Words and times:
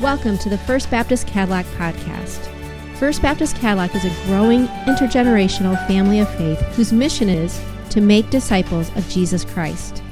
Welcome 0.00 0.38
to 0.38 0.48
the 0.48 0.56
First 0.56 0.90
Baptist 0.90 1.26
Cadillac 1.26 1.66
Podcast. 1.76 2.48
First 2.96 3.20
Baptist 3.20 3.54
Cadillac 3.56 3.94
is 3.94 4.06
a 4.06 4.24
growing 4.24 4.66
intergenerational 4.86 5.76
family 5.86 6.20
of 6.20 6.36
faith 6.36 6.58
whose 6.74 6.90
mission 6.90 7.28
is 7.28 7.62
to 7.90 8.00
make 8.00 8.30
disciples 8.30 8.88
of 8.96 9.06
Jesus 9.10 9.44
Christ. 9.44 10.02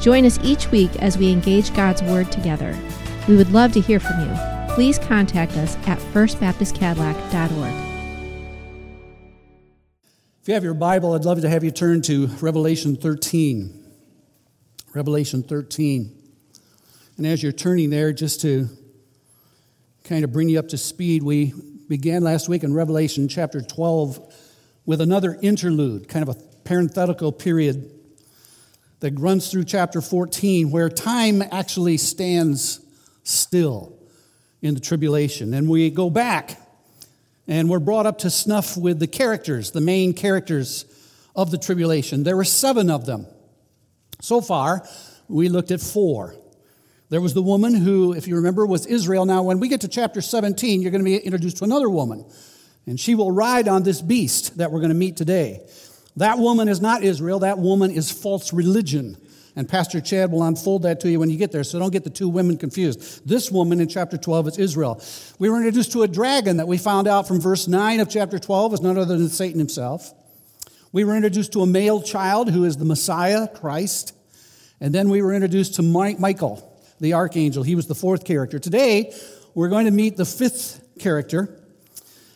Join 0.00 0.24
us 0.24 0.38
each 0.44 0.70
week 0.70 0.94
as 1.02 1.18
we 1.18 1.32
engage 1.32 1.74
God's 1.74 2.00
Word 2.04 2.30
together. 2.30 2.78
We 3.26 3.34
would 3.34 3.50
love 3.50 3.72
to 3.72 3.80
hear 3.80 3.98
from 3.98 4.20
you. 4.20 4.72
Please 4.72 5.00
contact 5.00 5.56
us 5.56 5.76
at 5.88 5.98
firstbaptistcadillac.org. 5.98 7.74
If 10.42 10.46
you 10.46 10.54
have 10.54 10.62
your 10.62 10.74
Bible, 10.74 11.12
I'd 11.12 11.24
love 11.24 11.40
to 11.40 11.48
have 11.48 11.64
you 11.64 11.72
turn 11.72 12.02
to 12.02 12.28
Revelation 12.40 12.94
13. 12.94 13.84
Revelation 14.94 15.42
13. 15.42 16.22
And 17.16 17.26
as 17.26 17.42
you're 17.42 17.50
turning 17.50 17.90
there, 17.90 18.12
just 18.12 18.40
to 18.42 18.68
kind 20.04 20.22
of 20.22 20.32
bring 20.32 20.50
you 20.50 20.58
up 20.58 20.68
to 20.68 20.76
speed, 20.76 21.22
we 21.22 21.54
began 21.88 22.22
last 22.22 22.46
week 22.46 22.62
in 22.62 22.74
Revelation 22.74 23.26
chapter 23.26 23.62
12 23.62 24.34
with 24.84 25.00
another 25.00 25.38
interlude, 25.40 26.08
kind 26.08 26.28
of 26.28 26.36
a 26.36 26.38
parenthetical 26.64 27.32
period 27.32 27.90
that 29.00 29.18
runs 29.18 29.50
through 29.50 29.64
chapter 29.64 30.02
14, 30.02 30.70
where 30.70 30.90
time 30.90 31.40
actually 31.40 31.96
stands 31.96 32.80
still 33.22 33.98
in 34.60 34.74
the 34.74 34.80
tribulation. 34.80 35.54
And 35.54 35.70
we 35.70 35.88
go 35.88 36.10
back 36.10 36.60
and 37.48 37.70
we're 37.70 37.78
brought 37.78 38.04
up 38.04 38.18
to 38.18 38.30
snuff 38.30 38.76
with 38.76 38.98
the 38.98 39.06
characters, 39.06 39.70
the 39.70 39.80
main 39.80 40.12
characters 40.12 40.84
of 41.34 41.50
the 41.50 41.58
tribulation. 41.58 42.24
There 42.24 42.36
were 42.36 42.44
seven 42.44 42.90
of 42.90 43.06
them. 43.06 43.26
So 44.20 44.42
far, 44.42 44.86
we 45.28 45.48
looked 45.48 45.70
at 45.70 45.80
four. 45.80 46.36
There 47.14 47.20
was 47.20 47.32
the 47.32 47.42
woman 47.42 47.76
who, 47.76 48.12
if 48.12 48.26
you 48.26 48.34
remember, 48.34 48.66
was 48.66 48.86
Israel. 48.86 49.24
Now, 49.24 49.44
when 49.44 49.60
we 49.60 49.68
get 49.68 49.82
to 49.82 49.88
chapter 49.88 50.20
17, 50.20 50.82
you're 50.82 50.90
going 50.90 51.04
to 51.04 51.04
be 51.04 51.16
introduced 51.16 51.58
to 51.58 51.64
another 51.64 51.88
woman, 51.88 52.26
and 52.88 52.98
she 52.98 53.14
will 53.14 53.30
ride 53.30 53.68
on 53.68 53.84
this 53.84 54.02
beast 54.02 54.58
that 54.58 54.72
we're 54.72 54.80
going 54.80 54.88
to 54.88 54.96
meet 54.96 55.16
today. 55.16 55.64
That 56.16 56.38
woman 56.38 56.66
is 56.66 56.80
not 56.80 57.04
Israel, 57.04 57.38
that 57.38 57.60
woman 57.60 57.92
is 57.92 58.10
false 58.10 58.52
religion. 58.52 59.16
And 59.54 59.68
Pastor 59.68 60.00
Chad 60.00 60.32
will 60.32 60.42
unfold 60.42 60.82
that 60.82 60.98
to 61.02 61.08
you 61.08 61.20
when 61.20 61.30
you 61.30 61.36
get 61.36 61.52
there, 61.52 61.62
so 61.62 61.78
don't 61.78 61.92
get 61.92 62.02
the 62.02 62.10
two 62.10 62.28
women 62.28 62.58
confused. 62.58 63.28
This 63.28 63.48
woman 63.48 63.80
in 63.80 63.86
chapter 63.86 64.18
12 64.18 64.48
is 64.48 64.58
Israel. 64.58 65.00
We 65.38 65.48
were 65.48 65.58
introduced 65.58 65.92
to 65.92 66.02
a 66.02 66.08
dragon 66.08 66.56
that 66.56 66.66
we 66.66 66.78
found 66.78 67.06
out 67.06 67.28
from 67.28 67.40
verse 67.40 67.68
9 67.68 68.00
of 68.00 68.10
chapter 68.10 68.40
12 68.40 68.74
is 68.74 68.80
none 68.80 68.98
other 68.98 69.16
than 69.16 69.28
Satan 69.28 69.60
himself. 69.60 70.12
We 70.90 71.04
were 71.04 71.14
introduced 71.14 71.52
to 71.52 71.60
a 71.60 71.66
male 71.66 72.02
child 72.02 72.50
who 72.50 72.64
is 72.64 72.76
the 72.76 72.84
Messiah, 72.84 73.46
Christ. 73.46 74.16
And 74.80 74.92
then 74.92 75.10
we 75.10 75.22
were 75.22 75.32
introduced 75.32 75.76
to 75.76 75.82
Michael, 75.82 76.72
the 77.04 77.12
archangel. 77.12 77.62
He 77.62 77.74
was 77.74 77.86
the 77.86 77.94
fourth 77.94 78.24
character. 78.24 78.58
Today, 78.58 79.14
we're 79.54 79.68
going 79.68 79.84
to 79.84 79.92
meet 79.92 80.16
the 80.16 80.24
fifth 80.24 80.82
character. 80.98 81.60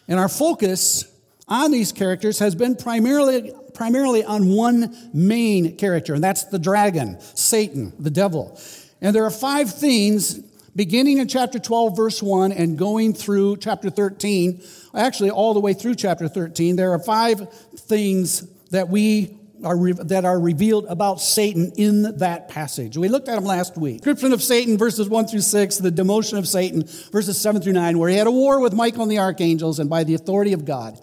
And 0.07 0.21
our 0.21 0.29
focus 0.29 1.11
on 1.49 1.71
these 1.71 1.91
characters 1.91 2.39
has 2.39 2.55
been 2.55 2.77
primarily, 2.77 3.53
primarily 3.75 4.23
on 4.25 4.49
one 4.49 5.11
main 5.13 5.77
character, 5.77 6.15
and 6.15 6.23
that's 6.23 6.45
the 6.45 6.59
dragon, 6.59 7.19
Satan, 7.21 7.93
the 7.99 8.11
devil. 8.11 8.61
And 9.01 9.17
there 9.17 9.25
are 9.25 9.31
five 9.31 9.73
themes 9.73 10.39
beginning 10.77 11.19
in 11.19 11.29
chapter 11.29 11.59
12, 11.59 11.97
verse 11.97 12.23
1, 12.23 12.53
and 12.53 12.77
going 12.77 13.15
through 13.15 13.57
chapter 13.57 13.91
13, 13.91 14.63
actually, 14.95 15.31
all 15.31 15.55
the 15.55 15.61
way 15.61 15.73
through 15.73 15.95
chapter 15.95 16.29
13. 16.29 16.77
There 16.77 16.93
are 16.93 16.99
five 16.99 17.51
things 17.75 18.43
that 18.71 18.89
we 18.89 19.39
are 19.65 19.77
re- 19.77 19.93
that 19.93 20.25
are 20.25 20.39
revealed 20.39 20.87
about 20.89 21.21
Satan 21.21 21.73
in 21.77 22.19
that 22.19 22.49
passage. 22.49 22.97
We 22.97 23.09
looked 23.09 23.29
at 23.29 23.35
them 23.35 23.45
last 23.45 23.77
week. 23.77 23.99
Description 23.99 24.33
of 24.33 24.43
Satan, 24.43 24.79
verses 24.79 25.09
1 25.09 25.27
through 25.27 25.41
6, 25.41 25.77
the 25.79 25.91
demotion 25.91 26.39
of 26.39 26.47
Satan, 26.47 26.85
verses 27.13 27.41
7 27.41 27.63
through 27.63 27.73
9, 27.73 27.99
where 27.99 28.09
he 28.09 28.17
had 28.17 28.27
a 28.27 28.33
war 28.33 28.61
with 28.61 28.73
Michael 28.73 29.03
and 29.03 29.11
the 29.11 29.19
archangels, 29.19 29.79
and 29.79 29.91
by 29.91 30.05
the 30.05 30.15
authority 30.15 30.53
of 30.53 30.65
God 30.65 31.01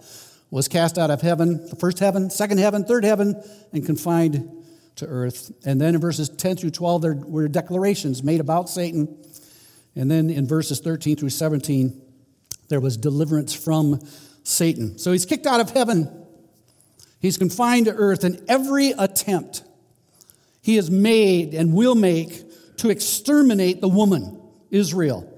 was 0.50 0.68
cast 0.68 0.96
out 0.96 1.10
of 1.10 1.20
heaven, 1.20 1.66
the 1.68 1.76
first 1.76 1.98
heaven, 1.98 2.30
second 2.30 2.58
heaven, 2.58 2.84
third 2.84 3.04
heaven, 3.04 3.42
and 3.72 3.84
confined 3.84 4.64
to 4.96 5.06
earth. 5.06 5.52
And 5.64 5.80
then 5.80 5.94
in 5.94 6.00
verses 6.00 6.28
10 6.28 6.56
through 6.56 6.70
12, 6.70 7.02
there 7.02 7.14
were 7.14 7.48
declarations 7.48 8.22
made 8.22 8.40
about 8.40 8.68
Satan. 8.68 9.22
And 9.94 10.10
then 10.10 10.30
in 10.30 10.46
verses 10.46 10.80
13 10.80 11.16
through 11.16 11.30
17, 11.30 12.00
there 12.68 12.80
was 12.80 12.96
deliverance 12.96 13.54
from 13.54 14.00
Satan. 14.42 14.98
So 14.98 15.12
he's 15.12 15.26
kicked 15.26 15.46
out 15.46 15.60
of 15.60 15.70
heaven 15.70 16.25
He's 17.26 17.38
confined 17.38 17.86
to 17.86 17.92
earth, 17.92 18.22
and 18.22 18.40
every 18.46 18.90
attempt 18.90 19.64
he 20.62 20.76
has 20.76 20.92
made 20.92 21.54
and 21.54 21.72
will 21.72 21.96
make 21.96 22.76
to 22.76 22.88
exterminate 22.88 23.80
the 23.80 23.88
woman, 23.88 24.40
Israel, 24.70 25.28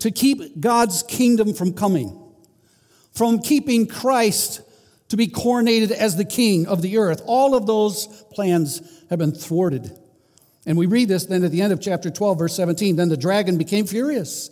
to 0.00 0.10
keep 0.10 0.60
God's 0.60 1.02
kingdom 1.02 1.54
from 1.54 1.72
coming, 1.72 2.20
from 3.12 3.38
keeping 3.38 3.86
Christ 3.86 4.60
to 5.08 5.16
be 5.16 5.28
coronated 5.28 5.92
as 5.92 6.16
the 6.16 6.26
king 6.26 6.66
of 6.66 6.82
the 6.82 6.98
earth. 6.98 7.22
All 7.24 7.54
of 7.54 7.66
those 7.66 8.06
plans 8.30 8.82
have 9.08 9.18
been 9.18 9.32
thwarted. 9.32 9.98
And 10.66 10.76
we 10.76 10.84
read 10.84 11.08
this 11.08 11.24
then 11.24 11.42
at 11.42 11.52
the 11.52 11.62
end 11.62 11.72
of 11.72 11.80
chapter 11.80 12.10
12, 12.10 12.38
verse 12.38 12.54
17. 12.54 12.96
Then 12.96 13.08
the 13.08 13.16
dragon 13.16 13.56
became 13.56 13.86
furious 13.86 14.50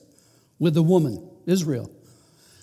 with 0.59 0.73
the 0.73 0.83
woman, 0.83 1.31
Israel 1.45 1.91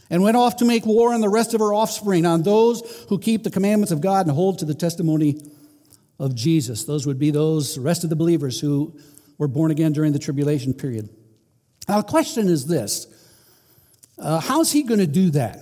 and 0.10 0.24
went 0.24 0.38
off 0.38 0.58
to 0.58 0.66
make 0.66 0.86
war 0.86 1.14
on 1.14 1.22
the 1.22 1.30
rest 1.30 1.54
of 1.54 1.60
her 1.60 1.74
offspring, 1.74 2.26
on 2.26 2.44
those 2.44 3.06
who 3.10 3.20
keep 3.20 3.44
the 3.44 3.52
commandments 3.52 3.92
of 3.92 4.02
God 4.02 4.26
and 4.26 4.36
hold 4.36 4.60
to 4.60 4.66
the 4.66 4.74
testimony 4.74 5.42
of 6.20 6.36
Jesus. 6.36 6.86
Those 6.86 7.06
would 7.06 7.20
be 7.20 7.32
those 7.32 7.78
rest 7.78 8.04
of 8.04 8.10
the 8.10 8.16
believers 8.16 8.60
who 8.60 8.98
were 9.38 9.48
born 9.48 9.72
again 9.72 9.94
during 9.94 10.14
the 10.14 10.20
tribulation 10.20 10.74
period. 10.74 11.10
Now, 11.88 11.98
the 11.98 12.08
question 12.08 12.48
is 12.48 12.66
this 12.66 13.08
uh, 14.18 14.40
How's 14.40 14.72
he 14.72 14.84
going 14.84 15.00
to 15.00 15.08
do 15.08 15.32
that? 15.32 15.60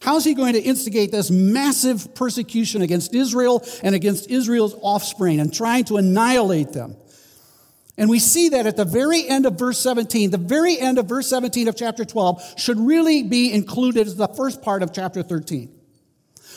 How's 0.00 0.24
he 0.24 0.32
going 0.32 0.54
to 0.54 0.60
instigate 0.60 1.12
this 1.12 1.30
massive 1.30 2.14
persecution 2.14 2.80
against 2.80 3.14
Israel 3.14 3.62
and 3.82 3.94
against 3.94 4.30
Israel's 4.30 4.74
offspring 4.80 5.40
and 5.40 5.52
trying 5.52 5.84
to 5.84 5.98
annihilate 5.98 6.72
them? 6.72 6.96
And 8.00 8.08
we 8.08 8.18
see 8.18 8.48
that 8.48 8.66
at 8.66 8.78
the 8.78 8.86
very 8.86 9.28
end 9.28 9.44
of 9.44 9.58
verse 9.58 9.78
17. 9.78 10.30
The 10.30 10.38
very 10.38 10.78
end 10.78 10.96
of 10.96 11.04
verse 11.04 11.28
17 11.28 11.68
of 11.68 11.76
chapter 11.76 12.06
12 12.06 12.54
should 12.56 12.80
really 12.80 13.22
be 13.22 13.52
included 13.52 14.06
as 14.06 14.16
the 14.16 14.26
first 14.26 14.62
part 14.62 14.82
of 14.82 14.94
chapter 14.94 15.22
13. 15.22 15.79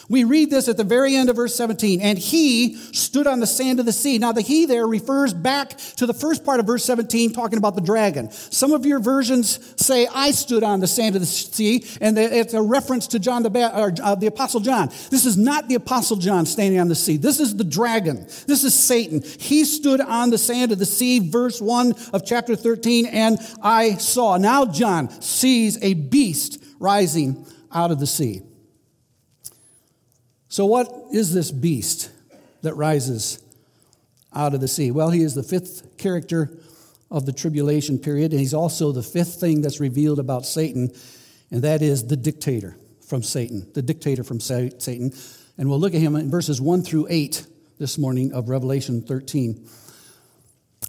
We 0.09 0.25
read 0.25 0.49
this 0.49 0.67
at 0.67 0.75
the 0.75 0.83
very 0.83 1.15
end 1.15 1.29
of 1.29 1.37
verse 1.37 1.55
17. 1.55 2.01
And 2.01 2.17
he 2.17 2.75
stood 2.75 3.25
on 3.25 3.39
the 3.39 3.47
sand 3.47 3.79
of 3.79 3.85
the 3.85 3.93
sea. 3.93 4.17
Now, 4.17 4.33
the 4.33 4.41
he 4.41 4.65
there 4.65 4.85
refers 4.85 5.33
back 5.33 5.77
to 5.95 6.05
the 6.05 6.13
first 6.13 6.43
part 6.43 6.59
of 6.59 6.67
verse 6.67 6.83
17, 6.83 7.31
talking 7.31 7.57
about 7.57 7.75
the 7.75 7.81
dragon. 7.81 8.29
Some 8.31 8.73
of 8.73 8.85
your 8.85 8.99
versions 8.99 9.73
say, 9.81 10.07
I 10.13 10.31
stood 10.31 10.63
on 10.63 10.81
the 10.81 10.87
sand 10.87 11.15
of 11.15 11.21
the 11.21 11.27
sea, 11.27 11.85
and 12.01 12.17
it's 12.17 12.53
a 12.53 12.61
reference 12.61 13.07
to 13.07 13.19
John 13.19 13.43
the, 13.43 13.49
ba- 13.49 13.77
or, 13.79 13.93
uh, 14.03 14.15
the 14.15 14.27
Apostle 14.27 14.59
John. 14.59 14.89
This 15.09 15.25
is 15.25 15.37
not 15.37 15.69
the 15.69 15.75
Apostle 15.75 16.17
John 16.17 16.45
standing 16.45 16.79
on 16.79 16.89
the 16.89 16.95
sea. 16.95 17.17
This 17.17 17.39
is 17.39 17.55
the 17.55 17.63
dragon. 17.63 18.25
This 18.45 18.63
is 18.63 18.75
Satan. 18.75 19.21
He 19.21 19.63
stood 19.63 20.01
on 20.01 20.29
the 20.29 20.37
sand 20.37 20.71
of 20.73 20.79
the 20.79 20.85
sea, 20.85 21.19
verse 21.19 21.61
1 21.61 21.93
of 22.11 22.25
chapter 22.25 22.55
13, 22.55 23.05
and 23.05 23.39
I 23.61 23.95
saw. 23.95 24.37
Now, 24.37 24.65
John 24.65 25.09
sees 25.21 25.81
a 25.81 25.93
beast 25.93 26.61
rising 26.79 27.45
out 27.71 27.91
of 27.91 27.99
the 27.99 28.07
sea. 28.07 28.41
So, 30.53 30.67
what 30.67 31.05
is 31.11 31.33
this 31.33 31.49
beast 31.49 32.11
that 32.61 32.75
rises 32.75 33.41
out 34.35 34.53
of 34.53 34.61
the 34.61 34.67
sea? 34.67 34.91
Well, 34.91 35.09
he 35.09 35.23
is 35.23 35.33
the 35.33 35.41
fifth 35.41 35.97
character 35.97 36.55
of 37.09 37.25
the 37.25 37.33
tribulation 37.33 37.97
period, 37.97 38.33
and 38.33 38.39
he's 38.39 38.53
also 38.53 38.91
the 38.91 39.01
fifth 39.01 39.39
thing 39.39 39.61
that's 39.63 39.79
revealed 39.79 40.19
about 40.19 40.45
Satan, 40.45 40.93
and 41.49 41.63
that 41.63 41.81
is 41.81 42.05
the 42.05 42.15
dictator 42.15 42.77
from 43.07 43.23
Satan, 43.23 43.67
the 43.73 43.81
dictator 43.81 44.23
from 44.23 44.39
Satan. 44.39 45.11
And 45.57 45.69
we'll 45.71 45.79
look 45.79 45.95
at 45.95 46.01
him 46.01 46.15
in 46.15 46.29
verses 46.29 46.61
1 46.61 46.83
through 46.83 47.07
8 47.09 47.47
this 47.79 47.97
morning 47.97 48.31
of 48.31 48.47
Revelation 48.47 49.01
13. 49.01 49.67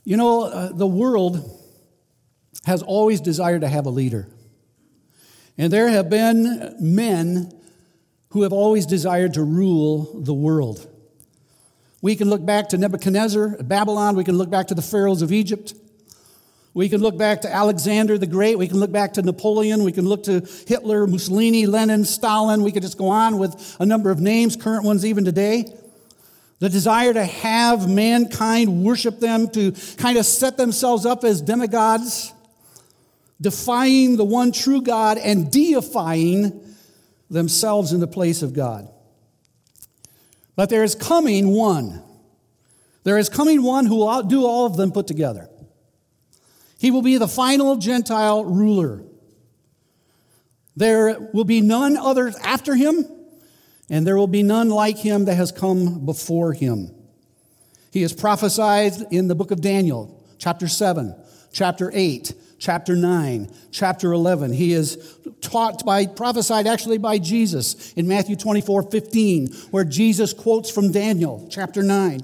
You 0.05 0.19
know, 0.19 0.43
uh, 0.43 0.73
the 0.75 0.87
world 0.87 1.41
has 2.67 2.83
always 2.83 3.23
desired 3.23 3.63
to 3.63 3.69
have 3.69 3.87
a 3.87 3.91
leader. 3.91 4.29
And 5.57 5.73
there 5.73 5.89
have 5.89 6.11
been 6.11 6.77
men 6.81 7.51
who 8.35 8.43
have 8.43 8.53
always 8.53 8.85
desired 8.85 9.33
to 9.35 9.45
rule 9.45 10.21
the 10.21 10.35
world. 10.35 10.91
We 12.03 12.17
can 12.17 12.29
look 12.29 12.45
back 12.45 12.71
to 12.71 12.77
Nebuchadnezzar, 12.77 13.63
Babylon. 13.63 14.17
We 14.17 14.25
can 14.25 14.37
look 14.37 14.51
back 14.51 14.67
to 14.67 14.75
the 14.75 14.83
pharaohs 14.83 15.23
of 15.23 15.31
Egypt. 15.31 15.73
We 16.75 16.89
can 16.89 17.01
look 17.01 17.17
back 17.17 17.43
to 17.43 17.55
Alexander 17.55 18.19
the 18.19 18.27
Great. 18.27 18.59
We 18.59 18.67
can 18.67 18.81
look 18.81 18.91
back 18.91 19.13
to 19.13 19.23
Napoleon. 19.23 19.85
We 19.85 19.93
can 19.93 20.05
look 20.09 20.25
to 20.25 20.41
Hitler, 20.67 21.07
Mussolini, 21.07 21.67
Lenin, 21.67 22.05
Stalin. 22.05 22.65
We 22.65 22.73
could 22.73 22.83
just 22.83 22.99
go 22.99 23.07
on 23.07 23.39
with 23.39 23.77
a 23.79 23.87
number 23.87 24.11
of 24.11 24.21
names, 24.21 24.57
current 24.57 24.83
ones 24.83 25.07
even 25.07 25.25
today. 25.25 25.73
The 26.59 26.69
desire 26.69 27.13
to 27.13 27.25
have 27.25 27.89
mankind 27.89 28.83
worship 28.83 29.21
them, 29.21 29.49
to 29.51 29.71
kind 29.97 30.19
of 30.19 30.27
set 30.27 30.57
themselves 30.57 31.07
up 31.07 31.23
as 31.23 31.41
demigods, 31.41 32.33
defying 33.41 34.17
the 34.17 34.25
one 34.25 34.51
true 34.51 34.83
God 34.83 35.19
and 35.19 35.53
deifying 35.53 36.74
themselves 37.31 37.93
in 37.93 38.01
the 38.01 38.07
place 38.07 38.43
of 38.43 38.53
God. 38.53 38.89
But 40.57 40.71
there 40.71 40.85
is 40.85 40.95
coming 40.95 41.49
one. 41.49 42.03
There 43.03 43.19
is 43.19 43.29
coming 43.29 43.63
one 43.63 43.87
who 43.87 43.97
will 43.97 44.09
outdo 44.09 44.45
all 44.45 44.67
of 44.67 44.77
them 44.77 44.93
put 44.93 45.07
together. 45.07 45.49
He 46.79 46.91
will 46.91 47.03
be 47.03 47.19
the 47.19 47.29
final 47.29 47.77
Gentile 47.77 48.45
ruler. 48.45 49.03
There 50.77 51.31
will 51.33 51.45
be 51.45 51.61
none 51.61 51.97
others 51.97 52.37
after 52.37 52.75
him, 52.75 53.07
and 53.89 54.07
there 54.07 54.17
will 54.17 54.27
be 54.27 54.43
none 54.43 54.69
like 54.71 54.99
him 54.99 55.27
that 55.27 55.35
has 55.35 55.53
come 55.53 56.05
before 56.05 56.53
him. 56.53 56.91
He 57.91 58.03
is 58.03 58.13
prophesied 58.13 58.95
in 59.13 59.29
the 59.29 59.35
book 59.35 59.51
of 59.51 59.61
Daniel, 59.61 60.25
chapter 60.39 60.67
7, 60.67 61.15
chapter 61.53 61.91
8, 61.95 62.33
chapter 62.65 62.97
9, 62.97 63.51
chapter 63.73 64.11
11. 64.15 64.51
He 64.55 64.73
is 64.73 65.19
taught 65.43 65.85
by, 65.85 66.07
prophesied 66.07 66.67
actually 66.67 66.97
by 66.97 67.19
Jesus 67.19 67.93
in 67.93 68.09
Matthew 68.09 68.37
24, 68.37 68.91
15, 68.91 69.53
where 69.71 69.85
Jesus 69.85 70.33
quotes 70.33 70.71
from 70.71 70.91
Daniel, 70.91 71.47
chapter 71.51 71.83
9. 71.83 72.21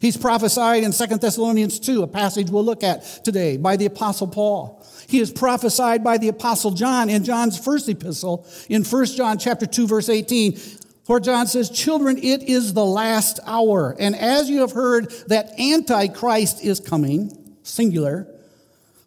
He's 0.00 0.16
prophesied 0.16 0.84
in 0.84 0.92
2 0.92 1.06
Thessalonians 1.18 1.80
2, 1.80 2.04
a 2.04 2.06
passage 2.06 2.48
we'll 2.48 2.64
look 2.64 2.84
at 2.84 3.02
today, 3.24 3.56
by 3.56 3.76
the 3.76 3.86
Apostle 3.86 4.28
Paul. 4.28 4.86
He 5.08 5.18
is 5.18 5.32
prophesied 5.32 6.04
by 6.04 6.16
the 6.16 6.28
Apostle 6.28 6.70
John 6.70 7.10
in 7.10 7.24
John's 7.24 7.58
first 7.58 7.88
epistle 7.88 8.46
in 8.68 8.84
1 8.84 9.06
John 9.06 9.36
chapter 9.36 9.66
2, 9.66 9.88
verse 9.88 10.08
18, 10.08 10.60
where 11.06 11.18
John 11.18 11.48
says, 11.48 11.68
Children, 11.68 12.18
it 12.18 12.44
is 12.44 12.72
the 12.72 12.86
last 12.86 13.40
hour. 13.46 13.96
And 13.98 14.14
as 14.14 14.48
you 14.48 14.60
have 14.60 14.72
heard 14.72 15.10
that 15.26 15.58
Antichrist 15.58 16.64
is 16.64 16.78
coming, 16.78 17.56
singular, 17.64 18.31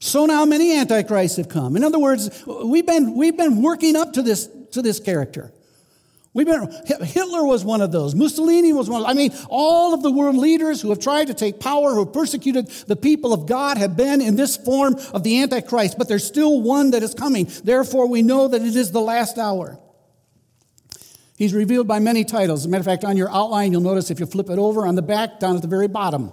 so 0.06 0.26
now 0.26 0.46
many 0.46 0.78
antichrists 0.78 1.38
have 1.38 1.50
come. 1.50 1.76
In 1.76 1.84
other 1.84 2.00
words, 2.00 2.44
we've 2.46 2.86
been, 2.86 3.16
we've 3.16 3.36
been 3.36 3.62
working 3.62 3.96
up 3.96 4.14
to 4.14 4.22
this, 4.22 4.48
to 4.72 4.82
this 4.82 5.00
character. 5.00 5.52
We've 6.34 6.46
been, 6.46 6.70
Hitler 7.02 7.46
was 7.46 7.64
one 7.64 7.82
of 7.82 7.92
those. 7.92 8.14
Mussolini 8.14 8.74
was 8.74 8.90
one 8.90 9.02
of, 9.02 9.08
I 9.08 9.14
mean, 9.14 9.32
all 9.50 9.94
of 9.94 10.04
the 10.04 10.12
world 10.12 10.36
leaders 10.36 10.82
who 10.82 10.90
have 10.90 11.00
tried 11.00 11.28
to 11.28 11.34
take 11.34 11.60
power, 11.60 11.94
who 11.94 12.04
have 12.04 12.14
persecuted 12.14 12.68
the 12.88 12.96
people 12.98 13.34
of 13.34 13.48
God 13.48 13.78
have 13.78 13.96
been 13.96 14.22
in 14.22 14.36
this 14.36 14.58
form 14.58 14.96
of 15.14 15.24
the 15.24 15.42
Antichrist, 15.42 15.98
but 15.98 16.08
there's 16.08 16.26
still 16.26 16.62
one 16.62 16.92
that 16.92 17.04
is 17.04 17.14
coming. 17.14 17.50
Therefore, 17.64 18.08
we 18.08 18.22
know 18.22 18.50
that 18.50 18.62
it 18.62 18.76
is 18.76 18.92
the 18.92 19.02
last 19.02 19.38
hour. 19.38 19.80
He's 21.38 21.54
revealed 21.54 21.88
by 21.88 22.00
many 22.00 22.26
titles. 22.26 22.62
As 22.62 22.66
a 22.66 22.70
matter 22.70 22.82
of 22.82 22.86
fact, 22.86 23.06
on 23.06 23.18
your 23.18 23.32
outline, 23.32 23.72
you'll 23.72 23.82
notice 23.82 24.12
if 24.12 24.20
you 24.20 24.26
flip 24.26 24.50
it 24.50 24.60
over 24.60 24.86
on 24.86 24.96
the 24.96 25.02
back, 25.02 25.40
down 25.40 25.56
at 25.56 25.62
the 25.62 25.68
very 25.68 25.88
bottom, 25.88 26.32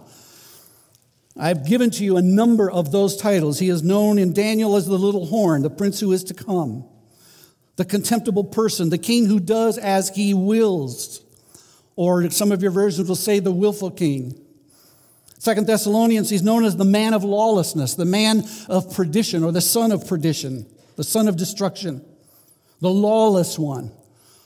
I've 1.37 1.67
given 1.67 1.90
to 1.93 2.05
you 2.05 2.17
a 2.17 2.23
number 2.23 2.70
of 2.70 2.93
those 2.93 3.17
titles. 3.17 3.58
He 3.58 3.69
is 3.69 3.82
known 3.82 4.19
in 4.19 4.32
Daniel 4.32 4.76
as 4.76 4.87
the 4.87 4.99
little 4.99 5.26
horn, 5.26 5.62
the 5.62 5.70
prince 5.70 6.00
who 6.00 6.12
is 6.12 6.25
to 6.25 6.34
come, 6.34 6.84
the 7.76 7.84
contemptible 7.84 8.44
person, 8.44 8.90
the 8.90 8.99
king 8.99 9.26
who 9.26 9.40
does 9.40 9.79
as 9.79 10.11
he 10.11 10.34
wills, 10.34 11.23
or 11.96 12.29
some 12.31 12.52
of 12.52 12.62
your 12.62 12.70
versions 12.70 13.08
will 13.08 13.17
say 13.17 13.38
the 13.38 13.52
willful 13.52 13.90
king. 13.90 14.38
Second 15.38 15.67
Thessalonians, 15.67 16.31
he's 16.31 16.43
known 16.43 16.64
as 16.64 16.76
the 16.76 16.84
man 16.84 17.14
of 17.14 17.25
lawlessness, 17.25 17.94
the 17.94 18.05
man 18.05 18.44
of 18.69 18.94
perdition, 18.94 19.43
or 19.43 19.50
the 19.50 19.61
son 19.61 19.90
of 19.90 20.06
perdition, 20.06 20.67
the 20.96 21.05
son 21.05 21.26
of 21.28 21.37
destruction, 21.37 22.05
the 22.81 22.90
lawless 22.90 23.58
one. 23.58 23.90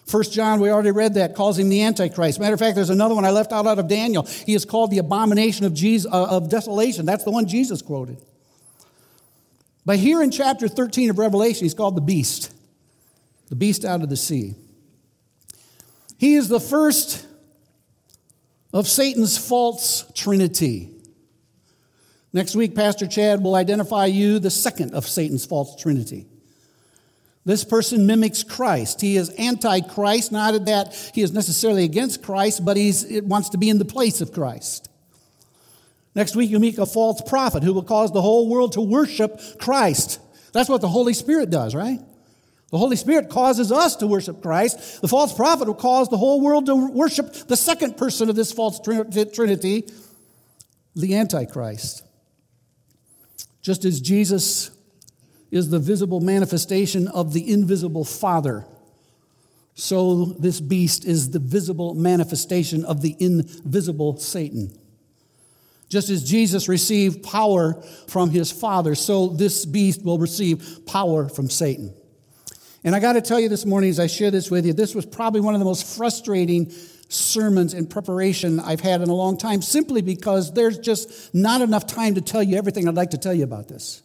First 0.07 0.33
John, 0.33 0.61
we 0.61 0.71
already 0.71 0.93
read 0.93 1.15
that, 1.15 1.35
calls 1.35 1.59
him 1.59 1.69
the 1.69 1.83
Antichrist. 1.83 2.39
Matter 2.39 2.55
of 2.55 2.61
fact, 2.61 2.77
there's 2.77 2.91
another 2.91 3.15
one 3.15 3.25
I 3.25 3.31
left 3.31 3.53
out 3.53 3.67
out 3.67 3.81
of 3.81 3.89
Daniel. 3.89 4.23
He 4.23 4.55
is 4.55 4.65
called 4.65 4.93
the 4.93 4.99
abomination 4.99 5.67
of, 5.67 5.75
Jesus, 5.75 6.11
uh, 6.11 6.27
of 6.27 6.49
desolation. 6.49 7.07
That's 7.07 7.25
the 7.25 7.33
one 7.33 7.47
Jesus 7.47 7.83
quoted. 7.83 8.19
But 9.85 9.99
here 9.99 10.23
in 10.23 10.31
chapter 10.31 10.69
13 10.69 11.11
of 11.11 11.19
Revelation, 11.19 11.65
he's 11.65 11.75
called 11.75 11.97
the 11.97 12.01
beast, 12.01 12.53
the 13.49 13.57
beast 13.57 13.85
out 13.85 14.03
of 14.03 14.09
the 14.09 14.17
sea. 14.17 14.55
He 16.19 16.35
is 16.35 16.49
the 16.49 16.61
first 16.61 17.27
of 18.73 18.87
Satan's 18.87 19.37
false 19.37 20.11
trinity. 20.15 20.93
Next 22.33 22.55
week, 22.55 22.75
Pastor 22.75 23.07
Chad 23.09 23.43
will 23.43 23.57
identify 23.57 24.07
you 24.07 24.39
the 24.39 24.51
second 24.51 24.95
of 24.95 25.07
Satan's 25.07 25.47
false 25.47 25.75
trinity. 25.81 26.27
This 27.47 27.65
person 27.65 28.07
mimics 28.07 28.43
Christ. 28.43 29.01
He 29.01 29.17
is 29.17 29.31
anti-Christ, 29.31 30.33
not 30.33 30.67
that 30.67 30.95
he 31.15 31.23
is 31.23 31.33
necessarily 31.33 31.85
against 31.85 32.23
Christ, 32.23 32.65
but 32.65 32.77
he 32.77 32.93
wants 33.23 33.51
to 33.51 33.57
be 33.57 33.71
in 33.71 33.79
the 33.79 33.85
place 33.85 34.21
of 34.21 34.33
Christ. 34.33 34.91
Next 36.17 36.35
week, 36.35 36.51
you 36.51 36.59
meet 36.59 36.77
a 36.77 36.87
false 36.87 37.23
prophet 37.23 37.63
who 37.63 37.73
will 37.73 37.85
cause 37.85 38.11
the 38.11 38.21
whole 38.21 38.49
world 38.49 38.73
to 38.73 38.81
worship 38.81 39.41
Christ. 39.59 40.19
That's 40.53 40.69
what 40.69 40.81
the 40.81 40.89
Holy 40.89 41.15
Spirit 41.15 41.51
does, 41.51 41.73
right? 41.73 42.01
The 42.73 42.79
Holy 42.79 42.97
Spirit 42.97 43.31
causes 43.31 43.71
us 43.71 43.95
to 43.97 44.09
worship 44.09 44.43
Christ. 44.43 45.01
The 45.01 45.07
false 45.07 45.33
prophet 45.33 45.69
will 45.69 45.75
cause 45.75 46.09
the 46.09 46.19
whole 46.19 46.41
world 46.41 46.67
to 46.67 46.75
worship 46.75 47.33
the 47.33 47.57
second 47.57 47.97
person 47.97 48.29
of 48.29 48.35
this 48.35 48.51
false 48.51 48.81
trinity, 48.81 49.89
the 50.97 51.15
Antichrist. 51.15 52.03
Just 53.63 53.85
as 53.85 54.01
Jesus 54.01 54.73
is 55.51 55.71
the 55.71 55.79
visible 55.79 56.21
manifestation 56.21 57.09
of 57.09 57.33
the 57.33 57.51
invisible 57.53 58.05
Father. 58.05 58.65
So 59.75 60.25
this 60.25 60.61
beast 60.61 61.05
is 61.05 61.31
the 61.31 61.39
visible 61.39 61.95
manifestation 61.95 62.85
of 62.85 63.03
the 63.03 63.15
invisible 63.21 64.17
Satan. 64.17 64.77
Just 65.89 66.11
as 66.11 66.25
Jesus 66.25 66.69
received 66.69 67.23
power 67.23 67.81
from 68.09 68.31
his 68.31 68.51
Father, 68.51 68.95
so 68.95 69.29
this 69.29 69.65
beast 69.65 70.03
will 70.03 70.19
receive 70.19 70.81
power 70.87 71.29
from 71.29 71.49
Satan. 71.49 71.95
And 72.83 72.95
I 72.95 73.01
got 73.01 73.13
to 73.13 73.21
tell 73.21 73.39
you 73.39 73.49
this 73.49 73.67
morning 73.67 73.91
as 73.91 74.01
I 74.01 74.07
share 74.07 74.31
this 74.31 74.51
with 74.51 74.67
you, 74.67 74.73
this 74.73 74.95
was 74.95 75.07
probably 75.07 75.41
one 75.41 75.55
of 75.55 75.61
the 75.61 75.65
most 75.65 75.97
frustrating 75.97 76.73
sermons 77.09 77.75
in 77.75 77.87
preparation 77.87 78.59
I've 78.59 78.81
had 78.81 79.01
in 79.01 79.09
a 79.09 79.15
long 79.15 79.39
time, 79.39 79.63
simply 79.63 80.03
because 80.03 80.53
there's 80.55 80.79
just 80.79 81.35
not 81.35 81.61
enough 81.61 81.87
time 81.87 82.17
to 82.17 82.21
tell 82.21 82.43
you 82.43 82.57
everything 82.57 82.89
I'd 82.89 82.95
like 82.95 83.11
to 83.11 83.19
tell 83.19 83.35
you 83.35 83.45
about 83.45 83.69
this 83.69 84.03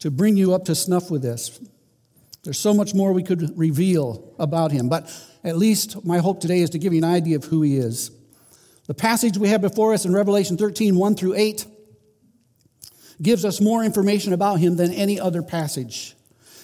to 0.00 0.10
bring 0.10 0.36
you 0.36 0.54
up 0.54 0.64
to 0.66 0.74
snuff 0.74 1.10
with 1.10 1.22
this. 1.22 1.60
There's 2.44 2.58
so 2.58 2.72
much 2.72 2.94
more 2.94 3.12
we 3.12 3.22
could 3.22 3.56
reveal 3.58 4.34
about 4.38 4.70
him, 4.72 4.88
but 4.88 5.12
at 5.44 5.56
least 5.56 6.04
my 6.04 6.18
hope 6.18 6.40
today 6.40 6.60
is 6.60 6.70
to 6.70 6.78
give 6.78 6.92
you 6.92 6.98
an 6.98 7.04
idea 7.04 7.36
of 7.36 7.44
who 7.44 7.62
he 7.62 7.76
is. 7.76 8.10
The 8.86 8.94
passage 8.94 9.36
we 9.36 9.48
have 9.48 9.60
before 9.60 9.92
us 9.92 10.04
in 10.04 10.14
Revelation 10.14 10.56
13, 10.56 10.96
1 10.96 11.14
through 11.14 11.34
8, 11.34 11.66
gives 13.20 13.44
us 13.44 13.60
more 13.60 13.84
information 13.84 14.32
about 14.32 14.60
him 14.60 14.76
than 14.76 14.92
any 14.92 15.18
other 15.20 15.42
passage. 15.42 16.14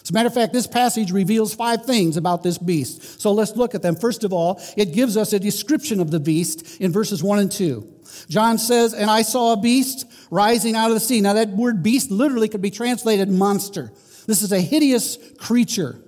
As 0.03 0.11
a 0.11 0.13
matter 0.13 0.27
of 0.27 0.35
fact, 0.35 0.53
this 0.53 0.67
passage 0.67 1.11
reveals 1.11 1.55
five 1.55 1.87
things 1.87 2.17
about 2.17 2.43
this 2.43 2.59
beast. 2.59 3.21
So 3.21 3.33
let's 3.33 3.57
look 3.57 3.75
at 3.75 3.83
them. 3.83 3.97
First 3.97 4.23
of 4.23 4.33
all, 4.33 4.61
it 4.77 4.93
gives 4.93 5.17
us 5.17 5.33
a 5.33 5.39
description 5.39 5.99
of 5.99 6.11
the 6.11 6.21
beast 6.21 6.81
in 6.81 6.93
verses 6.93 7.23
1 7.23 7.39
and 7.39 7.51
2. 7.51 7.89
John 8.29 8.59
says, 8.59 8.93
And 8.93 9.11
I 9.11 9.23
saw 9.23 9.55
a 9.55 9.57
beast 9.57 10.05
rising 10.31 10.75
out 10.76 10.88
of 10.88 10.94
the 10.94 11.00
sea. 11.00 11.21
Now, 11.21 11.35
that 11.35 11.50
word 11.50 11.82
beast 11.82 12.11
literally 12.11 12.49
could 12.49 12.62
be 12.62 12.71
translated 12.71 13.29
monster. 13.29 13.93
This 14.26 14.43
is 14.43 14.52
a 14.52 14.61
hideous 14.61 15.19
creature. 15.38 16.00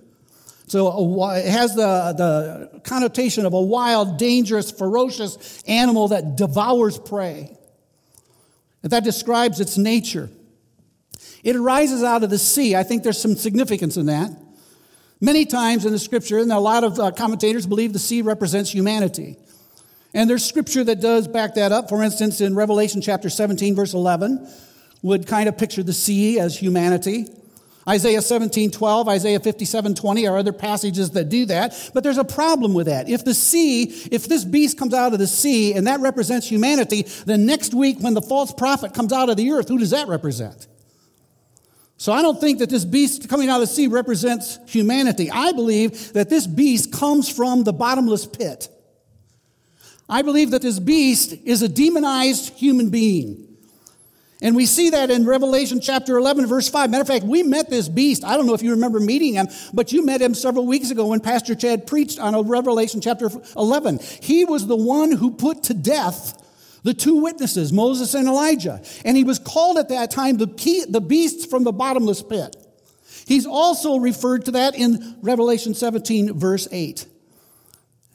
So 0.68 1.30
it 1.30 1.48
has 1.48 1.76
the, 1.76 2.14
the 2.16 2.80
connotation 2.80 3.46
of 3.46 3.52
a 3.52 3.60
wild, 3.60 4.18
dangerous, 4.18 4.70
ferocious 4.70 5.62
animal 5.68 6.08
that 6.08 6.36
devours 6.36 6.98
prey. 6.98 7.56
And 8.82 8.92
that 8.92 9.04
describes 9.04 9.60
its 9.60 9.78
nature. 9.78 10.28
It 11.44 11.54
arises 11.54 12.02
out 12.02 12.24
of 12.24 12.30
the 12.30 12.38
sea. 12.38 12.74
I 12.74 12.82
think 12.82 13.04
there's 13.04 13.20
some 13.20 13.36
significance 13.36 13.96
in 13.96 14.06
that. 14.06 14.30
Many 15.20 15.46
times 15.46 15.86
in 15.86 15.92
the 15.92 15.98
scripture, 15.98 16.38
and 16.38 16.52
a 16.52 16.58
lot 16.58 16.84
of 16.84 16.98
uh, 16.98 17.10
commentators 17.12 17.66
believe 17.66 17.92
the 17.92 17.98
sea 17.98 18.20
represents 18.22 18.70
humanity. 18.70 19.36
And 20.16 20.30
there's 20.30 20.46
scripture 20.46 20.82
that 20.82 21.02
does 21.02 21.28
back 21.28 21.56
that 21.56 21.72
up. 21.72 21.90
For 21.90 22.02
instance, 22.02 22.40
in 22.40 22.54
Revelation 22.54 23.02
chapter 23.02 23.28
17, 23.28 23.76
verse 23.76 23.92
11, 23.92 24.48
would 25.02 25.26
kind 25.26 25.46
of 25.46 25.58
picture 25.58 25.82
the 25.82 25.92
sea 25.92 26.40
as 26.40 26.58
humanity. 26.58 27.26
Isaiah 27.86 28.22
17, 28.22 28.70
12, 28.70 29.08
Isaiah 29.08 29.38
57, 29.38 29.94
20 29.94 30.26
are 30.26 30.38
other 30.38 30.54
passages 30.54 31.10
that 31.10 31.28
do 31.28 31.44
that. 31.44 31.90
But 31.92 32.02
there's 32.02 32.16
a 32.16 32.24
problem 32.24 32.72
with 32.72 32.86
that. 32.86 33.10
If 33.10 33.26
the 33.26 33.34
sea, 33.34 33.82
if 34.10 34.26
this 34.26 34.42
beast 34.42 34.78
comes 34.78 34.94
out 34.94 35.12
of 35.12 35.18
the 35.18 35.26
sea 35.26 35.74
and 35.74 35.86
that 35.86 36.00
represents 36.00 36.48
humanity, 36.48 37.02
then 37.26 37.44
next 37.44 37.74
week 37.74 37.98
when 38.00 38.14
the 38.14 38.22
false 38.22 38.54
prophet 38.54 38.94
comes 38.94 39.12
out 39.12 39.28
of 39.28 39.36
the 39.36 39.50
earth, 39.50 39.68
who 39.68 39.76
does 39.76 39.90
that 39.90 40.08
represent? 40.08 40.66
So 41.98 42.14
I 42.14 42.22
don't 42.22 42.40
think 42.40 42.60
that 42.60 42.70
this 42.70 42.86
beast 42.86 43.28
coming 43.28 43.50
out 43.50 43.56
of 43.56 43.68
the 43.68 43.74
sea 43.74 43.86
represents 43.86 44.58
humanity. 44.66 45.30
I 45.30 45.52
believe 45.52 46.14
that 46.14 46.30
this 46.30 46.46
beast 46.46 46.90
comes 46.90 47.28
from 47.28 47.64
the 47.64 47.74
bottomless 47.74 48.24
pit. 48.24 48.70
I 50.08 50.22
believe 50.22 50.52
that 50.52 50.62
this 50.62 50.78
beast 50.78 51.34
is 51.44 51.62
a 51.62 51.68
demonized 51.68 52.54
human 52.54 52.90
being. 52.90 53.46
And 54.42 54.54
we 54.54 54.66
see 54.66 54.90
that 54.90 55.10
in 55.10 55.24
Revelation 55.24 55.80
chapter 55.80 56.18
11, 56.18 56.46
verse 56.46 56.68
5. 56.68 56.90
Matter 56.90 57.00
of 57.00 57.08
fact, 57.08 57.24
we 57.24 57.42
met 57.42 57.70
this 57.70 57.88
beast. 57.88 58.22
I 58.22 58.36
don't 58.36 58.46
know 58.46 58.54
if 58.54 58.62
you 58.62 58.72
remember 58.72 59.00
meeting 59.00 59.34
him, 59.34 59.48
but 59.72 59.92
you 59.92 60.04
met 60.04 60.20
him 60.20 60.34
several 60.34 60.66
weeks 60.66 60.90
ago 60.90 61.06
when 61.06 61.20
Pastor 61.20 61.54
Chad 61.54 61.86
preached 61.86 62.18
on 62.18 62.46
Revelation 62.46 63.00
chapter 63.00 63.30
11. 63.56 63.98
He 64.20 64.44
was 64.44 64.66
the 64.66 64.76
one 64.76 65.12
who 65.12 65.30
put 65.30 65.62
to 65.64 65.74
death 65.74 66.42
the 66.82 66.94
two 66.94 67.16
witnesses, 67.16 67.72
Moses 67.72 68.14
and 68.14 68.28
Elijah. 68.28 68.80
And 69.04 69.16
he 69.16 69.24
was 69.24 69.38
called 69.38 69.78
at 69.78 69.88
that 69.88 70.10
time 70.10 70.36
the, 70.36 70.46
the 70.88 71.00
beast 71.00 71.50
from 71.50 71.64
the 71.64 71.72
bottomless 71.72 72.22
pit. 72.22 72.56
He's 73.26 73.46
also 73.46 73.96
referred 73.96 74.44
to 74.44 74.52
that 74.52 74.76
in 74.76 75.16
Revelation 75.22 75.74
17, 75.74 76.38
verse 76.38 76.68
8. 76.70 77.06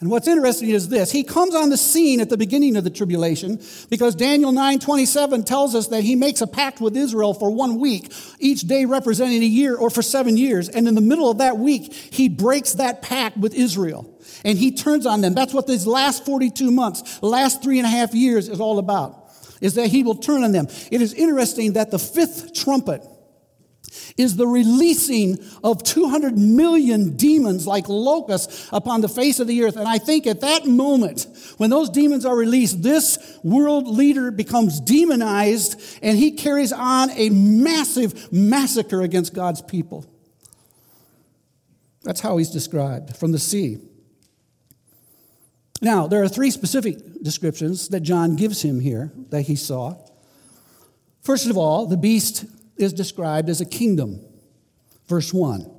And 0.02 0.10
what's 0.10 0.28
interesting 0.28 0.72
is 0.72 0.90
this. 0.90 1.12
He 1.12 1.24
comes 1.24 1.54
on 1.54 1.70
the 1.70 1.78
scene 1.78 2.22
at 2.22 2.30
the 2.30 2.38
beginning 2.38 2.76
of 2.76 2.84
the 2.84 2.90
tribulation 2.90 3.62
because 3.92 4.16
Daniel 4.16 4.52
9:27 4.52 5.46
tells 5.46 5.76
us 5.76 5.88
that 5.90 6.02
he 6.04 6.16
makes 6.16 6.42
a 6.42 6.48
pact 6.48 6.82
with 6.82 6.98
Israel 6.98 7.36
for 7.36 7.52
one 7.52 7.80
week, 7.80 8.12
each 8.40 8.62
day 8.62 8.86
representing 8.86 9.44
a 9.44 9.46
year 9.46 9.76
or 9.76 9.92
for 9.92 10.02
7 10.02 10.38
years. 10.38 10.70
And 10.70 10.88
in 10.88 10.96
the 10.96 11.02
middle 11.02 11.30
of 11.30 11.38
that 11.38 11.60
week, 11.60 11.94
he 11.94 12.30
breaks 12.30 12.74
that 12.74 13.04
pact 13.04 13.38
with 13.38 13.54
Israel. 13.54 14.10
And 14.44 14.58
he 14.58 14.72
turns 14.72 15.06
on 15.06 15.22
them. 15.22 15.36
That's 15.36 15.54
what 15.54 15.68
these 15.68 15.86
last 15.86 16.26
42 16.26 16.72
months, 16.72 17.22
last 17.22 17.62
three 17.62 17.78
and 17.78 17.86
a 17.86 17.90
half 17.90 18.16
years 18.16 18.50
is 18.50 18.60
all 18.60 18.80
about, 18.80 19.30
is 19.62 19.76
that 19.76 19.90
he 19.90 20.02
will 20.02 20.16
turn 20.16 20.44
on 20.44 20.52
them. 20.52 20.68
It 20.90 21.04
is 21.04 21.14
interesting 21.14 21.74
that 21.74 21.92
the 21.92 22.00
fifth 22.00 22.54
trumpet 22.54 23.04
is 24.18 24.36
the 24.36 24.48
releasing 24.48 25.38
of 25.64 25.84
200 25.84 26.38
million 26.38 27.16
demons 27.18 27.68
like 27.68 27.88
locusts 27.90 28.70
upon 28.72 29.02
the 29.02 29.10
face 29.10 29.40
of 29.40 29.48
the 29.48 29.64
earth. 29.64 29.76
And 29.76 29.88
I 29.88 29.98
think 29.98 30.28
at 30.28 30.42
that 30.42 30.66
moment, 30.66 31.28
when 31.58 31.70
those 31.70 31.90
demons 31.90 32.26
are 32.26 32.36
released, 32.36 32.84
this 32.84 33.40
world 33.44 33.88
leader 33.88 34.32
becomes 34.32 34.80
demonized 34.80 35.82
and 36.02 36.18
he 36.18 36.32
carries 36.32 36.72
on 36.72 37.10
a 37.12 37.30
massive 37.30 38.32
massacre 38.32 39.02
against 39.02 39.34
God's 39.34 39.62
people. 39.62 40.06
That's 42.04 42.22
how 42.22 42.38
he's 42.38 42.50
described 42.50 43.16
from 43.18 43.32
the 43.32 43.40
sea. 43.40 43.80
Now, 45.82 46.08
there 46.08 46.22
are 46.24 46.28
three 46.28 46.52
specific 46.52 47.24
descriptions 47.24 47.90
that 47.90 48.02
John 48.02 48.36
gives 48.36 48.62
him 48.62 48.80
here 48.80 49.12
that 49.30 49.44
he 49.44 49.56
saw. 49.56 49.96
First 51.22 51.48
of 51.48 51.58
all, 51.58 51.88
the 51.88 51.98
beast 51.98 52.46
is 52.78 52.94
described 52.94 53.50
as 53.50 53.62
a 53.62 53.66
kingdom. 53.66 54.22
Verse 55.08 55.34
1. 55.34 55.70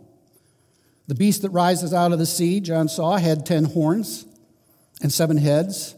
The 1.08 1.14
beast 1.14 1.42
that 1.42 1.50
rises 1.50 1.92
out 1.92 2.12
of 2.12 2.18
the 2.18 2.26
sea, 2.26 2.60
John 2.60 2.88
saw, 2.88 3.16
had 3.16 3.44
ten 3.44 3.64
horns 3.64 4.24
and 5.02 5.12
seven 5.12 5.36
heads, 5.36 5.96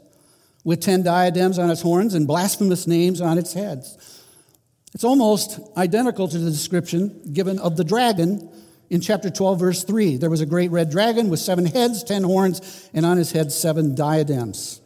with 0.65 0.81
ten 0.81 1.03
diadems 1.03 1.59
on 1.59 1.71
its 1.71 1.83
horns 1.83 2.15
and 2.15 2.27
blasphemous 2.27 2.87
names 2.87 3.21
on 3.21 3.39
its 3.39 3.53
heads. 3.53 4.23
It's 4.95 5.05
almost 5.05 5.61
identical 5.77 6.29
to 6.29 6.39
the 6.39 6.51
description 6.51 7.21
given 7.33 7.59
of 7.59 7.77
the 7.77 7.85
dragon 7.85 8.51
in 8.89 9.01
chapter 9.01 9.29
12, 9.29 9.59
verse 9.59 9.85
3. 9.85 10.17
There 10.17 10.31
was 10.31 10.41
a 10.41 10.47
great 10.47 10.71
red 10.71 10.91
dragon 10.91 11.29
with 11.29 11.41
seven 11.41 11.67
heads, 11.67 12.05
ten 12.05 12.23
horns, 12.23 12.89
and 12.95 13.05
on 13.05 13.17
his 13.17 13.33
head 13.33 13.51
seven 13.53 13.95
diadems. 13.95 14.81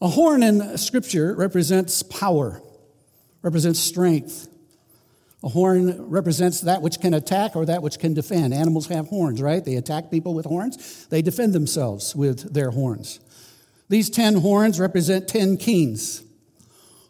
A 0.00 0.08
horn 0.08 0.42
in 0.42 0.78
Scripture 0.78 1.34
represents 1.34 2.02
power 2.02 2.62
represents 3.42 3.80
strength. 3.80 4.48
A 5.42 5.48
horn 5.48 6.08
represents 6.10 6.60
that 6.62 6.82
which 6.82 7.00
can 7.00 7.14
attack 7.14 7.56
or 7.56 7.64
that 7.64 7.82
which 7.82 7.98
can 7.98 8.12
defend. 8.12 8.52
Animals 8.52 8.88
have 8.88 9.08
horns, 9.08 9.40
right? 9.40 9.64
They 9.64 9.76
attack 9.76 10.10
people 10.10 10.34
with 10.34 10.46
horns, 10.46 11.06
they 11.06 11.22
defend 11.22 11.52
themselves 11.52 12.14
with 12.14 12.52
their 12.52 12.70
horns. 12.70 13.20
These 13.88 14.10
ten 14.10 14.36
horns 14.36 14.78
represent 14.78 15.28
ten 15.28 15.56
kings 15.56 16.22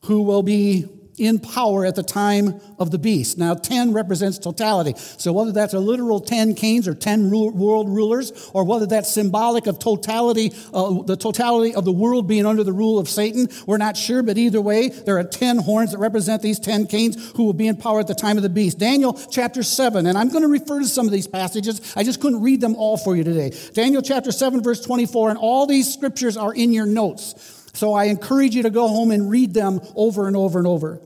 who 0.04 0.22
will 0.22 0.42
be 0.42 0.88
in 1.21 1.39
power 1.39 1.85
at 1.85 1.95
the 1.95 2.03
time 2.03 2.61
of 2.79 2.91
the 2.91 2.99
beast. 2.99 3.37
Now, 3.37 3.55
10 3.55 3.93
represents 3.93 4.39
totality. 4.39 4.95
So, 4.97 5.33
whether 5.33 5.53
that's 5.53 5.75
a 5.75 5.79
literal 5.79 6.19
10 6.19 6.55
kings 6.55 6.89
or 6.89 6.95
10 6.95 7.31
world 7.31 7.89
rulers, 7.89 8.50
or 8.55 8.65
whether 8.65 8.87
that's 8.87 9.12
symbolic 9.12 9.67
of 9.67 9.79
totality, 9.79 10.53
uh, 10.73 11.03
the 11.03 11.17
totality 11.17 11.75
of 11.75 11.85
the 11.85 11.93
world 11.93 12.27
being 12.27 12.47
under 12.47 12.65
the 12.65 12.73
rule 12.73 12.99
of 12.99 13.09
Satan, 13.09 13.49
we're 13.67 13.77
not 13.77 13.97
sure, 13.97 14.23
but 14.23 14.39
either 14.39 14.61
way, 14.61 14.89
there 14.89 15.19
are 15.19 15.25
10 15.25 15.59
horns 15.59 15.93
that 15.93 15.99
represent 15.99 16.41
these 16.41 16.59
10 16.59 16.87
kings 16.87 17.33
who 17.37 17.45
will 17.45 17.53
be 17.53 17.69
in 17.69 17.77
power 17.77 18.00
at 18.00 18.07
the 18.07 18.15
time 18.15 18.39
of 18.39 18.43
the 18.43 18.49
beast. 18.49 18.79
Daniel 18.79 19.12
chapter 19.31 19.62
7, 19.62 20.07
and 20.07 20.17
I'm 20.17 20.31
going 20.31 20.43
to 20.43 20.49
refer 20.49 20.81
to 20.81 20.89
some 20.89 21.07
of 21.07 21.12
these 21.12 21.27
passages. 21.27 21.93
I 21.95 22.03
just 22.03 22.21
couldn't 22.21 22.41
read 22.41 22.62
them 22.62 22.75
all 22.77 22.97
for 22.97 23.15
you 23.15 23.25
today. 23.25 23.53
Daniel 23.75 24.00
chapter 24.00 24.33
7, 24.33 24.62
verse 24.62 24.81
24, 24.81 25.31
and 25.31 25.39
all 25.39 25.67
these 25.67 25.93
scriptures 25.93 26.39
are 26.39 26.55
in 26.55 26.73
your 26.73 26.87
notes. 26.87 27.59
So 27.75 27.93
I 27.95 28.05
encourage 28.05 28.55
you 28.55 28.65
to 28.65 28.71
go 28.71 28.89
home 28.89 29.11
and 29.11 29.31
read 29.31 29.55
them 29.55 29.81
over 29.95 30.27
and 30.27 30.37
over 30.37 30.59
and 30.59 30.67
over. 30.67 31.00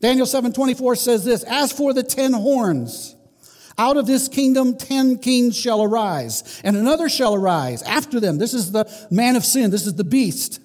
Daniel 0.00 0.26
7:24 0.26 0.96
says 0.96 1.24
this, 1.24 1.42
"As 1.44 1.72
for 1.72 1.92
the 1.92 2.02
10 2.02 2.32
horns, 2.32 3.14
out 3.78 3.96
of 3.96 4.06
this 4.06 4.28
kingdom 4.28 4.76
10 4.76 5.18
kings 5.18 5.56
shall 5.56 5.82
arise, 5.82 6.42
and 6.64 6.76
another 6.76 7.08
shall 7.08 7.34
arise 7.34 7.82
after 7.82 8.20
them. 8.20 8.38
This 8.38 8.54
is 8.54 8.72
the 8.72 8.86
man 9.10 9.36
of 9.36 9.44
sin, 9.44 9.70
this 9.70 9.86
is 9.86 9.94
the 9.94 10.04
beast. 10.04 10.60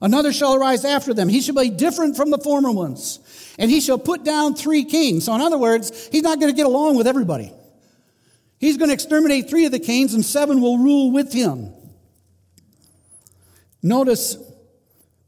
Another 0.00 0.32
shall 0.32 0.54
arise 0.54 0.84
after 0.84 1.14
them. 1.14 1.28
He 1.28 1.40
shall 1.40 1.54
be 1.54 1.70
different 1.70 2.16
from 2.16 2.30
the 2.30 2.38
former 2.38 2.70
ones, 2.70 3.20
and 3.58 3.70
he 3.70 3.80
shall 3.80 3.98
put 3.98 4.24
down 4.24 4.54
three 4.54 4.84
kings." 4.84 5.24
So 5.24 5.34
in 5.34 5.40
other 5.40 5.58
words, 5.58 5.92
he's 6.12 6.22
not 6.22 6.40
going 6.40 6.52
to 6.52 6.56
get 6.56 6.66
along 6.66 6.96
with 6.96 7.06
everybody. 7.06 7.52
He's 8.58 8.76
going 8.78 8.88
to 8.88 8.94
exterminate 8.94 9.50
three 9.50 9.66
of 9.66 9.72
the 9.72 9.78
kings 9.78 10.14
and 10.14 10.24
seven 10.24 10.60
will 10.62 10.78
rule 10.78 11.10
with 11.10 11.32
him. 11.32 11.70
Notice 13.82 14.38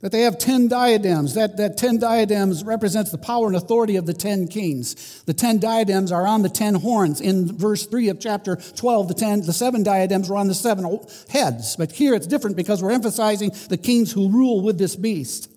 that 0.06 0.12
they 0.12 0.22
have 0.22 0.38
10 0.38 0.68
diadems. 0.68 1.34
That, 1.34 1.56
that 1.56 1.76
10 1.76 1.98
diadems 1.98 2.62
represents 2.62 3.10
the 3.10 3.18
power 3.18 3.48
and 3.48 3.56
authority 3.56 3.96
of 3.96 4.06
the 4.06 4.14
10 4.14 4.46
kings. 4.46 5.24
The 5.24 5.34
10 5.34 5.58
diadems 5.58 6.12
are 6.12 6.28
on 6.28 6.42
the 6.42 6.48
10 6.48 6.76
horns. 6.76 7.20
In 7.20 7.58
verse 7.58 7.86
3 7.86 8.10
of 8.10 8.20
chapter 8.20 8.54
12, 8.54 9.08
the 9.08 9.14
10, 9.14 9.40
the 9.46 9.52
seven 9.52 9.82
diadems 9.82 10.30
are 10.30 10.36
on 10.36 10.46
the 10.46 10.54
seven 10.54 11.00
heads. 11.28 11.74
But 11.74 11.90
here 11.90 12.14
it's 12.14 12.28
different 12.28 12.56
because 12.56 12.84
we're 12.84 12.92
emphasizing 12.92 13.50
the 13.68 13.76
kings 13.76 14.12
who 14.12 14.30
rule 14.30 14.62
with 14.62 14.78
this 14.78 14.94
beast. 14.94 15.50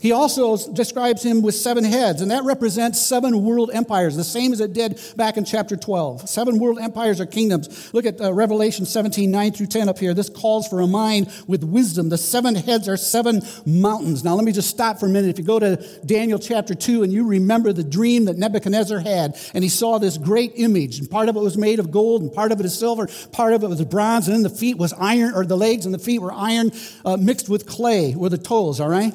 He 0.00 0.12
also 0.12 0.56
describes 0.72 1.22
him 1.22 1.40
with 1.40 1.54
seven 1.54 1.84
heads, 1.84 2.20
and 2.20 2.30
that 2.30 2.44
represents 2.44 3.00
seven 3.00 3.42
world 3.42 3.70
empires, 3.72 4.16
the 4.16 4.24
same 4.24 4.52
as 4.52 4.60
it 4.60 4.72
did 4.72 5.00
back 5.16 5.36
in 5.36 5.44
chapter 5.44 5.76
12. 5.76 6.28
Seven 6.28 6.58
world 6.58 6.78
empires 6.78 7.20
or 7.20 7.26
kingdoms. 7.26 7.94
Look 7.94 8.04
at 8.04 8.20
uh, 8.20 8.32
Revelation 8.32 8.86
17, 8.86 9.30
9 9.30 9.52
through 9.52 9.68
10 9.68 9.88
up 9.88 9.98
here. 9.98 10.12
This 10.12 10.28
calls 10.28 10.66
for 10.66 10.80
a 10.80 10.86
mind 10.86 11.32
with 11.46 11.62
wisdom. 11.62 12.08
The 12.08 12.18
seven 12.18 12.56
heads 12.56 12.88
are 12.88 12.96
seven 12.96 13.40
mountains. 13.64 14.24
Now, 14.24 14.34
let 14.34 14.44
me 14.44 14.52
just 14.52 14.68
stop 14.68 14.98
for 14.98 15.06
a 15.06 15.08
minute. 15.08 15.30
If 15.30 15.38
you 15.38 15.44
go 15.44 15.60
to 15.60 15.76
Daniel 16.04 16.40
chapter 16.40 16.74
2 16.74 17.04
and 17.04 17.12
you 17.12 17.26
remember 17.26 17.72
the 17.72 17.84
dream 17.84 18.24
that 18.24 18.36
Nebuchadnezzar 18.36 18.98
had, 18.98 19.38
and 19.54 19.62
he 19.62 19.70
saw 19.70 19.98
this 19.98 20.18
great 20.18 20.52
image, 20.56 20.98
and 20.98 21.08
part 21.08 21.28
of 21.28 21.36
it 21.36 21.40
was 21.40 21.56
made 21.56 21.78
of 21.78 21.92
gold, 21.92 22.20
and 22.20 22.32
part 22.32 22.50
of 22.50 22.58
it 22.58 22.66
is 22.66 22.76
silver, 22.76 23.08
part 23.32 23.54
of 23.54 23.62
it 23.62 23.68
was 23.68 23.82
bronze, 23.84 24.26
and 24.26 24.34
then 24.34 24.42
the 24.42 24.50
feet 24.50 24.76
was 24.76 24.92
iron, 24.94 25.34
or 25.34 25.46
the 25.46 25.56
legs 25.56 25.86
and 25.86 25.94
the 25.94 25.98
feet 25.98 26.20
were 26.20 26.32
iron 26.32 26.72
uh, 27.04 27.16
mixed 27.16 27.48
with 27.48 27.66
clay, 27.66 28.14
were 28.14 28.28
the 28.28 28.36
toes, 28.36 28.80
all 28.80 28.88
right? 28.88 29.14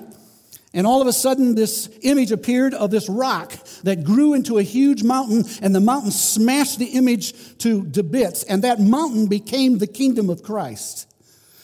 And 0.73 0.85
all 0.85 1.01
of 1.01 1.07
a 1.07 1.13
sudden, 1.13 1.55
this 1.55 1.89
image 2.03 2.31
appeared 2.31 2.75
of 2.75 2.91
this 2.91 3.09
rock 3.09 3.53
that 3.83 4.03
grew 4.03 4.35
into 4.35 4.59
a 4.59 4.63
huge 4.63 5.01
mountain, 5.01 5.43
and 5.61 5.73
the 5.73 5.79
mountain 5.79 6.11
smashed 6.11 6.77
the 6.77 6.85
image 6.85 7.57
to, 7.59 7.89
to 7.91 8.03
bits, 8.03 8.43
and 8.43 8.63
that 8.63 8.79
mountain 8.79 9.27
became 9.27 9.79
the 9.79 9.87
kingdom 9.87 10.29
of 10.29 10.43
Christ. 10.43 11.07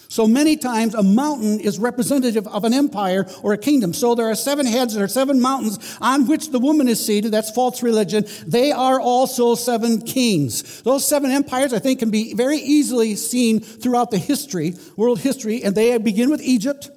So 0.07 0.27
many 0.27 0.55
times, 0.55 0.95
a 0.95 1.03
mountain 1.03 1.59
is 1.59 1.77
representative 1.77 2.47
of 2.47 2.63
an 2.63 2.73
empire 2.73 3.27
or 3.43 3.53
a 3.53 3.57
kingdom. 3.57 3.93
So 3.93 4.15
there 4.15 4.27
are 4.27 4.35
seven 4.35 4.65
heads, 4.65 4.93
there 4.93 5.03
are 5.03 5.09
seven 5.09 5.41
mountains 5.41 5.97
on 5.99 6.25
which 6.25 6.51
the 6.51 6.59
woman 6.59 6.87
is 6.87 7.05
seated. 7.05 7.31
That's 7.31 7.51
false 7.51 7.83
religion. 7.83 8.25
They 8.47 8.71
are 8.71 8.99
also 8.99 9.55
seven 9.55 10.01
kings. 10.01 10.81
Those 10.83 11.05
seven 11.05 11.31
empires, 11.31 11.73
I 11.73 11.79
think, 11.79 11.99
can 11.99 12.11
be 12.11 12.33
very 12.33 12.57
easily 12.57 13.15
seen 13.15 13.59
throughout 13.59 14.09
the 14.09 14.17
history, 14.17 14.75
world 14.95 15.19
history, 15.19 15.63
and 15.63 15.75
they 15.75 15.97
begin 15.97 16.29
with 16.29 16.41
Egypt. 16.41 16.89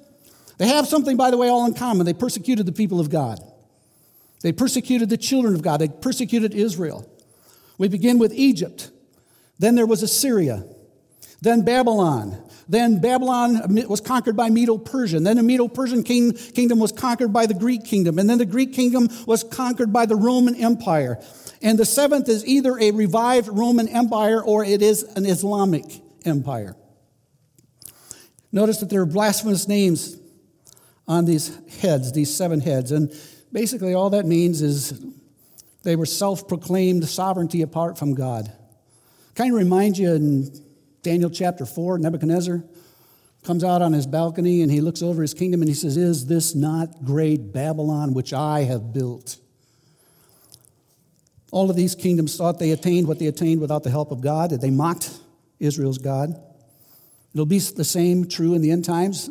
They 0.59 0.67
have 0.67 0.87
something, 0.87 1.17
by 1.17 1.31
the 1.31 1.37
way, 1.37 1.47
all 1.47 1.65
in 1.65 1.73
common. 1.73 2.05
They 2.05 2.13
persecuted 2.13 2.65
the 2.65 2.73
people 2.73 2.99
of 2.99 3.09
God. 3.09 3.39
They 4.43 4.51
persecuted 4.51 5.09
the 5.09 5.17
children 5.17 5.55
of 5.55 5.61
God. 5.61 5.77
They 5.77 5.87
persecuted 5.87 6.53
Israel. 6.53 7.09
We 7.77 7.87
begin 7.87 8.19
with 8.19 8.33
Egypt. 8.33 8.91
Then 9.57 9.75
there 9.75 9.85
was 9.85 10.03
Assyria. 10.03 10.65
Then 11.41 11.63
Babylon. 11.63 12.43
Then 12.67 12.99
Babylon 12.99 13.61
was 13.87 14.01
conquered 14.01 14.35
by 14.35 14.49
Medo 14.49 14.77
Persian. 14.77 15.23
Then 15.23 15.37
the 15.37 15.43
Medo 15.43 15.69
Persian 15.69 16.03
king, 16.03 16.33
kingdom 16.33 16.77
was 16.77 16.91
conquered 16.91 17.31
by 17.31 17.45
the 17.45 17.53
Greek 17.53 17.85
kingdom. 17.85 18.19
And 18.19 18.29
then 18.29 18.37
the 18.37 18.45
Greek 18.45 18.73
kingdom 18.73 19.07
was 19.25 19.45
conquered 19.45 19.93
by 19.93 20.05
the 20.05 20.17
Roman 20.17 20.55
Empire. 20.55 21.23
And 21.61 21.79
the 21.79 21.85
seventh 21.85 22.27
is 22.27 22.45
either 22.45 22.77
a 22.77 22.91
revived 22.91 23.47
Roman 23.47 23.87
Empire 23.87 24.43
or 24.43 24.65
it 24.65 24.81
is 24.81 25.03
an 25.03 25.25
Islamic 25.25 25.85
empire. 26.25 26.75
Notice 28.51 28.79
that 28.79 28.89
there 28.89 29.01
are 29.01 29.05
blasphemous 29.05 29.67
names 29.67 30.19
on 31.09 31.25
these 31.25 31.59
heads, 31.81 32.13
these 32.13 32.33
seven 32.33 32.61
heads. 32.61 32.93
And 32.93 33.13
basically, 33.51 33.95
all 33.95 34.11
that 34.11 34.25
means 34.25 34.61
is 34.61 35.03
they 35.83 35.95
were 35.95 36.05
self 36.05 36.47
proclaimed 36.47 37.09
sovereignty 37.09 37.63
apart 37.63 37.97
from 37.97 38.13
God. 38.13 38.49
Kind 39.35 39.51
of 39.51 39.57
reminds 39.57 39.99
you 39.99 40.13
in 40.13 40.49
Daniel 41.01 41.29
chapter 41.29 41.65
4, 41.65 41.97
Nebuchadnezzar 41.97 42.63
comes 43.43 43.63
out 43.63 43.81
on 43.81 43.93
his 43.93 44.05
balcony 44.05 44.61
and 44.61 44.71
he 44.71 44.81
looks 44.81 45.01
over 45.01 45.21
his 45.21 45.33
kingdom 45.33 45.61
and 45.61 45.69
he 45.69 45.73
says, 45.73 45.97
Is 45.97 46.27
this 46.27 46.53
not 46.53 47.03
great 47.03 47.51
Babylon 47.51 48.13
which 48.13 48.31
I 48.31 48.61
have 48.61 48.93
built? 48.93 49.37
All 51.51 51.71
of 51.71 51.75
these 51.75 51.95
kingdoms 51.95 52.37
thought 52.37 52.59
they 52.59 52.71
attained 52.71 53.07
what 53.07 53.17
they 53.17 53.25
attained 53.25 53.59
without 53.59 53.83
the 53.83 53.89
help 53.89 54.11
of 54.11 54.21
God, 54.21 54.51
that 54.51 54.61
they 54.61 54.69
mocked 54.69 55.17
Israel's 55.59 55.97
God. 55.97 56.39
It'll 57.33 57.47
be 57.47 57.59
the 57.59 57.83
same 57.83 58.27
true 58.27 58.53
in 58.53 58.61
the 58.61 58.71
end 58.71 58.85
times. 58.85 59.29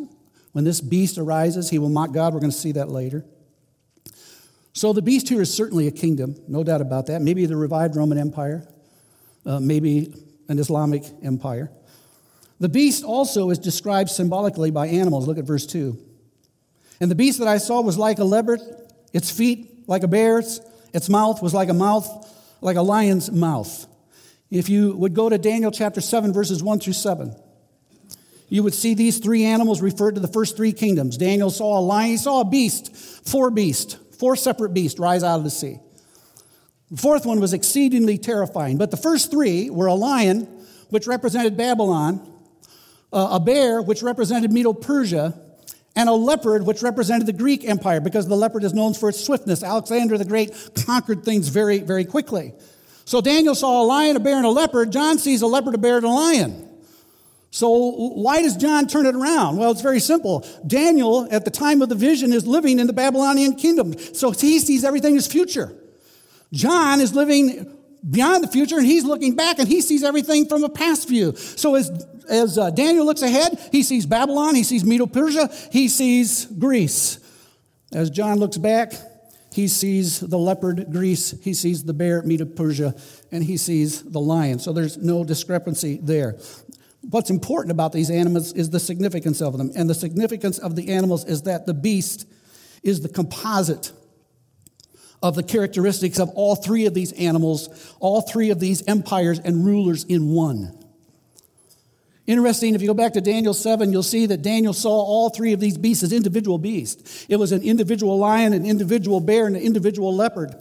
When 0.59 0.65
this 0.65 0.81
beast 0.81 1.19
arises, 1.19 1.71
he 1.71 1.79
will 1.79 1.89
mock 1.89 2.11
God. 2.11 2.35
We're 2.35 2.41
going 2.41 2.51
to 2.51 2.59
see 2.59 2.73
that 2.73 2.89
later. 2.89 3.25
So 4.73 4.93
the 4.93 5.01
beast 5.01 5.29
here 5.29 5.41
is 5.41 5.55
certainly 5.55 5.87
a 5.87 5.93
kingdom, 5.93 6.35
no 6.49 6.65
doubt 6.65 6.81
about 6.81 7.07
that. 7.07 7.23
Maybe 7.23 7.47
the 7.47 7.55
revived 7.55 7.95
Roman 7.95 8.19
Empire, 8.19 8.67
uh, 9.47 9.61
maybe 9.61 10.13
an 10.49 10.59
Islamic 10.59 11.05
empire. 11.23 11.71
The 12.59 12.69
beast 12.69 13.05
also 13.05 13.51
is 13.51 13.61
described 13.61 14.11
symbolically 14.11 14.73
by 14.73 14.89
animals. 14.89 15.29
Look 15.29 15.39
at 15.39 15.45
verse 15.45 15.65
2. 15.65 15.97
And 16.99 17.09
the 17.09 17.15
beast 17.15 17.39
that 17.39 17.47
I 17.47 17.59
saw 17.59 17.81
was 17.81 17.97
like 17.97 18.19
a 18.19 18.25
leopard, 18.25 18.61
its 19.13 19.31
feet 19.31 19.85
like 19.87 20.03
a 20.03 20.09
bear's, 20.09 20.61
its 20.93 21.09
mouth 21.09 21.41
was 21.41 21.55
like 21.55 21.69
a 21.69 21.73
mouth, 21.73 22.09
like 22.61 22.77
a 22.77 22.83
lion's 22.83 23.31
mouth. 23.31 23.87
If 24.51 24.69
you 24.69 24.97
would 24.97 25.15
go 25.15 25.29
to 25.29 25.39
Daniel 25.39 25.71
chapter 25.71 26.01
7, 26.01 26.33
verses 26.33 26.65
1 26.65 26.81
through 26.81 26.95
7, 26.95 27.37
you 28.49 28.63
would 28.63 28.75
see 28.75 28.95
these 28.95 29.19
three 29.19 29.45
animals 29.45 29.83
referred 29.83 30.15
to 30.15 30.21
the 30.21 30.29
first 30.29 30.57
three 30.57 30.73
kingdoms. 30.73 31.17
Daniel 31.17 31.51
saw 31.51 31.79
a 31.79 31.81
lion, 31.81 32.11
he 32.11 32.17
saw 32.17 32.41
a 32.41 32.45
beast, 32.45 32.95
four 32.97 33.51
beasts, 33.51 33.95
four 34.19 34.37
separate 34.37 34.75
beasts 34.75 34.99
rise 34.99 35.23
out 35.23 35.39
of 35.39 35.45
the 35.45 35.51
sea. 35.51 35.79
The 36.91 36.97
fourth 36.97 37.27
one 37.27 37.41
was 37.41 37.53
exceedingly 37.53 38.17
terrifying. 38.17 38.79
But 38.79 38.91
the 38.91 38.97
first 38.97 39.31
three 39.31 39.69
were 39.69 39.87
a 39.87 39.95
lion, 39.95 40.45
which 40.89 41.07
represented 41.07 41.57
Babylon, 41.57 42.33
uh, 43.13 43.29
a 43.33 43.41
bear, 43.41 43.83
which 43.83 44.03
represented 44.03 44.53
Medo 44.53 44.73
Persia, 44.73 45.39
and 45.95 46.09
a 46.09 46.13
leopard, 46.13 46.65
which 46.65 46.83
represented 46.83 47.27
the 47.27 47.33
Greek 47.33 47.65
Empire, 47.69 48.01
because 48.01 48.29
the 48.29 48.37
leopard 48.37 48.65
is 48.65 48.73
known 48.73 48.95
for 48.95 49.09
its 49.09 49.23
swiftness. 49.23 49.63
Alexander 49.63 50.17
the 50.17 50.25
Great 50.25 50.53
conquered 50.87 51.25
things 51.25 51.49
very, 51.49 51.81
very 51.81 52.05
quickly. 52.05 52.55
So 53.05 53.21
Daniel 53.21 53.55
saw 53.55 53.83
a 53.83 53.85
lion, 53.85 54.17
a 54.17 54.21
bear, 54.21 54.37
and 54.37 54.47
a 54.47 54.51
leopard. 54.51 54.93
John 54.93 55.19
sees 55.19 55.43
a 55.43 55.47
leopard, 55.47 55.75
a 55.75 55.79
bear, 55.79 55.97
and 55.97 56.07
a 56.07 56.11
lion. 56.11 56.68
So 57.51 57.71
why 57.71 58.43
does 58.43 58.57
John 58.57 58.87
turn 58.87 59.07
it 59.07 59.15
around? 59.15 59.57
Well, 59.57 59.71
it's 59.71 59.81
very 59.81 60.01
simple. 60.01 60.47
Daniel, 60.67 61.27
at 61.31 61.45
the 61.45 61.51
time 61.51 61.81
of 61.81 61.89
the 61.89 61.95
vision, 61.95 62.33
is 62.33 62.47
living 62.47 62.79
in 62.79 62.87
the 62.87 62.93
Babylonian 62.93 63.55
kingdom. 63.55 63.97
So 63.99 64.33
he 64.33 64.59
sees 64.59 64.85
everything 64.85 65.17
as 65.17 65.27
future. 65.27 65.73
John 66.53 67.01
is 67.01 67.15
living 67.15 67.75
beyond 68.09 68.45
the 68.45 68.49
future 68.49 68.77
and 68.77 68.87
he's 68.87 69.05
looking 69.05 69.35
back 69.35 69.59
and 69.59 69.69
he 69.69 69.81
sees 69.81 70.05
everything 70.05 70.47
from 70.47 70.63
a 70.65 70.69
past 70.69 71.09
view. 71.09 71.35
So 71.37 71.75
as, 71.75 71.91
as 72.29 72.59
uh, 72.59 72.71
Daniel 72.71 73.05
looks 73.05 73.23
ahead, 73.23 73.59
he 73.73 73.83
sees 73.83 74.07
Babylon, 74.07 74.55
he 74.55 74.63
sees 74.63 74.85
Medo 74.85 75.07
Persia, 75.07 75.51
he 75.73 75.89
sees 75.89 76.47
Greece. 76.47 77.19
As 77.93 78.11
John 78.11 78.39
looks 78.39 78.59
back, 78.59 78.93
he 79.53 79.67
sees 79.67 80.21
the 80.21 80.39
leopard, 80.39 80.93
Greece, 80.93 81.35
he 81.43 81.55
sees 81.55 81.83
the 81.83 81.95
bear, 81.95 82.23
Medo 82.23 82.45
Persia, 82.45 82.95
and 83.33 83.43
he 83.43 83.57
sees 83.57 84.03
the 84.03 84.21
lion. 84.21 84.59
So 84.59 84.73
there's 84.73 84.99
no 84.99 85.25
discrepancy 85.25 85.99
there. 86.01 86.39
What's 87.11 87.31
important 87.31 87.73
about 87.73 87.93
these 87.93 88.11
animals 88.11 88.53
is 88.53 88.71
the 88.71 88.81
significance 88.81 89.41
of 89.41 89.57
them. 89.57 89.71
And 89.75 89.89
the 89.89 89.95
significance 89.95 90.59
of 90.59 90.77
the 90.77 90.91
animals 90.91 91.25
is 91.25 91.43
that 91.43 91.65
the 91.65 91.75
beast 91.75 92.27
is 92.83 93.01
the 93.01 93.09
composite 93.09 93.93
of 95.23 95.35
the 95.35 95.43
characteristics 95.43 96.19
of 96.19 96.31
all 96.31 96.55
three 96.55 96.87
of 96.87 96.95
these 96.95 97.13
animals, 97.13 97.95
all 97.99 98.21
three 98.21 98.51
of 98.51 98.61
these 98.61 98.87
empires 98.87 99.39
and 99.39 99.65
rulers 99.65 100.05
in 100.05 100.29
one. 100.29 100.79
Interesting, 102.27 102.75
if 102.75 102.83
you 102.83 102.89
go 102.89 102.95
back 102.95 103.15
to 103.15 103.23
Daniel 103.23 103.55
7, 103.55 103.91
you'll 103.91 104.03
see 104.03 104.27
that 104.27 104.43
Daniel 104.43 104.75
saw 104.75 104.91
all 104.91 105.31
three 105.31 105.55
of 105.55 105.61
these 105.61 105.79
beasts 105.79 106.05
as 106.05 106.13
individual 106.13 106.59
beasts. 106.59 107.25
It 107.27 107.37
was 107.37 107.53
an 107.53 107.63
individual 107.63 108.19
lion, 108.19 108.53
an 108.53 108.67
individual 108.67 109.21
bear, 109.21 109.47
and 109.47 109.57
an 109.57 109.63
individual 109.63 110.15
leopard. 110.15 110.55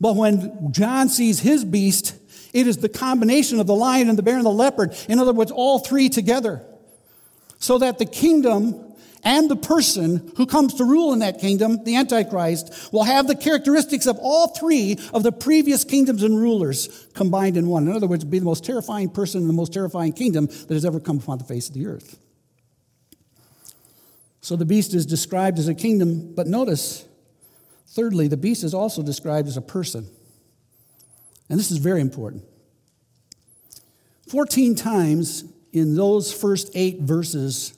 But 0.00 0.16
when 0.16 0.72
John 0.72 1.10
sees 1.10 1.40
his 1.40 1.62
beast, 1.62 2.17
it 2.52 2.66
is 2.66 2.78
the 2.78 2.88
combination 2.88 3.60
of 3.60 3.66
the 3.66 3.74
lion 3.74 4.08
and 4.08 4.18
the 4.18 4.22
bear 4.22 4.36
and 4.36 4.46
the 4.46 4.50
leopard. 4.50 4.96
In 5.08 5.18
other 5.18 5.32
words, 5.32 5.50
all 5.50 5.78
three 5.78 6.08
together. 6.08 6.62
So 7.58 7.78
that 7.78 7.98
the 7.98 8.06
kingdom 8.06 8.84
and 9.24 9.50
the 9.50 9.56
person 9.56 10.32
who 10.36 10.46
comes 10.46 10.74
to 10.74 10.84
rule 10.84 11.12
in 11.12 11.18
that 11.18 11.40
kingdom, 11.40 11.82
the 11.84 11.96
Antichrist, 11.96 12.92
will 12.92 13.04
have 13.04 13.26
the 13.26 13.34
characteristics 13.34 14.06
of 14.06 14.16
all 14.20 14.48
three 14.48 14.96
of 15.12 15.22
the 15.22 15.32
previous 15.32 15.84
kingdoms 15.84 16.22
and 16.22 16.38
rulers 16.38 17.06
combined 17.14 17.56
in 17.56 17.66
one. 17.66 17.88
In 17.88 17.94
other 17.94 18.06
words, 18.06 18.24
be 18.24 18.38
the 18.38 18.44
most 18.44 18.64
terrifying 18.64 19.10
person 19.10 19.42
in 19.42 19.46
the 19.46 19.52
most 19.52 19.72
terrifying 19.72 20.12
kingdom 20.12 20.46
that 20.46 20.70
has 20.70 20.84
ever 20.84 21.00
come 21.00 21.18
upon 21.18 21.38
the 21.38 21.44
face 21.44 21.68
of 21.68 21.74
the 21.74 21.86
earth. 21.86 22.18
So 24.40 24.56
the 24.56 24.64
beast 24.64 24.94
is 24.94 25.04
described 25.04 25.58
as 25.58 25.68
a 25.68 25.74
kingdom, 25.74 26.34
but 26.34 26.46
notice, 26.46 27.04
thirdly, 27.88 28.28
the 28.28 28.36
beast 28.36 28.62
is 28.62 28.72
also 28.72 29.02
described 29.02 29.48
as 29.48 29.56
a 29.56 29.62
person. 29.62 30.08
And 31.48 31.58
this 31.58 31.70
is 31.70 31.78
very 31.78 32.00
important. 32.00 32.44
14 34.28 34.74
times 34.74 35.44
in 35.72 35.94
those 35.94 36.32
first 36.32 36.70
eight 36.74 37.00
verses 37.00 37.76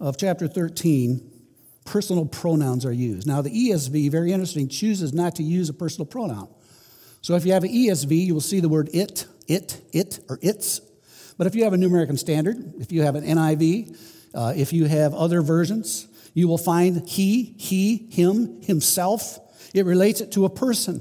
of 0.00 0.16
chapter 0.16 0.48
13, 0.48 1.30
personal 1.84 2.26
pronouns 2.26 2.84
are 2.84 2.92
used. 2.92 3.26
Now, 3.26 3.42
the 3.42 3.50
ESV, 3.50 4.10
very 4.10 4.32
interesting, 4.32 4.68
chooses 4.68 5.12
not 5.12 5.36
to 5.36 5.42
use 5.42 5.68
a 5.68 5.72
personal 5.72 6.06
pronoun. 6.06 6.48
So 7.22 7.36
if 7.36 7.46
you 7.46 7.52
have 7.52 7.64
an 7.64 7.70
ESV, 7.70 8.26
you 8.26 8.34
will 8.34 8.40
see 8.40 8.60
the 8.60 8.68
word 8.68 8.90
it, 8.92 9.26
it, 9.46 9.80
it, 9.92 10.20
or 10.28 10.38
its. 10.42 10.80
But 11.38 11.46
if 11.46 11.54
you 11.54 11.64
have 11.64 11.72
a 11.72 11.76
New 11.76 11.86
American 11.86 12.16
Standard, 12.16 12.74
if 12.80 12.92
you 12.92 13.02
have 13.02 13.14
an 13.14 13.24
NIV, 13.24 13.96
uh, 14.34 14.52
if 14.56 14.72
you 14.72 14.86
have 14.86 15.14
other 15.14 15.42
versions, 15.42 16.08
you 16.34 16.48
will 16.48 16.58
find 16.58 17.08
he, 17.08 17.54
he, 17.56 18.08
him, 18.10 18.62
himself. 18.62 19.38
It 19.72 19.86
relates 19.86 20.20
it 20.20 20.32
to 20.32 20.44
a 20.44 20.50
person. 20.50 21.00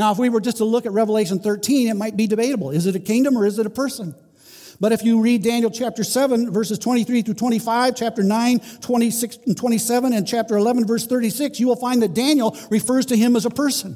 Now, 0.00 0.12
if 0.12 0.16
we 0.16 0.30
were 0.30 0.40
just 0.40 0.56
to 0.56 0.64
look 0.64 0.86
at 0.86 0.92
Revelation 0.92 1.40
13, 1.40 1.88
it 1.88 1.94
might 1.94 2.16
be 2.16 2.26
debatable. 2.26 2.70
Is 2.70 2.86
it 2.86 2.96
a 2.96 2.98
kingdom 2.98 3.36
or 3.36 3.44
is 3.44 3.58
it 3.58 3.66
a 3.66 3.70
person? 3.70 4.14
But 4.80 4.92
if 4.92 5.04
you 5.04 5.20
read 5.20 5.42
Daniel 5.42 5.70
chapter 5.70 6.04
7, 6.04 6.50
verses 6.50 6.78
23 6.78 7.20
through 7.20 7.34
25, 7.34 7.96
chapter 7.96 8.22
9, 8.22 8.60
26 8.80 9.38
and 9.46 9.54
27, 9.54 10.14
and 10.14 10.26
chapter 10.26 10.56
11, 10.56 10.86
verse 10.86 11.06
36, 11.06 11.60
you 11.60 11.66
will 11.66 11.76
find 11.76 12.00
that 12.00 12.14
Daniel 12.14 12.56
refers 12.70 13.04
to 13.04 13.16
him 13.16 13.36
as 13.36 13.44
a 13.44 13.50
person. 13.50 13.94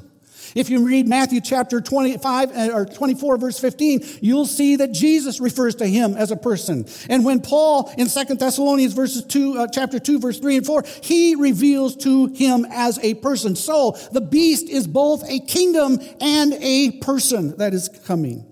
If 0.55 0.69
you 0.69 0.85
read 0.85 1.05
Matthew 1.05 1.41
chapter 1.41 1.81
25 1.81 2.51
uh, 2.55 2.69
or 2.73 2.85
24 2.85 3.37
verse 3.37 3.59
15, 3.59 4.19
you'll 4.21 4.45
see 4.45 4.77
that 4.77 4.93
Jesus 4.93 5.41
refers 5.41 5.75
to 5.75 5.85
him 5.85 6.15
as 6.15 6.31
a 6.31 6.37
person. 6.37 6.85
And 7.09 7.25
when 7.25 7.41
Paul 7.41 7.93
in 7.97 8.07
2 8.07 8.35
Thessalonians 8.35 8.93
verses 8.93 9.25
2 9.25 9.57
uh, 9.57 9.67
chapter 9.67 9.99
2 9.99 10.19
verse 10.19 10.39
3 10.39 10.57
and 10.57 10.65
4, 10.65 10.83
he 11.01 11.35
reveals 11.35 11.97
to 11.97 12.27
him 12.27 12.65
as 12.71 12.97
a 12.99 13.15
person. 13.15 13.57
So, 13.57 13.97
the 14.13 14.21
beast 14.21 14.69
is 14.69 14.87
both 14.87 15.29
a 15.29 15.41
kingdom 15.41 15.99
and 16.21 16.53
a 16.53 16.99
person 16.99 17.57
that 17.57 17.73
is 17.73 17.89
coming. 18.05 18.45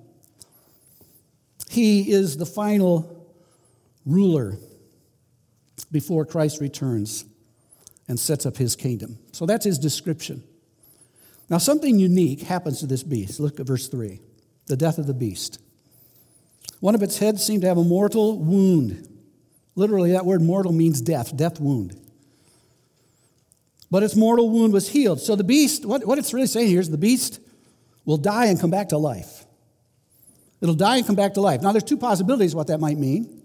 He 1.69 2.11
is 2.11 2.35
the 2.35 2.45
final 2.45 3.25
ruler 4.05 4.57
before 5.89 6.25
Christ 6.25 6.59
returns 6.59 7.23
and 8.09 8.19
sets 8.19 8.45
up 8.45 8.57
his 8.57 8.75
kingdom. 8.75 9.17
So 9.31 9.45
that's 9.45 9.63
his 9.63 9.79
description. 9.79 10.43
Now, 11.49 11.57
something 11.57 11.99
unique 11.99 12.41
happens 12.41 12.79
to 12.79 12.87
this 12.87 13.03
beast. 13.03 13.39
Look 13.39 13.59
at 13.59 13.67
verse 13.67 13.87
3 13.87 14.19
the 14.67 14.77
death 14.77 14.97
of 14.97 15.07
the 15.07 15.13
beast. 15.13 15.59
One 16.79 16.95
of 16.95 17.03
its 17.03 17.17
heads 17.17 17.45
seemed 17.45 17.61
to 17.61 17.67
have 17.67 17.77
a 17.77 17.83
mortal 17.83 18.39
wound. 18.39 19.07
Literally, 19.75 20.11
that 20.13 20.25
word 20.25 20.41
mortal 20.41 20.71
means 20.71 21.01
death, 21.01 21.35
death 21.35 21.59
wound. 21.59 21.99
But 23.91 24.03
its 24.03 24.15
mortal 24.15 24.49
wound 24.49 24.73
was 24.73 24.89
healed. 24.89 25.19
So 25.19 25.35
the 25.35 25.43
beast, 25.43 25.85
what, 25.85 26.05
what 26.05 26.17
it's 26.17 26.33
really 26.33 26.47
saying 26.47 26.67
here 26.69 26.79
is 26.79 26.89
the 26.89 26.97
beast 26.97 27.39
will 28.05 28.17
die 28.17 28.45
and 28.45 28.59
come 28.59 28.71
back 28.71 28.89
to 28.89 28.97
life. 28.97 29.45
It'll 30.61 30.75
die 30.75 30.97
and 30.97 31.05
come 31.05 31.15
back 31.15 31.33
to 31.35 31.41
life. 31.41 31.61
Now, 31.61 31.73
there's 31.73 31.83
two 31.83 31.97
possibilities 31.97 32.55
what 32.55 32.67
that 32.67 32.79
might 32.79 32.97
mean. 32.97 33.41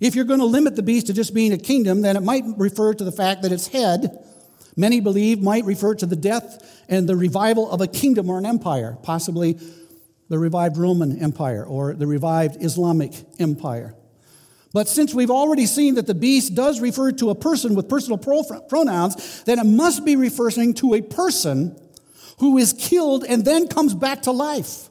If 0.00 0.14
you're 0.14 0.24
going 0.24 0.40
to 0.40 0.46
limit 0.46 0.74
the 0.74 0.82
beast 0.82 1.08
to 1.08 1.12
just 1.12 1.34
being 1.34 1.52
a 1.52 1.58
kingdom, 1.58 2.00
then 2.00 2.16
it 2.16 2.22
might 2.22 2.44
refer 2.56 2.94
to 2.94 3.04
the 3.04 3.12
fact 3.12 3.42
that 3.42 3.52
its 3.52 3.66
head, 3.68 4.24
many 4.80 5.00
believe, 5.00 5.40
might 5.42 5.64
refer 5.64 5.94
to 5.94 6.06
the 6.06 6.16
death 6.16 6.84
and 6.88 7.08
the 7.08 7.16
revival 7.16 7.70
of 7.70 7.80
a 7.80 7.86
kingdom 7.86 8.30
or 8.30 8.38
an 8.38 8.46
empire, 8.46 8.96
possibly 9.02 9.58
the 10.28 10.38
revived 10.38 10.76
Roman 10.76 11.22
Empire 11.22 11.64
or 11.64 11.94
the 11.94 12.06
revived 12.06 12.62
Islamic 12.62 13.12
Empire. 13.38 13.94
But 14.72 14.88
since 14.88 15.12
we've 15.12 15.30
already 15.30 15.66
seen 15.66 15.96
that 15.96 16.06
the 16.06 16.14
beast 16.14 16.54
does 16.54 16.80
refer 16.80 17.10
to 17.12 17.30
a 17.30 17.34
person 17.34 17.74
with 17.74 17.88
personal 17.88 18.18
pronouns, 18.18 19.42
then 19.42 19.58
it 19.58 19.66
must 19.66 20.04
be 20.04 20.14
referring 20.16 20.74
to 20.74 20.94
a 20.94 21.02
person 21.02 21.76
who 22.38 22.56
is 22.56 22.72
killed 22.72 23.24
and 23.24 23.44
then 23.44 23.66
comes 23.66 23.94
back 23.94 24.22
to 24.22 24.30
life. 24.30 24.88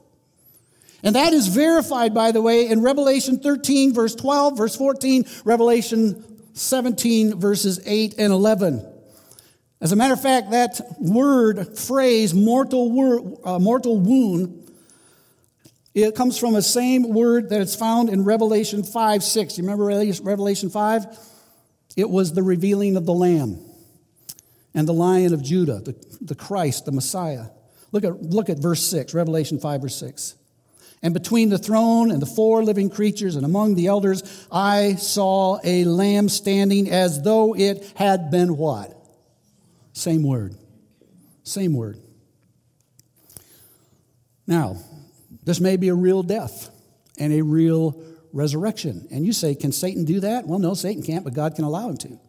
And 1.01 1.15
that 1.15 1.31
is 1.31 1.47
verified, 1.47 2.13
by 2.13 2.31
the 2.31 2.41
way, 2.41 2.67
in 2.67 2.81
Revelation 2.81 3.39
13, 3.39 3.93
verse 3.93 4.15
12, 4.15 4.57
verse 4.57 4.75
14, 4.75 5.23
Revelation 5.45 6.25
17, 6.53 7.39
verses 7.39 7.79
8 7.85 8.15
and 8.17 8.33
11. 8.33 8.85
As 9.81 9.93
a 9.93 9.95
matter 9.95 10.13
of 10.13 10.21
fact, 10.21 10.51
that 10.51 10.81
word, 10.99 11.77
phrase, 11.77 12.33
mortal, 12.33 12.91
word, 12.91 13.37
uh, 13.45 13.59
mortal 13.59 13.97
wound, 13.97 14.69
it 15.93 16.15
comes 16.15 16.37
from 16.37 16.53
the 16.53 16.61
same 16.61 17.13
word 17.13 17.49
that 17.49 17.61
is 17.61 17.75
found 17.75 18.09
in 18.09 18.23
Revelation 18.23 18.83
5, 18.83 19.23
6. 19.23 19.57
You 19.57 19.63
remember 19.63 19.85
Revelation 19.85 20.69
5? 20.69 21.05
It 21.95 22.09
was 22.09 22.33
the 22.33 22.43
revealing 22.43 22.97
of 22.97 23.05
the 23.05 23.13
Lamb 23.13 23.59
and 24.73 24.87
the 24.87 24.93
Lion 24.93 25.33
of 25.33 25.41
Judah, 25.41 25.79
the, 25.79 25.95
the 26.21 26.35
Christ, 26.35 26.85
the 26.85 26.91
Messiah. 26.91 27.45
Look 27.91 28.03
at, 28.03 28.21
look 28.21 28.49
at 28.49 28.59
verse 28.59 28.83
6, 28.85 29.13
Revelation 29.13 29.59
5, 29.59 29.81
verse 29.81 29.95
6. 29.95 30.35
And 31.01 31.13
between 31.13 31.49
the 31.49 31.57
throne 31.57 32.11
and 32.11 32.21
the 32.21 32.25
four 32.25 32.63
living 32.63 32.89
creatures 32.89 33.37
and 33.37 33.45
among 33.45 33.75
the 33.75 33.87
elders, 33.87 34.47
I 34.51 34.95
saw 34.95 35.59
a 35.63 35.85
lamb 35.85 36.27
standing 36.27 36.89
as 36.89 37.21
though 37.21 37.55
it 37.55 37.93
had 37.95 38.29
been 38.29 38.57
what? 38.57 38.98
Same 39.99 40.23
word. 40.23 40.55
Same 41.43 41.73
word. 41.73 41.99
Now, 44.47 44.77
this 45.43 45.59
may 45.59 45.75
be 45.75 45.89
a 45.89 45.93
real 45.93 46.23
death 46.23 46.69
and 47.19 47.33
a 47.33 47.41
real 47.41 48.01
resurrection. 48.31 49.09
And 49.11 49.25
you 49.25 49.33
say, 49.33 49.55
can 49.55 49.73
Satan 49.73 50.05
do 50.05 50.21
that? 50.21 50.47
Well, 50.47 50.59
no, 50.59 50.73
Satan 50.73 51.03
can't, 51.03 51.25
but 51.25 51.33
God 51.33 51.55
can 51.55 51.65
allow 51.65 51.89
him 51.89 51.97
to. 51.97 52.19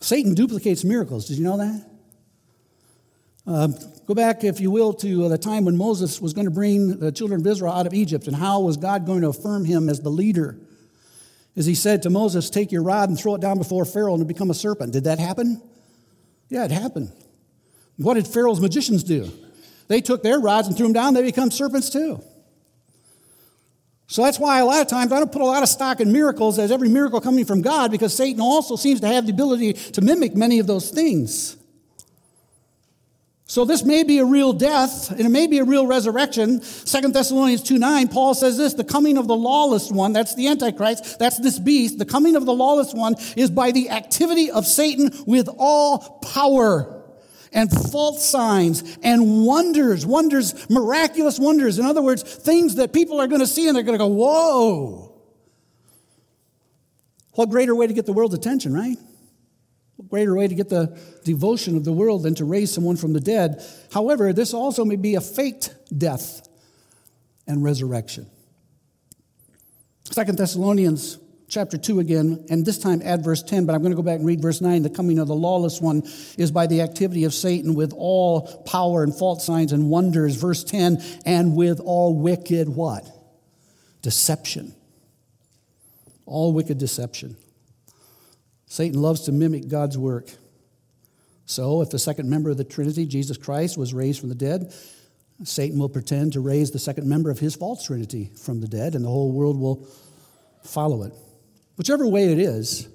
Satan 0.00 0.32
duplicates 0.32 0.84
miracles. 0.84 1.26
Did 1.26 1.36
you 1.36 1.44
know 1.44 1.58
that? 1.58 1.86
Uh, 3.46 3.68
go 4.06 4.14
back, 4.14 4.42
if 4.42 4.58
you 4.58 4.70
will, 4.70 4.94
to 4.94 5.28
the 5.28 5.36
time 5.36 5.66
when 5.66 5.76
Moses 5.76 6.18
was 6.18 6.32
going 6.32 6.46
to 6.46 6.50
bring 6.50 6.98
the 6.98 7.12
children 7.12 7.40
of 7.40 7.46
Israel 7.46 7.72
out 7.72 7.86
of 7.86 7.92
Egypt, 7.92 8.26
and 8.26 8.34
how 8.34 8.60
was 8.60 8.78
God 8.78 9.04
going 9.04 9.20
to 9.20 9.28
affirm 9.28 9.66
him 9.66 9.90
as 9.90 10.00
the 10.00 10.10
leader? 10.10 10.58
As 11.56 11.66
he 11.66 11.74
said 11.74 12.02
to 12.04 12.10
Moses, 12.10 12.48
Take 12.48 12.72
your 12.72 12.82
rod 12.82 13.10
and 13.10 13.18
throw 13.18 13.34
it 13.34 13.42
down 13.42 13.58
before 13.58 13.84
Pharaoh 13.84 14.14
and 14.14 14.26
become 14.26 14.50
a 14.50 14.54
serpent. 14.54 14.94
Did 14.94 15.04
that 15.04 15.18
happen? 15.18 15.60
Yeah, 16.50 16.64
it 16.64 16.70
happened. 16.70 17.12
What 17.96 18.14
did 18.14 18.26
Pharaoh's 18.26 18.60
magicians 18.60 19.02
do? 19.04 19.30
They 19.88 20.00
took 20.00 20.22
their 20.22 20.38
rods 20.38 20.68
and 20.68 20.76
threw 20.76 20.86
them 20.86 20.92
down, 20.92 21.14
they 21.14 21.22
become 21.22 21.50
serpents 21.50 21.88
too. 21.88 22.22
So 24.08 24.24
that's 24.24 24.40
why 24.40 24.58
a 24.58 24.64
lot 24.64 24.80
of 24.80 24.88
times 24.88 25.12
I 25.12 25.20
don't 25.20 25.30
put 25.30 25.40
a 25.40 25.46
lot 25.46 25.62
of 25.62 25.68
stock 25.68 26.00
in 26.00 26.12
miracles 26.12 26.58
as 26.58 26.72
every 26.72 26.88
miracle 26.88 27.20
coming 27.20 27.44
from 27.44 27.62
God 27.62 27.92
because 27.92 28.12
Satan 28.12 28.40
also 28.40 28.74
seems 28.74 29.00
to 29.02 29.06
have 29.06 29.24
the 29.26 29.32
ability 29.32 29.74
to 29.74 30.00
mimic 30.00 30.34
many 30.34 30.58
of 30.58 30.66
those 30.66 30.90
things. 30.90 31.56
So 33.50 33.64
this 33.64 33.82
may 33.82 34.04
be 34.04 34.18
a 34.18 34.24
real 34.24 34.52
death 34.52 35.10
and 35.10 35.22
it 35.22 35.28
may 35.28 35.48
be 35.48 35.58
a 35.58 35.64
real 35.64 35.84
resurrection. 35.84 36.62
Second 36.62 37.14
Thessalonians 37.14 37.64
2 37.64 37.78
9, 37.78 38.06
Paul 38.06 38.32
says 38.32 38.56
this 38.56 38.74
the 38.74 38.84
coming 38.84 39.18
of 39.18 39.26
the 39.26 39.34
lawless 39.34 39.90
one, 39.90 40.12
that's 40.12 40.36
the 40.36 40.46
Antichrist, 40.46 41.18
that's 41.18 41.36
this 41.40 41.58
beast. 41.58 41.98
The 41.98 42.04
coming 42.04 42.36
of 42.36 42.46
the 42.46 42.52
lawless 42.52 42.94
one 42.94 43.16
is 43.36 43.50
by 43.50 43.72
the 43.72 43.90
activity 43.90 44.52
of 44.52 44.68
Satan 44.68 45.10
with 45.26 45.48
all 45.58 46.20
power 46.20 47.02
and 47.52 47.68
false 47.90 48.24
signs 48.24 48.96
and 49.02 49.44
wonders, 49.44 50.06
wonders, 50.06 50.70
miraculous 50.70 51.40
wonders. 51.40 51.80
In 51.80 51.86
other 51.86 52.02
words, 52.02 52.22
things 52.22 52.76
that 52.76 52.92
people 52.92 53.20
are 53.20 53.26
going 53.26 53.40
to 53.40 53.48
see 53.48 53.66
and 53.66 53.74
they're 53.74 53.82
going 53.82 53.98
to 53.98 54.04
go, 54.04 54.06
whoa. 54.06 55.20
What 57.32 57.50
greater 57.50 57.74
way 57.74 57.88
to 57.88 57.94
get 57.94 58.06
the 58.06 58.12
world's 58.12 58.36
attention, 58.36 58.72
right? 58.72 58.96
Greater 60.08 60.34
way 60.34 60.48
to 60.48 60.54
get 60.54 60.68
the 60.68 60.98
devotion 61.24 61.76
of 61.76 61.84
the 61.84 61.92
world 61.92 62.22
than 62.22 62.34
to 62.36 62.44
raise 62.44 62.72
someone 62.72 62.96
from 62.96 63.12
the 63.12 63.20
dead. 63.20 63.64
However, 63.92 64.32
this 64.32 64.54
also 64.54 64.84
may 64.84 64.96
be 64.96 65.14
a 65.14 65.20
faked 65.20 65.74
death 65.96 66.48
and 67.46 67.62
resurrection. 67.64 68.26
Second 70.04 70.38
Thessalonians 70.38 71.18
chapter 71.48 71.76
2 71.76 72.00
again, 72.00 72.46
and 72.48 72.64
this 72.64 72.78
time 72.78 73.02
add 73.04 73.24
verse 73.24 73.42
10, 73.42 73.66
but 73.66 73.74
I'm 73.74 73.80
going 73.80 73.92
to 73.92 73.96
go 73.96 74.02
back 74.02 74.18
and 74.18 74.26
read 74.26 74.40
verse 74.40 74.60
9. 74.60 74.82
The 74.82 74.90
coming 74.90 75.18
of 75.18 75.28
the 75.28 75.34
lawless 75.34 75.80
one 75.80 76.02
is 76.38 76.50
by 76.50 76.66
the 76.66 76.80
activity 76.80 77.24
of 77.24 77.34
Satan 77.34 77.74
with 77.74 77.92
all 77.96 78.62
power 78.64 79.02
and 79.02 79.14
false 79.14 79.44
signs 79.44 79.72
and 79.72 79.90
wonders. 79.90 80.36
Verse 80.36 80.64
10, 80.64 81.02
and 81.26 81.56
with 81.56 81.80
all 81.80 82.16
wicked 82.16 82.68
what? 82.68 83.08
Deception. 84.02 84.74
All 86.24 86.52
wicked 86.52 86.78
deception. 86.78 87.36
Satan 88.70 89.02
loves 89.02 89.22
to 89.22 89.32
mimic 89.32 89.66
God's 89.66 89.98
work. 89.98 90.28
So, 91.44 91.82
if 91.82 91.90
the 91.90 91.98
second 91.98 92.30
member 92.30 92.50
of 92.50 92.56
the 92.56 92.62
Trinity, 92.62 93.04
Jesus 93.04 93.36
Christ, 93.36 93.76
was 93.76 93.92
raised 93.92 94.20
from 94.20 94.28
the 94.28 94.36
dead, 94.36 94.72
Satan 95.42 95.76
will 95.80 95.88
pretend 95.88 96.34
to 96.34 96.40
raise 96.40 96.70
the 96.70 96.78
second 96.78 97.08
member 97.08 97.30
of 97.30 97.40
his 97.40 97.56
false 97.56 97.84
Trinity 97.84 98.30
from 98.40 98.60
the 98.60 98.68
dead, 98.68 98.94
and 98.94 99.04
the 99.04 99.08
whole 99.08 99.32
world 99.32 99.58
will 99.58 99.88
follow 100.62 101.02
it. 101.02 101.12
Whichever 101.78 102.06
way 102.06 102.30
it 102.30 102.38
is, 102.38 102.88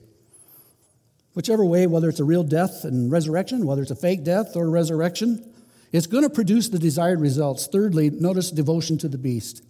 whichever 1.33 1.65
way, 1.65 1.87
whether 1.87 2.07
it's 2.07 2.21
a 2.21 2.23
real 2.23 2.43
death 2.45 2.85
and 2.85 3.11
resurrection, 3.11 3.65
whether 3.65 3.81
it's 3.81 3.91
a 3.91 3.97
fake 3.97 4.23
death 4.23 4.55
or 4.55 4.69
resurrection, 4.69 5.43
it's 5.91 6.07
going 6.07 6.23
to 6.23 6.29
produce 6.29 6.69
the 6.69 6.79
desired 6.79 7.19
results. 7.19 7.67
Thirdly, 7.67 8.09
notice 8.11 8.49
devotion 8.49 8.97
to 8.99 9.09
the 9.09 9.17
beast. 9.17 9.61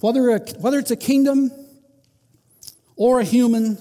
Whether, 0.00 0.30
a, 0.30 0.38
whether 0.60 0.78
it's 0.78 0.90
a 0.90 0.96
kingdom 0.96 1.50
or 2.96 3.20
a 3.20 3.24
human, 3.24 3.76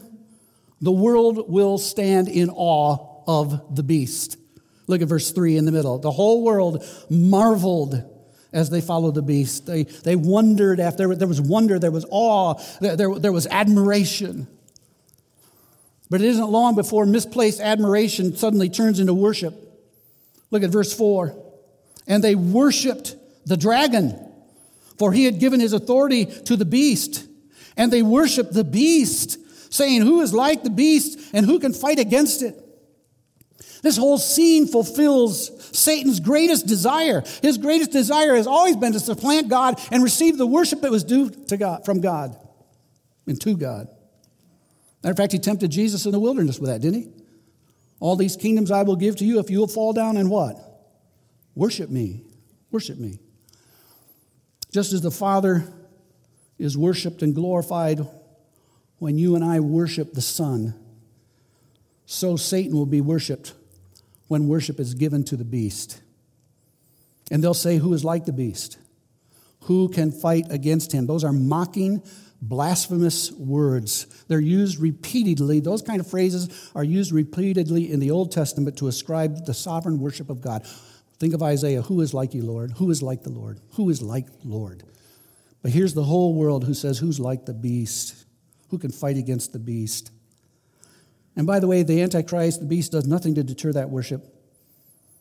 the 0.84 0.92
world 0.92 1.50
will 1.50 1.78
stand 1.78 2.28
in 2.28 2.50
awe 2.50 3.24
of 3.26 3.74
the 3.74 3.84
beast. 3.84 4.38
Look 4.88 5.02
at 5.02 5.08
verse 5.08 5.32
3 5.32 5.56
in 5.56 5.64
the 5.64 5.72
middle. 5.72 5.98
The 5.98 6.12
whole 6.12 6.44
world 6.44 6.86
marveled 7.10 8.04
as 8.52 8.70
they 8.70 8.82
followed 8.82 9.16
the 9.16 9.22
beast. 9.22 9.66
They, 9.66 9.84
they 9.84 10.18
wondered 10.18 10.82
after, 10.82 11.16
there 11.16 11.28
was 11.28 11.40
wonder, 11.40 11.80
there 11.80 11.90
was 11.90 12.06
awe, 12.10 12.56
there, 12.82 12.98
there, 12.98 13.16
there 13.18 13.32
was 13.32 13.48
admiration. 13.48 14.46
But 16.10 16.20
it 16.20 16.28
isn't 16.28 16.52
long 16.52 16.76
before 16.76 17.06
misplaced 17.06 17.62
admiration 17.62 18.36
suddenly 18.36 18.68
turns 18.68 19.00
into 19.00 19.14
worship. 19.14 19.56
Look 20.52 20.64
at 20.64 20.70
verse 20.70 20.94
4. 20.94 21.34
And 22.08 22.22
they 22.22 22.36
worshiped 22.36 23.16
the 23.46 23.56
dragon, 23.56 24.20
for 25.00 25.14
he 25.14 25.24
had 25.24 25.40
given 25.40 25.62
his 25.62 25.72
authority 25.72 26.26
to 26.26 26.58
the 26.58 26.66
beast. 26.66 27.26
And 27.78 27.90
they 27.90 28.02
worshiped 28.02 28.52
the 28.52 28.66
beast 28.66 29.38
saying, 29.74 30.04
Who 30.04 30.22
is 30.22 30.34
like 30.34 30.64
the 30.64 30.70
beast 30.70 31.20
and 31.34 31.46
who 31.46 31.60
can 31.60 31.74
fight 31.74 32.00
against 32.00 32.42
it? 32.44 32.60
This 33.82 33.98
whole 33.98 34.18
scene 34.18 34.68
fulfills 34.68 35.78
Satan's 35.78 36.20
greatest 36.20 36.68
desire. 36.68 37.24
His 37.42 37.58
greatest 37.58 37.92
desire 37.92 38.36
has 38.36 38.48
always 38.48 38.78
been 38.78 38.94
to 38.94 39.00
supplant 39.00 39.50
God 39.50 39.82
and 39.92 40.04
receive 40.04 40.38
the 40.38 40.48
worship 40.48 40.82
that 40.82 40.92
was 40.92 41.04
due 41.04 41.30
to 41.48 41.58
God, 41.58 41.84
from 41.84 42.00
God 42.00 42.38
and 43.28 43.40
to 43.42 43.58
God. 43.58 43.88
Matter 45.04 45.12
of 45.12 45.18
fact, 45.18 45.34
he 45.34 45.40
tempted 45.40 45.70
Jesus 45.70 46.06
in 46.06 46.14
the 46.14 46.20
wilderness 46.20 46.60
with 46.60 46.70
that, 46.70 46.80
didn't 46.80 47.02
he? 47.02 47.12
All 48.00 48.16
these 48.16 48.38
kingdoms 48.38 48.72
I 48.72 48.84
will 48.84 48.96
give 48.96 49.18
to 49.18 49.26
you 49.26 49.40
if 49.40 49.50
you 49.50 49.60
will 49.60 49.68
fall 49.68 49.92
down 49.92 50.16
and 50.18 50.30
what? 50.30 50.56
Worship 51.56 51.90
me. 51.90 52.24
Worship 52.72 52.98
me. 52.98 53.20
Just 54.72 54.94
as 54.94 55.02
the 55.02 55.12
Father 55.12 55.66
is 56.58 56.78
worshiped 56.78 57.22
and 57.22 57.36
glorified 57.36 58.08
when 59.04 59.18
you 59.18 59.36
and 59.36 59.44
I 59.44 59.60
worship 59.60 60.14
the 60.14 60.22
Son, 60.22 60.74
so 62.06 62.38
Satan 62.38 62.74
will 62.74 62.86
be 62.86 63.02
worshiped 63.02 63.54
when 64.30 64.48
worship 64.48 64.80
is 64.80 64.94
given 64.94 65.26
to 65.26 65.36
the 65.36 65.44
beast. 65.44 66.02
And 67.30 67.44
they'll 67.44 67.54
say, 67.54 67.80
Who 67.80 67.94
is 67.94 68.06
like 68.06 68.24
the 68.24 68.32
beast? 68.32 68.78
Who 69.64 69.90
can 69.90 70.14
fight 70.14 70.46
against 70.50 70.94
him? 70.94 71.06
Those 71.06 71.26
are 71.26 71.34
mocking, 71.34 72.02
blasphemous 72.42 73.30
words. 73.34 74.08
They're 74.30 74.40
used 74.40 74.80
repeatedly. 74.80 75.60
Those 75.60 75.82
kind 75.82 76.00
of 76.00 76.08
phrases 76.08 76.72
are 76.74 76.84
used 76.86 77.12
repeatedly 77.12 77.92
in 77.92 78.00
the 78.00 78.12
Old 78.12 78.32
Testament 78.32 78.78
to 78.78 78.88
ascribe 78.88 79.46
the 79.46 79.54
sovereign 79.54 80.00
worship 80.00 80.30
of 80.30 80.40
God. 80.40 80.66
Think 81.20 81.34
of 81.34 81.44
Isaiah 81.44 81.82
Who 81.82 82.00
is 82.00 82.14
like 82.14 82.34
you, 82.34 82.44
Lord? 82.44 82.72
Who 82.78 82.90
is 82.90 83.04
like 83.04 83.24
the 83.24 83.32
Lord? 83.32 83.60
Who 83.72 83.90
is 83.90 84.02
like 84.02 84.28
Lord? 84.46 84.84
But 85.62 85.72
here's 85.72 85.94
the 85.94 86.04
whole 86.06 86.34
world 86.34 86.64
who 86.64 86.74
says, 86.74 87.00
Who's 87.00 87.20
like 87.20 87.46
the 87.46 87.54
beast? 87.54 88.23
Who 88.74 88.80
can 88.80 88.92
fight 88.92 89.18
against 89.18 89.54
the 89.54 89.60
beast? 89.60 90.10
And 91.36 91.46
by 91.46 91.60
the 91.60 91.68
way, 91.68 91.84
the 91.84 92.02
Antichrist, 92.02 92.60
the 92.60 92.66
beast, 92.66 92.92
does 92.92 93.06
nothing 93.06 93.36
to 93.36 93.44
deter 93.44 93.72
that 93.72 93.92
worship. 93.92 94.26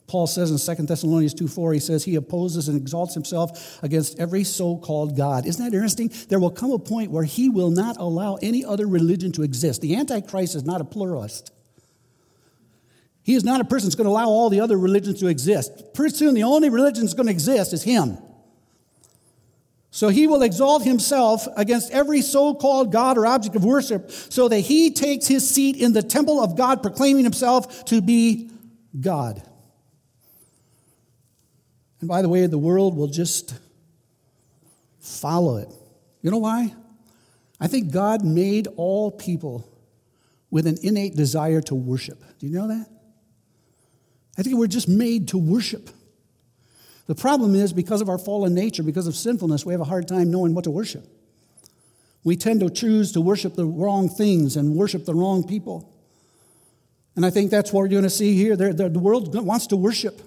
Paul 0.07 0.27
says 0.27 0.51
in 0.51 0.77
2 0.77 0.85
Thessalonians 0.85 1.35
2 1.35 1.49
4, 1.49 1.75
he 1.75 1.79
says, 1.79 2.03
He 2.03 2.15
opposes 2.15 2.69
and 2.69 2.79
exalts 2.79 3.13
himself 3.13 3.79
against 3.83 4.19
every 4.19 4.43
so 4.43 4.79
called 4.79 5.19
God. 5.19 5.45
Isn't 5.45 5.63
that 5.63 5.75
interesting? 5.75 6.11
There 6.31 6.41
will 6.41 6.51
come 6.51 6.71
a 6.71 6.79
point 6.79 7.11
where 7.11 7.25
he 7.25 7.51
will 7.51 7.71
not 7.71 7.99
allow 7.99 8.37
any 8.37 8.65
other 8.65 8.87
religion 8.87 9.33
to 9.33 9.43
exist. 9.43 9.83
The 9.83 9.97
Antichrist 9.97 10.55
is 10.55 10.65
not 10.65 10.81
a 10.81 10.85
pluralist. 10.85 11.53
He 13.23 13.35
is 13.35 13.45
not 13.45 13.61
a 13.61 13.65
person 13.65 13.87
that's 13.87 13.97
going 13.97 14.07
to 14.07 14.13
allow 14.13 14.29
all 14.29 14.49
the 14.49 14.61
other 14.61 14.79
religions 14.79 15.21
to 15.21 15.27
exist. 15.27 15.93
Pretty 15.93 16.17
soon, 16.17 16.33
the 16.33 16.45
only 16.45 16.71
religion 16.71 17.05
that's 17.05 17.13
going 17.13 17.27
to 17.27 17.33
exist 17.33 17.75
is 17.75 17.83
him. 17.83 18.17
So 19.95 20.09
he 20.09 20.27
will 20.27 20.43
exalt 20.43 20.85
himself 20.85 21.47
against 21.55 21.93
every 21.93 22.23
so 22.23 22.55
called 22.55 22.91
God 22.91 23.19
or 23.19 23.27
object 23.27 23.55
of 23.57 23.63
worship, 23.63 24.11
so 24.11 24.49
that 24.49 24.61
he 24.61 24.91
takes 24.91 25.27
his 25.27 25.49
seat 25.49 25.77
in 25.77 25.93
the 25.93 26.03
temple 26.03 26.43
of 26.43 26.57
God, 26.57 26.83
proclaiming 26.83 27.25
himself 27.25 27.85
to 27.85 28.01
be 28.01 28.51
God. 28.99 29.43
And 32.01 32.09
by 32.09 32.23
the 32.23 32.29
way, 32.31 32.47
the 32.47 32.57
world 32.59 32.97
will 32.97 33.07
just 33.07 33.55
follow 34.99 35.59
it. 35.59 35.69
You 36.23 36.31
know 36.31 36.39
why? 36.39 36.75
I 37.61 37.67
think 37.67 37.93
God 37.93 38.25
made 38.25 38.69
all 38.77 39.11
people 39.11 39.69
with 40.51 40.67
an 40.67 40.79
innate 40.83 41.17
desire 41.17 41.61
to 41.61 41.75
worship. 41.75 42.19
Do 42.39 42.47
you 42.47 42.55
know 42.55 42.69
that? 42.69 42.89
I 44.39 44.43
think 44.43 44.57
we're 44.57 44.69
just 44.69 44.89
made 44.89 45.29
to 45.29 45.39
worship. 45.39 45.91
The 47.07 47.15
problem 47.15 47.55
is 47.55 47.73
because 47.73 48.01
of 48.01 48.09
our 48.09 48.19
fallen 48.19 48.55
nature, 48.55 48.83
because 48.83 49.07
of 49.07 49.17
sinfulness, 49.17 49.67
we 49.67 49.73
have 49.73 49.81
a 49.81 49.85
hard 49.85 50.07
time 50.07 50.31
knowing 50.31 50.55
what 50.55 50.65
to 50.65 50.71
worship. 50.71 51.05
We 52.25 52.37
tend 52.37 52.61
to 52.61 52.71
choose 52.71 53.13
to 53.13 53.21
worship 53.21 53.55
the 53.55 53.67
wrong 53.67 54.09
things 54.09 54.57
and 54.57 54.77
worship 54.77 55.05
the 55.05 55.15
wrong 55.15 55.47
people. 55.47 55.93
And 57.17 57.27
I 57.27 57.31
think 57.31 57.51
that's 57.51 57.73
what 57.73 57.81
we're 57.81 57.89
going 57.89 58.05
to 58.05 58.11
see 58.11 58.37
here. 58.37 58.57
They're, 58.57 58.73
they're, 58.73 58.89
the 58.89 58.99
world 58.99 59.35
wants 59.45 59.67
to 59.69 59.77
worship. 59.77 60.23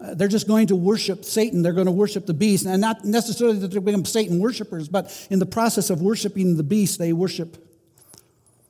Uh, 0.00 0.14
they're 0.14 0.28
just 0.28 0.46
going 0.46 0.68
to 0.68 0.76
worship 0.76 1.24
Satan. 1.24 1.62
They're 1.62 1.72
going 1.72 1.86
to 1.86 1.92
worship 1.92 2.26
the 2.26 2.34
beast. 2.34 2.66
And 2.66 2.80
not 2.80 3.04
necessarily 3.04 3.58
that 3.58 3.68
they 3.68 3.80
become 3.80 4.04
Satan 4.04 4.38
worshipers, 4.38 4.88
but 4.88 5.26
in 5.30 5.38
the 5.38 5.46
process 5.46 5.90
of 5.90 6.00
worshiping 6.02 6.56
the 6.56 6.62
beast, 6.62 6.98
they 6.98 7.12
worship 7.12 7.56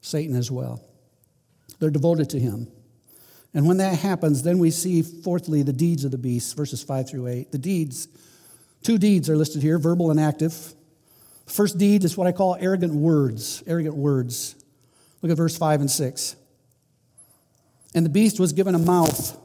Satan 0.01 0.37
as 0.37 0.51
well. 0.51 0.83
They're 1.81 1.91
devoted 1.91 2.31
to 2.31 2.41
him. 2.41 2.69
And 3.55 3.67
when 3.67 3.79
that 3.79 3.99
happens, 3.99 4.43
then 4.43 4.59
we 4.59 4.71
see, 4.71 5.03
fourthly, 5.03 5.63
the 5.63 5.73
deeds 5.73 6.05
of 6.05 6.11
the 6.11 6.19
beast, 6.19 6.57
verses 6.57 6.83
5 6.83 7.09
through 7.09 7.27
8. 7.29 7.53
The 7.53 7.59
deeds 7.59 8.09
Two 8.83 8.99
deeds 8.99 9.29
are 9.29 9.37
listed 9.37 9.63
here 9.63 9.79
verbal 9.79 10.11
and 10.11 10.21
active. 10.21 10.75
First 11.47 11.79
deed 11.79 12.05
is 12.05 12.17
what 12.17 12.27
I 12.27 12.33
call 12.33 12.57
arrogant 12.61 12.95
words. 12.95 13.63
Arrogant 13.67 13.97
words. 13.97 14.55
Look 15.23 15.33
at 15.33 15.37
verse 15.37 15.57
5 15.57 15.81
and 15.81 15.91
6. 15.91 16.37
And 17.95 18.05
the 18.05 18.11
beast 18.11 18.39
was 18.39 18.53
given 18.53 18.75
a 18.75 18.79
mouth, 18.79 19.37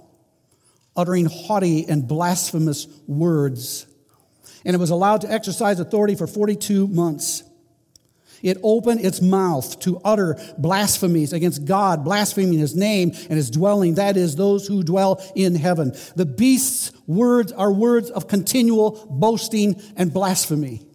uttering 0.95 1.25
haughty 1.25 1.85
and 1.87 2.07
blasphemous 2.07 2.87
words. 3.07 3.87
And 4.65 4.75
it 4.75 4.79
was 4.79 4.89
allowed 4.89 5.21
to 5.21 5.31
exercise 5.31 5.79
authority 5.79 6.15
for 6.15 6.27
42 6.27 6.87
months. 6.87 7.43
It 8.43 8.58
opened 8.62 9.03
its 9.03 9.21
mouth 9.21 9.79
to 9.79 10.01
utter 10.03 10.38
blasphemies 10.58 11.32
against 11.32 11.65
God, 11.65 12.03
blaspheming 12.03 12.60
his 12.60 12.75
name 12.75 13.12
and 13.13 13.38
his 13.38 13.49
dwelling, 13.49 13.95
that 13.95 14.17
is, 14.17 14.36
those 14.36 14.67
who 14.67 14.84
dwell 14.84 15.23
in 15.34 15.56
heaven. 15.56 15.93
The 16.15 16.25
beast's 16.25 16.91
words 17.08 17.53
are 17.53 17.71
words 17.71 18.10
of 18.10 18.27
continual 18.27 19.08
boasting 19.10 19.82
and 19.95 20.13
blasphemy. 20.13 20.86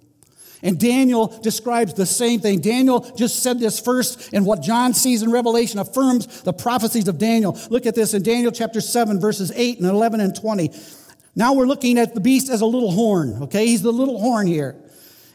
And 0.63 0.79
Daniel 0.79 1.29
describes 1.29 1.95
the 1.95 2.05
same 2.05 2.41
thing. 2.41 2.61
Daniel 2.61 3.01
just 3.17 3.43
said 3.43 3.61
this 3.61 3.81
first, 3.81 4.33
and 4.33 4.45
what 4.45 4.61
John 4.61 4.93
sees 4.93 5.23
in 5.23 5.31
Revelation 5.31 5.79
affirms 5.79 6.43
the 6.43 6.53
prophecies 6.53 7.09
of 7.09 7.19
Daniel. 7.19 7.59
Look 7.71 7.87
at 7.87 7.95
this 7.95 8.13
in 8.13 8.23
Daniel 8.23 8.53
chapter 8.53 8.81
7, 8.81 9.21
verses 9.21 9.53
8 9.55 9.79
and 9.79 9.87
11 9.87 10.21
and 10.21 10.35
20. 10.35 10.71
Now 11.37 11.55
we're 11.55 11.67
looking 11.67 11.99
at 11.99 12.15
the 12.15 12.21
beast 12.21 12.51
as 12.51 12.61
a 12.61 12.67
little 12.67 12.91
horn, 12.91 13.45
okay? 13.45 13.67
He's 13.67 13.83
the 13.83 13.93
little 13.93 14.21
horn 14.21 14.49
here. 14.49 14.77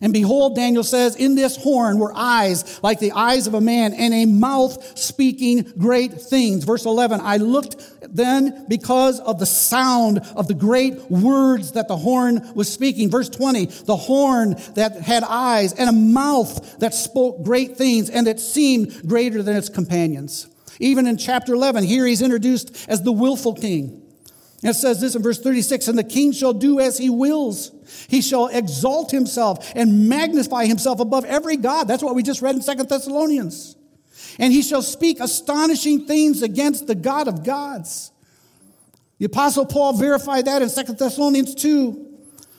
And 0.03 0.11
behold, 0.11 0.57
Daniel 0.57 0.83
says, 0.83 1.15
in 1.15 1.35
this 1.35 1.55
horn 1.55 1.97
were 1.97 2.11
eyes 2.13 2.83
like 2.83 2.99
the 2.99 3.13
eyes 3.13 3.47
of 3.47 3.53
a 3.53 3.61
man 3.61 3.93
and 3.93 4.13
a 4.13 4.25
mouth 4.25 4.99
speaking 4.99 5.71
great 5.77 6.11
things. 6.11 6.65
Verse 6.65 6.85
11, 6.85 7.21
I 7.21 7.37
looked 7.37 7.77
then 8.13 8.65
because 8.67 9.21
of 9.21 9.39
the 9.39 9.45
sound 9.45 10.19
of 10.35 10.49
the 10.49 10.55
great 10.55 11.09
words 11.09 11.71
that 11.71 11.87
the 11.87 11.95
horn 11.95 12.51
was 12.53 12.69
speaking. 12.69 13.09
Verse 13.09 13.29
20, 13.29 13.67
the 13.85 13.95
horn 13.95 14.57
that 14.75 14.97
had 14.97 15.23
eyes 15.23 15.71
and 15.71 15.89
a 15.89 15.93
mouth 15.93 16.79
that 16.79 16.93
spoke 16.93 17.41
great 17.41 17.77
things 17.77 18.09
and 18.09 18.27
that 18.27 18.41
seemed 18.41 19.07
greater 19.07 19.41
than 19.41 19.55
its 19.55 19.69
companions. 19.69 20.49
Even 20.79 21.07
in 21.07 21.15
chapter 21.15 21.53
11, 21.53 21.85
here 21.85 22.05
he's 22.05 22.21
introduced 22.21 22.89
as 22.89 23.03
the 23.03 23.13
willful 23.13 23.53
king. 23.53 24.02
It 24.63 24.75
says 24.75 25.01
this 25.01 25.15
in 25.15 25.21
verse 25.21 25.39
36 25.39 25.87
And 25.89 25.97
the 25.97 26.03
king 26.03 26.31
shall 26.31 26.53
do 26.53 26.79
as 26.79 26.97
he 26.97 27.09
wills. 27.09 27.71
He 28.07 28.21
shall 28.21 28.47
exalt 28.47 29.11
himself 29.11 29.71
and 29.75 30.07
magnify 30.07 30.65
himself 30.65 30.99
above 30.99 31.25
every 31.25 31.57
God. 31.57 31.87
That's 31.87 32.01
what 32.01 32.15
we 32.15 32.23
just 32.23 32.41
read 32.41 32.55
in 32.55 32.61
Second 32.61 32.87
Thessalonians. 32.89 33.75
And 34.39 34.53
he 34.53 34.61
shall 34.61 34.81
speak 34.81 35.19
astonishing 35.19 36.07
things 36.07 36.41
against 36.41 36.87
the 36.87 36.95
God 36.95 37.27
of 37.27 37.43
gods. 37.43 38.11
The 39.19 39.25
apostle 39.25 39.65
Paul 39.65 39.93
verified 39.93 40.45
that 40.45 40.61
in 40.61 40.69
Second 40.69 40.97
Thessalonians 40.97 41.55
2. 41.55 42.12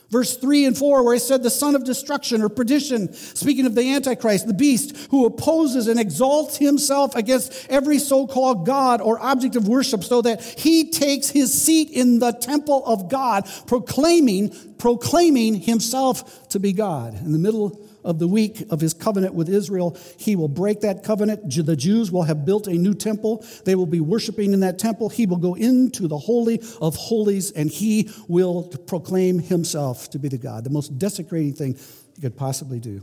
Verse 0.09 0.37
3 0.37 0.65
and 0.65 0.77
4, 0.77 1.03
where 1.03 1.13
he 1.13 1.19
said, 1.19 1.41
The 1.41 1.49
son 1.49 1.75
of 1.75 1.83
destruction 1.83 2.41
or 2.41 2.49
perdition, 2.49 3.13
speaking 3.13 3.65
of 3.65 3.75
the 3.75 3.93
Antichrist, 3.93 4.47
the 4.47 4.53
beast, 4.53 4.95
who 5.09 5.25
opposes 5.25 5.87
and 5.87 5.99
exalts 5.99 6.57
himself 6.57 7.15
against 7.15 7.67
every 7.69 7.99
so 7.99 8.27
called 8.27 8.65
God 8.65 9.01
or 9.01 9.19
object 9.19 9.55
of 9.55 9.67
worship, 9.67 10.03
so 10.03 10.21
that 10.21 10.43
he 10.43 10.89
takes 10.91 11.29
his 11.29 11.53
seat 11.53 11.89
in 11.89 12.19
the 12.19 12.31
temple 12.31 12.85
of 12.85 13.09
God, 13.09 13.49
proclaiming, 13.67 14.53
proclaiming 14.77 15.55
himself 15.55 16.47
to 16.49 16.59
be 16.59 16.71
God. 16.71 17.15
In 17.15 17.31
the 17.31 17.39
middle 17.39 17.84
of 18.05 18.19
the 18.19 18.27
week 18.27 18.63
of 18.69 18.79
his 18.79 18.93
covenant 18.93 19.33
with 19.33 19.49
Israel, 19.49 19.97
he 20.17 20.35
will 20.35 20.47
break 20.47 20.81
that 20.81 21.03
covenant. 21.03 21.53
The 21.53 21.75
Jews 21.75 22.11
will 22.11 22.23
have 22.23 22.45
built 22.45 22.67
a 22.67 22.73
new 22.73 22.93
temple. 22.93 23.45
They 23.65 23.75
will 23.75 23.85
be 23.85 23.99
worshiping 23.99 24.53
in 24.53 24.61
that 24.61 24.79
temple. 24.79 25.09
He 25.09 25.25
will 25.25 25.37
go 25.37 25.55
into 25.55 26.07
the 26.07 26.17
Holy 26.17 26.61
of 26.79 26.95
Holies 26.95 27.51
and 27.51 27.69
he 27.69 28.09
will 28.27 28.63
proclaim 28.87 29.39
himself 29.39 30.09
to 30.11 30.19
be 30.19 30.29
the 30.29 30.37
God, 30.37 30.63
the 30.63 30.69
most 30.69 30.97
desecrating 30.97 31.53
thing 31.53 31.77
he 32.15 32.21
could 32.21 32.37
possibly 32.37 32.79
do. 32.79 33.01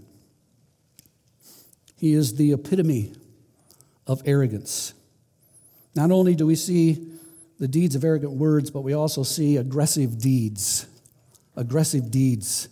He 1.97 2.15
is 2.15 2.37
the 2.37 2.53
epitome 2.53 3.13
of 4.07 4.23
arrogance. 4.25 4.95
Not 5.95 6.11
only 6.11 6.35
do 6.35 6.47
we 6.47 6.57
see 6.57 7.13
the 7.59 7.69
deeds 7.69 7.95
of 7.95 8.03
arrogant 8.03 8.33
words, 8.33 8.71
but 8.71 8.81
we 8.81 8.93
also 8.93 9.23
see 9.23 9.57
aggressive 9.57 10.19
deeds. 10.19 10.87
Aggressive 11.55 12.11
deeds. 12.11 12.69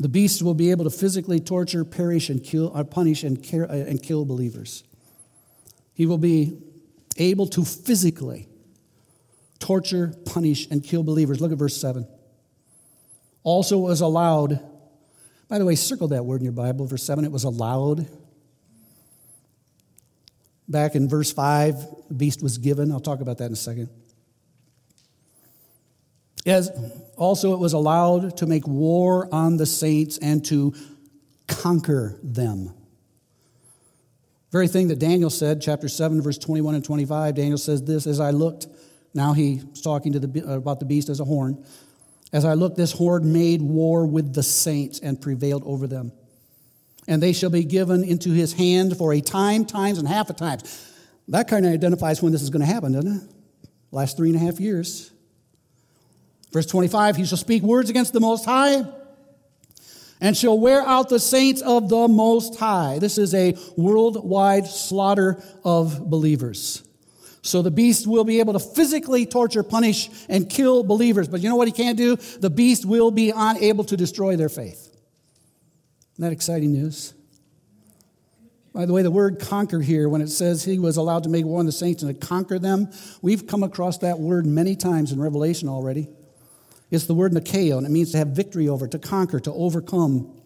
The 0.00 0.08
beast 0.08 0.42
will 0.42 0.54
be 0.54 0.70
able 0.70 0.84
to 0.84 0.90
physically 0.90 1.40
torture, 1.40 1.84
perish, 1.84 2.30
and 2.30 2.42
kill, 2.42 2.72
uh, 2.74 2.84
punish 2.84 3.22
and, 3.22 3.42
care, 3.42 3.70
uh, 3.70 3.74
and 3.74 4.02
kill 4.02 4.24
believers. 4.24 4.82
He 5.92 6.06
will 6.06 6.16
be 6.16 6.56
able 7.18 7.46
to 7.48 7.66
physically 7.66 8.48
torture, 9.58 10.14
punish, 10.24 10.66
and 10.70 10.82
kill 10.82 11.02
believers. 11.02 11.42
Look 11.42 11.52
at 11.52 11.58
verse 11.58 11.76
7. 11.76 12.08
Also 13.42 13.76
was 13.76 14.00
allowed, 14.00 14.58
by 15.48 15.58
the 15.58 15.66
way, 15.66 15.74
circle 15.74 16.08
that 16.08 16.24
word 16.24 16.40
in 16.40 16.44
your 16.44 16.54
Bible, 16.54 16.86
verse 16.86 17.02
7. 17.02 17.22
It 17.26 17.30
was 17.30 17.44
allowed. 17.44 18.08
Back 20.66 20.94
in 20.94 21.10
verse 21.10 21.30
5, 21.30 21.74
the 22.08 22.14
beast 22.14 22.42
was 22.42 22.56
given. 22.56 22.90
I'll 22.90 23.00
talk 23.00 23.20
about 23.20 23.36
that 23.36 23.46
in 23.48 23.52
a 23.52 23.56
second. 23.56 23.90
As 26.46 26.70
also, 27.20 27.52
it 27.52 27.58
was 27.58 27.74
allowed 27.74 28.38
to 28.38 28.46
make 28.46 28.66
war 28.66 29.28
on 29.30 29.58
the 29.58 29.66
saints 29.66 30.16
and 30.16 30.42
to 30.46 30.74
conquer 31.46 32.18
them. 32.22 32.72
Very 34.50 34.66
thing 34.66 34.88
that 34.88 34.98
Daniel 34.98 35.28
said, 35.28 35.60
chapter 35.60 35.86
7, 35.86 36.22
verse 36.22 36.38
21 36.38 36.76
and 36.76 36.82
25, 36.82 37.34
Daniel 37.34 37.58
says 37.58 37.84
this 37.84 38.06
As 38.06 38.20
I 38.20 38.30
looked, 38.30 38.68
now 39.12 39.34
he's 39.34 39.82
talking 39.82 40.14
to 40.14 40.18
the, 40.18 40.48
uh, 40.48 40.56
about 40.56 40.80
the 40.80 40.86
beast 40.86 41.10
as 41.10 41.20
a 41.20 41.24
horn. 41.24 41.62
As 42.32 42.46
I 42.46 42.54
looked, 42.54 42.78
this 42.78 42.92
horde 42.92 43.24
made 43.24 43.60
war 43.60 44.06
with 44.06 44.32
the 44.32 44.42
saints 44.42 44.98
and 45.00 45.20
prevailed 45.20 45.62
over 45.66 45.86
them. 45.86 46.12
And 47.06 47.22
they 47.22 47.34
shall 47.34 47.50
be 47.50 47.64
given 47.64 48.02
into 48.02 48.30
his 48.30 48.54
hand 48.54 48.96
for 48.96 49.12
a 49.12 49.20
time, 49.20 49.66
times, 49.66 49.98
and 49.98 50.08
half 50.08 50.30
a 50.30 50.32
time. 50.32 50.60
That 51.28 51.48
kind 51.48 51.66
of 51.66 51.72
identifies 51.74 52.22
when 52.22 52.32
this 52.32 52.40
is 52.40 52.48
going 52.48 52.60
to 52.60 52.72
happen, 52.72 52.92
doesn't 52.92 53.14
it? 53.14 53.22
Last 53.90 54.16
three 54.16 54.30
and 54.30 54.36
a 54.36 54.42
half 54.42 54.58
years. 54.58 55.10
Verse 56.52 56.66
25, 56.66 57.16
he 57.16 57.24
shall 57.24 57.38
speak 57.38 57.62
words 57.62 57.90
against 57.90 58.12
the 58.12 58.20
Most 58.20 58.44
High 58.44 58.84
and 60.20 60.36
shall 60.36 60.58
wear 60.58 60.82
out 60.82 61.08
the 61.08 61.20
saints 61.20 61.62
of 61.62 61.88
the 61.88 62.08
Most 62.08 62.58
High. 62.58 62.98
This 62.98 63.18
is 63.18 63.34
a 63.34 63.56
worldwide 63.76 64.66
slaughter 64.66 65.42
of 65.64 66.10
believers. 66.10 66.82
So 67.42 67.62
the 67.62 67.70
beast 67.70 68.06
will 68.06 68.24
be 68.24 68.40
able 68.40 68.52
to 68.52 68.58
physically 68.58 69.24
torture, 69.24 69.62
punish, 69.62 70.10
and 70.28 70.48
kill 70.48 70.82
believers. 70.82 71.26
But 71.26 71.40
you 71.40 71.48
know 71.48 71.56
what 71.56 71.68
he 71.68 71.72
can't 71.72 71.96
do? 71.96 72.16
The 72.16 72.50
beast 72.50 72.84
will 72.84 73.10
be 73.10 73.32
unable 73.34 73.84
to 73.84 73.96
destroy 73.96 74.36
their 74.36 74.50
faith. 74.50 74.94
Isn't 76.14 76.24
that 76.24 76.32
exciting 76.32 76.72
news? 76.72 77.14
By 78.74 78.86
the 78.86 78.92
way, 78.92 79.02
the 79.02 79.10
word 79.10 79.40
conquer 79.40 79.80
here, 79.80 80.08
when 80.08 80.20
it 80.20 80.28
says 80.28 80.64
he 80.64 80.78
was 80.78 80.96
allowed 80.96 81.24
to 81.24 81.28
make 81.28 81.44
war 81.44 81.60
on 81.60 81.66
the 81.66 81.72
saints 81.72 82.02
and 82.02 82.20
to 82.20 82.26
conquer 82.26 82.58
them, 82.58 82.90
we've 83.22 83.46
come 83.46 83.62
across 83.62 83.98
that 83.98 84.20
word 84.20 84.46
many 84.46 84.76
times 84.76 85.10
in 85.10 85.20
Revelation 85.20 85.68
already. 85.68 86.08
It's 86.90 87.06
the 87.06 87.14
word 87.14 87.32
Nikeo, 87.32 87.78
and 87.78 87.86
it 87.86 87.90
means 87.90 88.12
to 88.12 88.18
have 88.18 88.28
victory 88.28 88.68
over, 88.68 88.88
to 88.88 88.98
conquer, 88.98 89.38
to 89.40 89.52
overcome. 89.52 90.40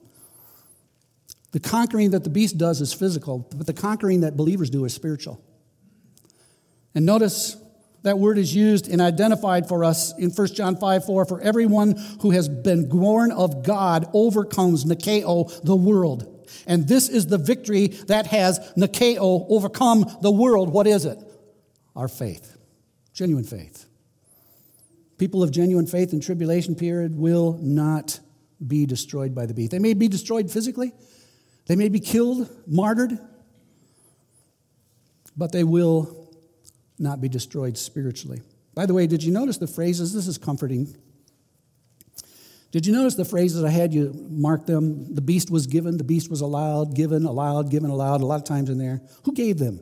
The 1.52 1.60
conquering 1.60 2.10
that 2.10 2.24
the 2.24 2.30
beast 2.30 2.58
does 2.58 2.80
is 2.80 2.92
physical, 2.92 3.48
but 3.56 3.66
the 3.66 3.72
conquering 3.72 4.20
that 4.20 4.36
believers 4.36 4.70
do 4.70 4.84
is 4.84 4.92
spiritual. 4.92 5.42
And 6.94 7.06
notice 7.06 7.56
that 8.02 8.18
word 8.18 8.36
is 8.36 8.54
used 8.54 8.88
and 8.88 9.00
identified 9.00 9.66
for 9.66 9.82
us 9.82 10.16
in 10.18 10.30
1 10.30 10.46
John 10.48 10.76
5 10.76 11.06
4. 11.06 11.24
For 11.24 11.40
everyone 11.40 11.96
who 12.20 12.30
has 12.32 12.48
been 12.48 12.88
born 12.88 13.32
of 13.32 13.64
God 13.64 14.08
overcomes 14.12 14.84
Nikeo, 14.84 15.62
the 15.64 15.74
world. 15.74 16.30
And 16.66 16.86
this 16.86 17.08
is 17.08 17.26
the 17.26 17.38
victory 17.38 17.88
that 18.08 18.26
has 18.26 18.58
Nikeo 18.76 19.46
overcome 19.48 20.04
the 20.20 20.30
world. 20.30 20.70
What 20.70 20.86
is 20.86 21.06
it? 21.06 21.18
Our 21.96 22.08
faith, 22.08 22.56
genuine 23.14 23.44
faith. 23.44 23.86
People 25.18 25.42
of 25.42 25.50
genuine 25.50 25.86
faith 25.86 26.12
in 26.12 26.20
tribulation 26.20 26.74
period 26.74 27.16
will 27.16 27.58
not 27.60 28.18
be 28.66 28.86
destroyed 28.86 29.34
by 29.34 29.46
the 29.46 29.54
beast. 29.54 29.70
They 29.70 29.78
may 29.78 29.94
be 29.94 30.08
destroyed 30.08 30.50
physically, 30.50 30.92
they 31.66 31.76
may 31.76 31.88
be 31.88 32.00
killed, 32.00 32.50
martyred, 32.66 33.18
but 35.36 35.52
they 35.52 35.64
will 35.64 36.30
not 36.98 37.20
be 37.20 37.28
destroyed 37.28 37.76
spiritually. 37.76 38.40
By 38.74 38.86
the 38.86 38.94
way, 38.94 39.06
did 39.06 39.22
you 39.22 39.32
notice 39.32 39.58
the 39.58 39.66
phrases? 39.66 40.12
This 40.12 40.26
is 40.26 40.38
comforting. 40.38 40.96
Did 42.72 42.86
you 42.86 42.92
notice 42.92 43.14
the 43.14 43.24
phrases 43.24 43.62
I 43.62 43.70
had 43.70 43.94
you 43.94 44.12
mark 44.30 44.66
them? 44.66 45.14
The 45.14 45.20
beast 45.20 45.48
was 45.48 45.68
given, 45.68 45.96
the 45.96 46.02
beast 46.04 46.28
was 46.28 46.40
allowed, 46.40 46.96
given, 46.96 47.24
allowed, 47.24 47.70
given, 47.70 47.88
allowed, 47.88 48.20
a 48.20 48.26
lot 48.26 48.40
of 48.40 48.44
times 48.44 48.68
in 48.68 48.78
there. 48.78 49.00
Who 49.22 49.32
gave 49.32 49.58
them? 49.58 49.80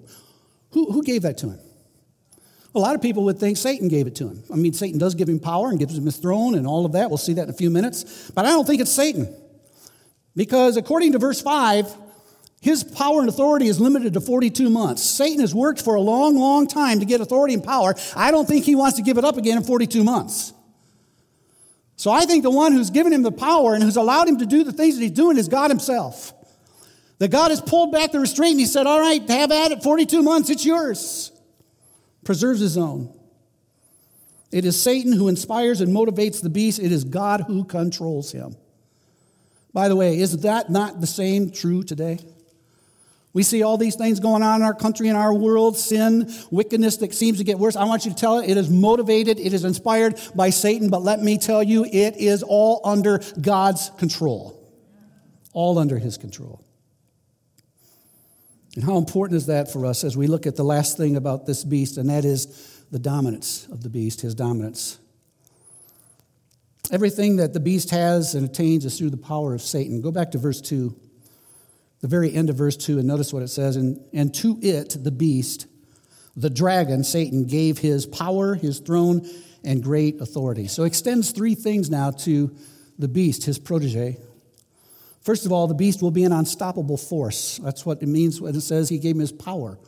Who, 0.73 0.93
who 0.93 1.03
gave 1.03 1.23
that 1.23 1.39
to 1.39 1.51
him? 1.51 1.61
A 2.75 2.79
lot 2.79 2.95
of 2.95 3.03
people 3.03 3.25
would 3.25 3.39
think 3.39 3.59
Satan 3.59 3.89
gave 3.89 4.07
it 4.07 4.15
to 4.17 4.29
him. 4.29 4.43
I 4.51 4.57
mean, 4.57 4.73
Satan 4.73 4.99
does 4.99 5.15
give 5.15 5.29
him 5.29 5.39
power 5.39 5.69
and 5.69 5.79
gives 5.79 5.97
him 5.97 6.07
his 6.07 6.17
throne 6.17 6.55
and 6.55 6.67
all 6.67 6.87
of 6.87 6.93
that. 6.93 7.11
We'll 7.11 7.19
see 7.19 7.35
that 7.35 7.45
in 7.45 7.51
a 7.51 7.55
few 7.55 7.71
minutes. 7.71 8.31
But 8.31 8.47
I 8.47 8.51
don't 8.51 8.67
think 8.67 8.81
it's 8.81 8.93
Satan. 8.93 9.35
Because 10.35 10.79
according 10.79 11.13
to 11.13 11.19
verse 11.19 11.43
5, 11.43 11.95
his 12.63 12.85
power 12.85 13.21
and 13.21 13.29
authority 13.29 13.67
is 13.67 13.81
limited 13.81 14.15
to 14.15 14.21
42 14.21 14.71
months. 14.71 15.03
Satan 15.03 15.41
has 15.41 15.53
worked 15.53 15.83
for 15.83 15.97
a 15.97 16.01
long, 16.01 16.37
long 16.37 16.69
time 16.69 17.01
to 17.01 17.05
get 17.05 17.21
authority 17.21 17.55
and 17.55 17.65
power. 17.65 17.95
I 18.17 18.31
don't 18.31 18.47
think 18.47 18.65
he 18.65 18.77
wants 18.77 18.97
to 18.99 19.03
give 19.03 19.19
it 19.19 19.25
up 19.25 19.37
again 19.37 19.59
in 19.59 19.65
42 19.65 20.05
months. 20.05 20.53
So 21.97 22.11
I 22.11 22.25
think 22.25 22.45
the 22.45 22.51
one 22.51 22.73
who's 22.73 22.91
given 22.91 23.13
him 23.13 23.23
the 23.23 23.33
power 23.33 23.75
and 23.75 23.83
who's 23.83 23.97
allowed 23.97 24.29
him 24.29 24.39
to 24.39 24.47
do 24.47 24.63
the 24.63 24.73
things 24.73 24.95
that 24.95 25.03
he's 25.03 25.11
doing 25.11 25.39
is 25.39 25.49
God 25.49 25.71
himself. 25.71 26.33
That 27.19 27.33
God 27.33 27.51
has 27.51 27.61
pulled 27.61 27.91
back 27.93 28.13
the 28.13 28.21
restraint 28.21 28.53
and 28.53 28.61
he 28.61 28.67
said, 28.67 28.87
All 28.87 29.01
right, 29.01 29.29
have 29.29 29.51
at 29.51 29.73
it, 29.73 29.83
42 29.83 30.23
months, 30.23 30.49
it's 30.49 30.65
yours. 30.65 31.32
Preserves 32.25 32.61
his 32.61 32.79
own. 32.79 33.13
It 34.51 34.65
is 34.65 34.81
Satan 34.81 35.13
who 35.13 35.29
inspires 35.29 35.81
and 35.81 35.95
motivates 35.95 36.43
the 36.43 36.51
beast, 36.51 36.79
it 36.79 36.93
is 36.93 37.05
God 37.05 37.43
who 37.47 37.65
controls 37.65 38.33
him. 38.33 38.57
By 39.73 39.89
the 39.89 39.97
way, 39.97 40.19
is 40.19 40.39
that 40.39 40.71
not 40.71 41.01
the 41.01 41.07
same 41.07 41.51
true 41.51 41.83
today? 41.83 42.19
We 43.33 43.43
see 43.43 43.63
all 43.63 43.79
these 43.79 43.95
things 43.95 44.21
going 44.21 44.43
on 44.43 44.61
in 44.61 44.63
our 44.63 44.75
country, 44.75 45.09
in 45.09 45.17
our 45.17 45.33
world, 45.33 45.79
sin, 45.79 46.31
wickedness 46.51 46.99
that 46.99 47.15
seems 47.15 47.39
to 47.39 47.45
get 47.45 47.59
worse. 47.59 47.77
I 47.77 47.85
want 47.85 48.05
you 48.05 48.11
to 48.11 48.17
tell 48.17 48.41
it, 48.41 48.51
it 48.51 48.59
is 48.59 48.69
motivated, 48.69 49.41
it 49.41 49.55
is 49.55 49.65
inspired 49.65 50.21
by 50.35 50.51
Satan, 50.51 50.91
but 50.91 51.01
let 51.01 51.21
me 51.21 51.39
tell 51.39 51.63
you, 51.63 51.87
it 51.87 52.17
is 52.19 52.43
all 52.43 52.83
under 52.85 53.23
God's 53.41 53.91
control. 53.97 54.59
All 55.55 55.79
under 55.79 55.99
his 55.99 56.19
control. 56.19 56.63
And 58.75 58.85
how 58.85 58.97
important 58.97 59.37
is 59.37 59.47
that 59.47 59.71
for 59.71 59.85
us 59.85 60.05
as 60.05 60.17
we 60.17 60.27
look 60.27 60.47
at 60.47 60.57
the 60.57 60.65
last 60.65 60.97
thing 60.97 61.17
about 61.17 61.47
this 61.47 61.65
beast, 61.65 61.99
and 61.99 62.09
that 62.09 62.25
is 62.25 62.85
the 62.91 62.99
dominance 62.99 63.67
of 63.69 63.83
the 63.83 63.91
beast, 63.91 64.21
his 64.23 64.35
dominance. 64.35 64.99
Everything 66.91 67.37
that 67.37 67.53
the 67.53 67.61
beast 67.61 67.91
has 67.91 68.35
and 68.35 68.49
attains 68.49 68.85
is 68.85 68.99
through 68.99 69.11
the 69.11 69.17
power 69.17 69.55
of 69.55 69.63
Satan. 69.63 70.01
Go 70.01 70.11
back 70.11 70.31
to 70.33 70.39
verse 70.39 70.61
2 70.61 70.95
the 72.03 72.09
very 72.09 72.35
end 72.35 72.51
of 72.51 72.57
verse 72.57 72.77
2, 72.77 72.99
and 72.99 73.07
notice 73.07 73.33
what 73.33 73.43
it 73.43 73.49
says. 73.49 73.77
And, 73.77 74.05
and 74.13 74.35
to 74.35 74.59
it, 74.61 74.97
the 75.03 75.13
beast, 75.13 75.67
the 76.37 76.51
dragon, 76.51 77.05
Satan, 77.05 77.47
gave 77.47 77.79
his 77.79 78.07
power, 78.07 78.55
his 78.55 78.81
throne, 78.81 79.27
and 79.65 79.83
great 79.83 80.21
authority. 80.21 80.67
So 80.67 80.83
extends 80.83 81.31
three 81.31 81.55
things 81.55 81.89
now 81.89 82.11
to 82.11 82.55
the 82.99 83.07
beast, 83.07 83.45
his 83.45 83.59
protege. 83.59 84.19
First 85.23 85.47
of 85.47 85.53
all, 85.53 85.67
the 85.67 85.75
beast 85.75 86.03
will 86.03 86.11
be 86.11 86.25
an 86.25 86.33
unstoppable 86.33 86.97
force. 86.97 87.59
That's 87.63 87.87
what 87.87 88.03
it 88.03 88.09
means 88.09 88.41
when 88.41 88.55
it 88.55 88.61
says 88.61 88.89
he 88.89 88.99
gave 88.99 89.15
him 89.15 89.21
his 89.21 89.33
power. 89.33 89.79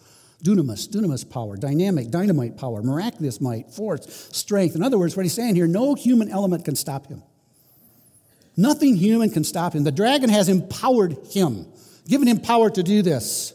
Dunamis, 0.45 0.89
dunamis 0.89 1.29
power, 1.29 1.57
dynamic, 1.57 2.11
dynamite 2.11 2.57
power, 2.57 2.83
miraculous 2.83 3.41
might, 3.41 3.71
force, 3.71 4.29
strength. 4.31 4.77
In 4.77 4.83
other 4.83 4.99
words, 4.99 5.17
what 5.17 5.25
he's 5.25 5.35
saying 5.35 5.55
here, 5.55 5.67
no 5.67 5.95
human 5.95 6.31
element 6.31 6.65
can 6.65 6.77
stop 6.77 7.07
him. 7.07 7.23
Nothing 8.57 8.95
human 8.95 9.31
can 9.31 9.43
stop 9.43 9.73
him. 9.73 9.85
The 9.85 9.91
dragon 9.91 10.29
has 10.29 10.49
empowered 10.49 11.17
him 11.31 11.67
given 12.07 12.29
him 12.29 12.39
power 12.39 12.71
to 12.71 12.83
do 12.83 13.03
this. 13.03 13.55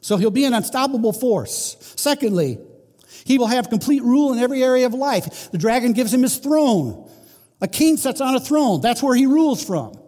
So 0.00 0.16
he'll 0.16 0.30
be 0.30 0.44
an 0.44 0.54
unstoppable 0.54 1.12
force. 1.12 1.76
Secondly, 1.96 2.58
he 3.24 3.38
will 3.38 3.48
have 3.48 3.70
complete 3.70 4.02
rule 4.02 4.32
in 4.32 4.38
every 4.38 4.62
area 4.62 4.86
of 4.86 4.94
life. 4.94 5.50
The 5.50 5.58
dragon 5.58 5.92
gives 5.92 6.14
him 6.14 6.22
his 6.22 6.36
throne. 6.38 7.10
A 7.60 7.66
king 7.66 7.96
sits 7.96 8.20
on 8.20 8.34
a 8.34 8.40
throne. 8.40 8.80
That's 8.80 9.02
where 9.02 9.16
he 9.16 9.26
rules 9.26 9.64
from. 9.64 9.98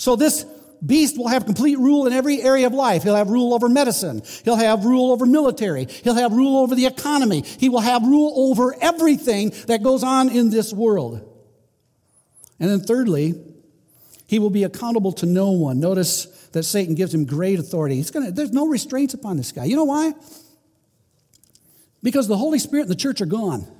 So 0.00 0.16
this 0.16 0.46
beast 0.84 1.18
will 1.18 1.28
have 1.28 1.44
complete 1.44 1.78
rule 1.78 2.06
in 2.06 2.14
every 2.14 2.40
area 2.40 2.66
of 2.66 2.72
life. 2.72 3.02
He'll 3.02 3.16
have 3.16 3.28
rule 3.28 3.52
over 3.52 3.68
medicine. 3.68 4.22
He'll 4.46 4.56
have 4.56 4.86
rule 4.86 5.12
over 5.12 5.26
military. 5.26 5.84
He'll 5.84 6.14
have 6.14 6.32
rule 6.32 6.56
over 6.56 6.74
the 6.74 6.86
economy. 6.86 7.42
He 7.42 7.68
will 7.68 7.80
have 7.80 8.02
rule 8.02 8.32
over 8.34 8.74
everything 8.80 9.50
that 9.66 9.82
goes 9.82 10.02
on 10.02 10.30
in 10.30 10.48
this 10.48 10.72
world. 10.72 11.20
And 12.58 12.70
then 12.70 12.80
thirdly, 12.80 13.34
he 14.26 14.38
will 14.38 14.48
be 14.48 14.64
accountable 14.64 15.12
to 15.12 15.26
no 15.26 15.50
one. 15.50 15.80
Notice 15.80 16.24
that 16.52 16.62
Satan 16.62 16.94
gives 16.94 17.12
him 17.12 17.26
great 17.26 17.58
authority. 17.58 17.96
He's 17.96 18.10
gonna, 18.10 18.30
there's 18.30 18.52
no 18.52 18.68
restraints 18.68 19.12
upon 19.12 19.36
this 19.36 19.52
guy. 19.52 19.66
You 19.66 19.76
know 19.76 19.84
why? 19.84 20.14
Because 22.02 22.26
the 22.26 22.38
Holy 22.38 22.58
Spirit 22.58 22.84
and 22.84 22.90
the 22.90 22.96
church 22.96 23.20
are 23.20 23.26
gone. 23.26 23.70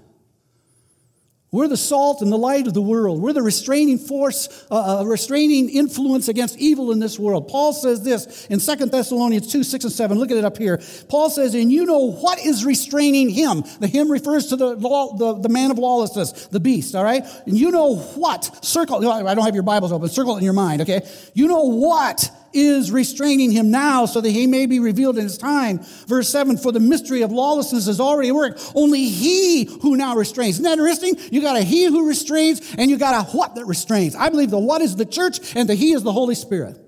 We're 1.53 1.67
the 1.67 1.77
salt 1.77 2.23
and 2.23 2.31
the 2.31 2.39
light 2.39 2.69
of 2.69 2.75
the 2.75 2.83
world. 2.83 3.21
We're 3.21 3.33
the 3.33 3.43
restraining 3.43 3.99
force, 3.99 4.49
uh, 4.71 5.01
uh, 5.01 5.05
restraining 5.05 5.69
influence 5.69 6.29
against 6.29 6.57
evil 6.59 6.93
in 6.93 7.01
this 7.01 7.19
world. 7.19 7.49
Paul 7.49 7.73
says 7.73 8.05
this 8.05 8.47
in 8.47 8.61
2 8.61 8.87
Thessalonians 8.87 9.51
2, 9.51 9.65
6 9.65 9.85
and 9.85 9.93
7. 9.93 10.19
Look 10.19 10.31
at 10.31 10.37
it 10.37 10.45
up 10.45 10.59
here. 10.59 10.81
Paul 11.09 11.29
says, 11.29 11.55
and 11.55 11.73
you 11.73 11.87
know 11.87 12.13
what 12.13 12.39
is 12.39 12.65
restraining 12.65 13.31
him. 13.31 13.65
The 13.81 13.89
him 13.89 14.13
refers 14.13 14.47
to 14.49 14.57
the, 14.57 14.77
law, 14.77 15.17
the, 15.17 15.41
the 15.41 15.49
man 15.49 15.73
of 15.73 15.79
lawlessness, 15.79 16.47
the 16.47 16.61
beast, 16.61 16.95
all 16.95 17.03
right? 17.03 17.25
And 17.47 17.59
you 17.59 17.73
know 17.73 17.97
what, 17.97 18.65
circle, 18.65 19.05
I 19.09 19.35
don't 19.35 19.45
have 19.45 19.55
your 19.55 19.65
Bibles 19.65 19.91
open, 19.91 20.09
circle 20.09 20.37
it 20.37 20.39
in 20.39 20.45
your 20.45 20.53
mind, 20.53 20.83
okay? 20.83 21.01
You 21.35 21.49
know 21.49 21.65
what 21.65 22.31
is 22.53 22.91
restraining 22.91 23.51
him 23.51 23.71
now 23.71 24.07
so 24.07 24.21
that 24.21 24.31
he 24.31 24.47
may 24.47 24.67
be 24.67 24.79
revealed 24.79 25.19
in 25.19 25.25
his 25.25 25.39
time. 25.39 25.81
Verse 26.07 26.29
7 26.29 26.57
For 26.57 26.73
the 26.73 26.81
mystery 26.81 27.23
of 27.23 27.33
lawlessness 27.33 27.89
is 27.89 28.01
already 28.01 28.33
worked. 28.33 28.73
Only 28.75 29.05
he 29.09 29.65
who 29.65 29.97
now 29.97 30.17
restrains. 30.17 30.57
Isn't 30.57 30.65
that 30.65 30.79
interesting? 30.79 31.17
You 31.31 31.41
got 31.41 31.57
a 31.57 31.63
he 31.63 31.85
who 31.85 32.09
restrains 32.09 32.75
and 32.77 32.91
you 32.91 32.99
got 32.99 33.15
a 33.15 33.31
what 33.37 33.55
that 33.55 33.67
restrains. 33.67 34.15
I 34.15 34.29
believe 34.29 34.51
the 34.51 34.59
what 34.59 34.83
is 34.83 34.97
the 34.97 35.07
church 35.07 35.55
and 35.57 35.69
the 35.69 35.75
he 35.75 35.93
is 35.93 36.03
the 36.03 36.13
Holy 36.13 36.35
Spirit. 36.35 36.79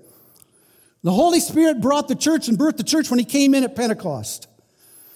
The 1.03 1.11
Holy 1.11 1.39
Spirit 1.39 1.81
brought 1.81 2.07
the 2.07 2.15
church 2.15 2.47
and 2.47 2.57
birthed 2.57 2.77
the 2.77 2.83
church 2.83 3.09
when 3.09 3.19
he 3.19 3.25
came 3.25 3.53
in 3.53 3.63
at 3.63 3.75
Pentecost. 3.75 4.47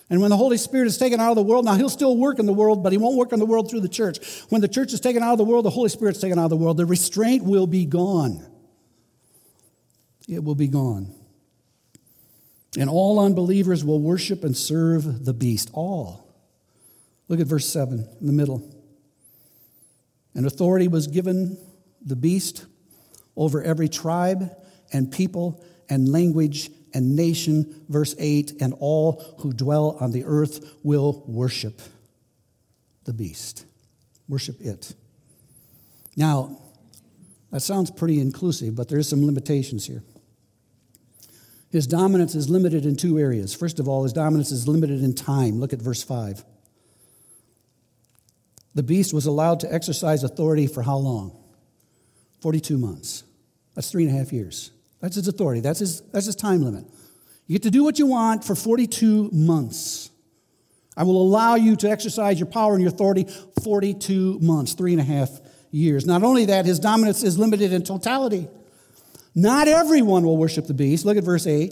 And 0.10 0.22
when 0.22 0.30
the 0.30 0.38
Holy 0.38 0.58
Spirit 0.58 0.88
is 0.88 0.98
taken 0.98 1.20
out 1.20 1.32
of 1.32 1.36
the 1.36 1.44
world, 1.44 1.66
now 1.66 1.76
he'll 1.76 1.90
still 1.90 2.16
work 2.16 2.40
in 2.40 2.46
the 2.46 2.54
world, 2.54 2.82
but 2.82 2.94
he 2.94 2.98
won't 2.98 3.18
work 3.18 3.34
in 3.34 3.40
the 3.40 3.46
world 3.46 3.70
through 3.70 3.82
the 3.82 3.90
church. 3.90 4.20
When 4.50 4.62
the 4.62 4.68
church 4.70 4.94
is 4.94 5.02
taken 5.02 5.22
out 5.22 5.34
of 5.34 5.38
the 5.38 5.44
world, 5.44 5.66
the 5.66 5.70
Holy 5.70 5.90
Spirit's 5.90 6.20
taken 6.20 6.40
out 6.40 6.46
of 6.46 6.50
the 6.50 6.58
world. 6.58 6.78
The 6.78 6.86
restraint 6.86 7.44
will 7.44 7.68
be 7.68 7.86
gone 7.86 8.46
it 10.28 10.44
will 10.44 10.56
be 10.56 10.68
gone. 10.68 11.14
And 12.78 12.90
all 12.90 13.20
unbelievers 13.20 13.84
will 13.84 14.00
worship 14.00 14.44
and 14.44 14.56
serve 14.56 15.26
the 15.26 15.34
beast. 15.34 15.70
All. 15.74 16.28
Look 17.28 17.40
at 17.40 17.48
verse 17.48 17.68
7 17.68 18.08
in 18.20 18.28
the 18.28 18.34
middle. 18.34 18.74
And 20.36 20.46
authority 20.46 20.88
was 20.88 21.08
given 21.08 21.58
the 22.06 22.16
beast 22.16 22.66
over 23.36 23.64
every 23.64 23.90
tribe 23.90 24.56
and 24.94 25.12
people 25.12 25.64
and 25.90 26.10
language 26.10 26.70
and 26.94 27.16
nation. 27.16 27.86
Verse 27.90 28.16
8 28.20 28.54
And 28.62 28.74
all 28.80 29.36
who 29.40 29.54
dwell 29.54 29.98
on 30.00 30.12
the 30.12 30.26
earth 30.26 30.76
will 30.84 31.24
worship 31.28 31.82
the 33.06 33.14
beast. 33.14 33.66
Worship 34.28 34.62
it. 34.62 34.94
Now, 36.16 36.60
that 37.52 37.62
sounds 37.62 37.90
pretty 37.90 38.20
inclusive, 38.20 38.76
but 38.76 38.90
there's 38.90 39.08
some 39.08 39.26
limitations 39.26 39.86
here. 39.86 40.04
His 41.70 41.86
dominance 41.86 42.34
is 42.36 42.50
limited 42.50 42.86
in 42.86 42.96
two 42.96 43.20
areas. 43.20 43.54
First 43.54 43.80
of 43.80 43.88
all, 43.88 44.04
his 44.04 44.14
dominance 44.14 44.52
is 44.52 44.68
limited 44.68 45.04
in 45.04 45.14
time. 45.14 45.60
Look 45.60 45.74
at 45.74 45.82
verse 45.82 46.04
5. 46.04 46.44
The 48.74 48.84
beast 48.84 49.14
was 49.14 49.26
allowed 49.26 49.60
to 49.62 49.74
exercise 49.74 50.24
authority 50.24 50.68
for 50.68 50.82
how 50.82 50.98
long? 50.98 51.38
42 52.42 52.78
months. 52.78 53.24
That's 53.76 53.92
three 53.92 54.06
and 54.06 54.16
a 54.16 54.18
half 54.18 54.32
years. 54.32 54.72
That's 55.02 55.16
his 55.16 55.28
authority. 55.28 55.62
That's 55.62 55.80
his, 55.80 56.02
that's 56.12 56.26
his 56.26 56.36
time 56.36 56.64
limit. 56.64 56.86
You 57.48 57.56
get 57.56 57.64
to 57.64 57.72
do 57.72 57.84
what 57.84 58.00
you 58.00 58.08
want 58.08 58.44
for 58.44 58.56
42 58.56 59.32
months. 59.32 60.10
I 60.96 61.04
will 61.04 61.22
allow 61.22 61.56
you 61.56 61.76
to 61.78 61.90
exercise 61.90 62.40
your 62.40 62.48
power 62.48 62.74
and 62.74 62.82
your 62.82 62.92
authority 62.92 63.28
42 63.64 64.40
months, 64.40 64.74
three 64.74 64.94
and 64.94 65.02
a 65.02 65.04
half 65.04 65.30
years. 65.72 66.06
Not 66.06 66.24
only 66.24 66.46
that, 66.46 66.66
his 66.66 66.80
dominance 66.80 67.24
is 67.24 67.38
limited 67.38 67.72
in 67.72 67.84
totality. 67.84 68.48
Not 69.38 69.68
everyone 69.68 70.26
will 70.26 70.36
worship 70.36 70.66
the 70.66 70.74
beast. 70.74 71.06
Look 71.06 71.16
at 71.16 71.24
verse 71.24 71.46
8. 71.46 71.72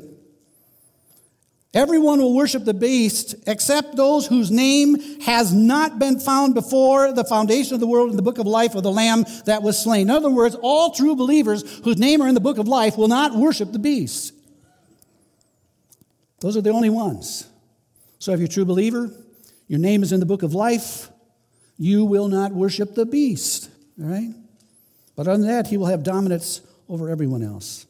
Everyone 1.73 2.19
will 2.21 2.35
worship 2.35 2.63
the 2.63 2.75
beast 2.75 3.33
except 3.47 3.95
those 3.95 4.27
whose 4.27 4.51
name 4.51 5.19
has 5.21 5.51
not 5.51 5.97
been 5.97 6.19
found 6.19 6.53
before 6.53 7.11
the 7.11 7.23
foundation 7.23 7.73
of 7.73 7.79
the 7.79 7.87
world 7.87 8.11
in 8.11 8.17
the 8.17 8.21
book 8.21 8.37
of 8.37 8.45
life 8.45 8.75
of 8.75 8.83
the 8.83 8.91
Lamb 8.91 9.25
that 9.45 9.63
was 9.63 9.81
slain. 9.81 10.03
In 10.03 10.09
other 10.11 10.29
words, 10.29 10.55
all 10.61 10.91
true 10.91 11.15
believers 11.15 11.63
whose 11.83 11.97
name 11.97 12.21
are 12.21 12.27
in 12.27 12.35
the 12.35 12.39
book 12.39 12.59
of 12.59 12.67
life 12.67 12.99
will 12.99 13.07
not 13.07 13.33
worship 13.33 13.71
the 13.71 13.79
beast. 13.79 14.31
Those 16.41 16.55
are 16.55 16.61
the 16.61 16.69
only 16.69 16.91
ones. 16.91 17.47
So 18.19 18.31
if 18.31 18.39
you're 18.39 18.45
a 18.45 18.47
true 18.47 18.65
believer, 18.65 19.09
your 19.67 19.79
name 19.79 20.03
is 20.03 20.11
in 20.11 20.19
the 20.19 20.27
book 20.27 20.43
of 20.43 20.53
life, 20.53 21.09
you 21.79 22.05
will 22.05 22.27
not 22.27 22.51
worship 22.51 22.93
the 22.93 23.07
beast. 23.07 23.71
All 23.99 24.05
right? 24.05 24.29
But 25.15 25.27
other 25.27 25.39
than 25.39 25.47
that, 25.47 25.65
he 25.65 25.77
will 25.77 25.87
have 25.87 26.03
dominance 26.03 26.61
over 26.89 27.09
everyone 27.09 27.43
else. 27.43 27.85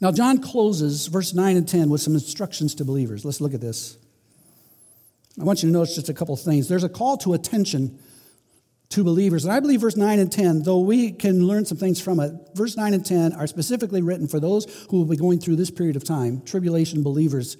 Now, 0.00 0.10
John 0.12 0.38
closes 0.38 1.06
verse 1.08 1.34
9 1.34 1.56
and 1.56 1.68
10 1.68 1.90
with 1.90 2.00
some 2.00 2.14
instructions 2.14 2.74
to 2.76 2.84
believers. 2.84 3.24
Let's 3.24 3.40
look 3.40 3.52
at 3.52 3.60
this. 3.60 3.98
I 5.38 5.44
want 5.44 5.62
you 5.62 5.68
to 5.68 5.72
notice 5.72 5.94
just 5.94 6.08
a 6.08 6.14
couple 6.14 6.36
things. 6.36 6.68
There's 6.68 6.84
a 6.84 6.88
call 6.88 7.16
to 7.18 7.34
attention 7.34 7.98
to 8.90 9.04
believers. 9.04 9.44
And 9.44 9.52
I 9.52 9.60
believe 9.60 9.82
verse 9.82 9.96
9 9.96 10.18
and 10.18 10.32
10, 10.32 10.62
though 10.62 10.80
we 10.80 11.12
can 11.12 11.46
learn 11.46 11.64
some 11.64 11.78
things 11.78 12.00
from 12.00 12.18
it, 12.18 12.32
verse 12.54 12.76
9 12.76 12.92
and 12.94 13.04
10 13.06 13.34
are 13.34 13.46
specifically 13.46 14.02
written 14.02 14.26
for 14.26 14.40
those 14.40 14.64
who 14.90 14.98
will 14.98 15.04
be 15.04 15.16
going 15.16 15.38
through 15.38 15.56
this 15.56 15.70
period 15.70 15.96
of 15.96 16.04
time, 16.04 16.42
tribulation 16.42 17.02
believers, 17.02 17.56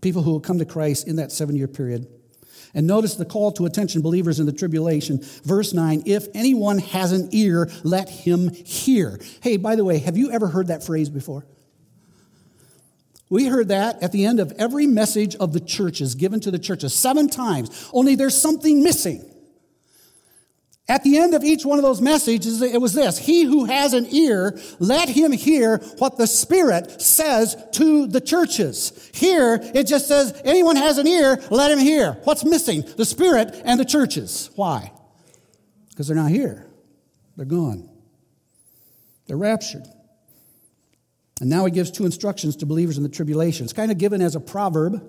people 0.00 0.22
who 0.22 0.32
will 0.32 0.40
come 0.40 0.58
to 0.58 0.64
Christ 0.64 1.06
in 1.06 1.16
that 1.16 1.30
seven 1.30 1.56
year 1.56 1.68
period. 1.68 2.08
And 2.74 2.86
notice 2.86 3.16
the 3.16 3.24
call 3.24 3.52
to 3.52 3.66
attention, 3.66 4.00
believers 4.00 4.40
in 4.40 4.46
the 4.46 4.52
tribulation. 4.52 5.20
Verse 5.44 5.72
9 5.74 6.04
If 6.06 6.28
anyone 6.34 6.78
has 6.78 7.12
an 7.12 7.28
ear, 7.32 7.70
let 7.82 8.08
him 8.08 8.50
hear. 8.50 9.20
Hey, 9.42 9.56
by 9.56 9.76
the 9.76 9.84
way, 9.84 9.98
have 9.98 10.16
you 10.16 10.30
ever 10.30 10.48
heard 10.48 10.68
that 10.68 10.82
phrase 10.82 11.10
before? 11.10 11.44
We 13.28 13.46
heard 13.46 13.68
that 13.68 14.02
at 14.02 14.12
the 14.12 14.26
end 14.26 14.40
of 14.40 14.52
every 14.58 14.86
message 14.86 15.36
of 15.36 15.54
the 15.54 15.60
churches 15.60 16.14
given 16.14 16.40
to 16.40 16.50
the 16.50 16.58
churches 16.58 16.94
seven 16.94 17.28
times, 17.28 17.88
only 17.92 18.14
there's 18.14 18.38
something 18.38 18.82
missing. 18.82 19.31
At 20.88 21.04
the 21.04 21.16
end 21.16 21.32
of 21.34 21.44
each 21.44 21.64
one 21.64 21.78
of 21.78 21.84
those 21.84 22.00
messages, 22.00 22.60
it 22.60 22.80
was 22.80 22.92
this 22.92 23.16
He 23.18 23.44
who 23.44 23.64
has 23.66 23.92
an 23.92 24.06
ear, 24.10 24.58
let 24.78 25.08
him 25.08 25.32
hear 25.32 25.78
what 25.98 26.18
the 26.18 26.26
Spirit 26.26 27.00
says 27.00 27.56
to 27.72 28.06
the 28.06 28.20
churches. 28.20 29.10
Here, 29.14 29.60
it 29.74 29.86
just 29.86 30.08
says, 30.08 30.40
anyone 30.44 30.76
has 30.76 30.98
an 30.98 31.06
ear, 31.06 31.40
let 31.50 31.70
him 31.70 31.78
hear. 31.78 32.14
What's 32.24 32.44
missing? 32.44 32.84
The 32.96 33.04
Spirit 33.04 33.54
and 33.64 33.78
the 33.78 33.84
churches. 33.84 34.50
Why? 34.56 34.92
Because 35.90 36.08
they're 36.08 36.16
not 36.16 36.30
here, 36.30 36.66
they're 37.36 37.46
gone, 37.46 37.88
they're 39.26 39.36
raptured. 39.36 39.86
And 41.40 41.50
now 41.50 41.64
he 41.64 41.72
gives 41.72 41.90
two 41.90 42.04
instructions 42.04 42.56
to 42.56 42.66
believers 42.66 42.96
in 42.96 43.02
the 43.02 43.08
tribulation. 43.08 43.64
It's 43.64 43.72
kind 43.72 43.90
of 43.90 43.98
given 43.98 44.22
as 44.22 44.36
a 44.36 44.40
proverb 44.40 45.02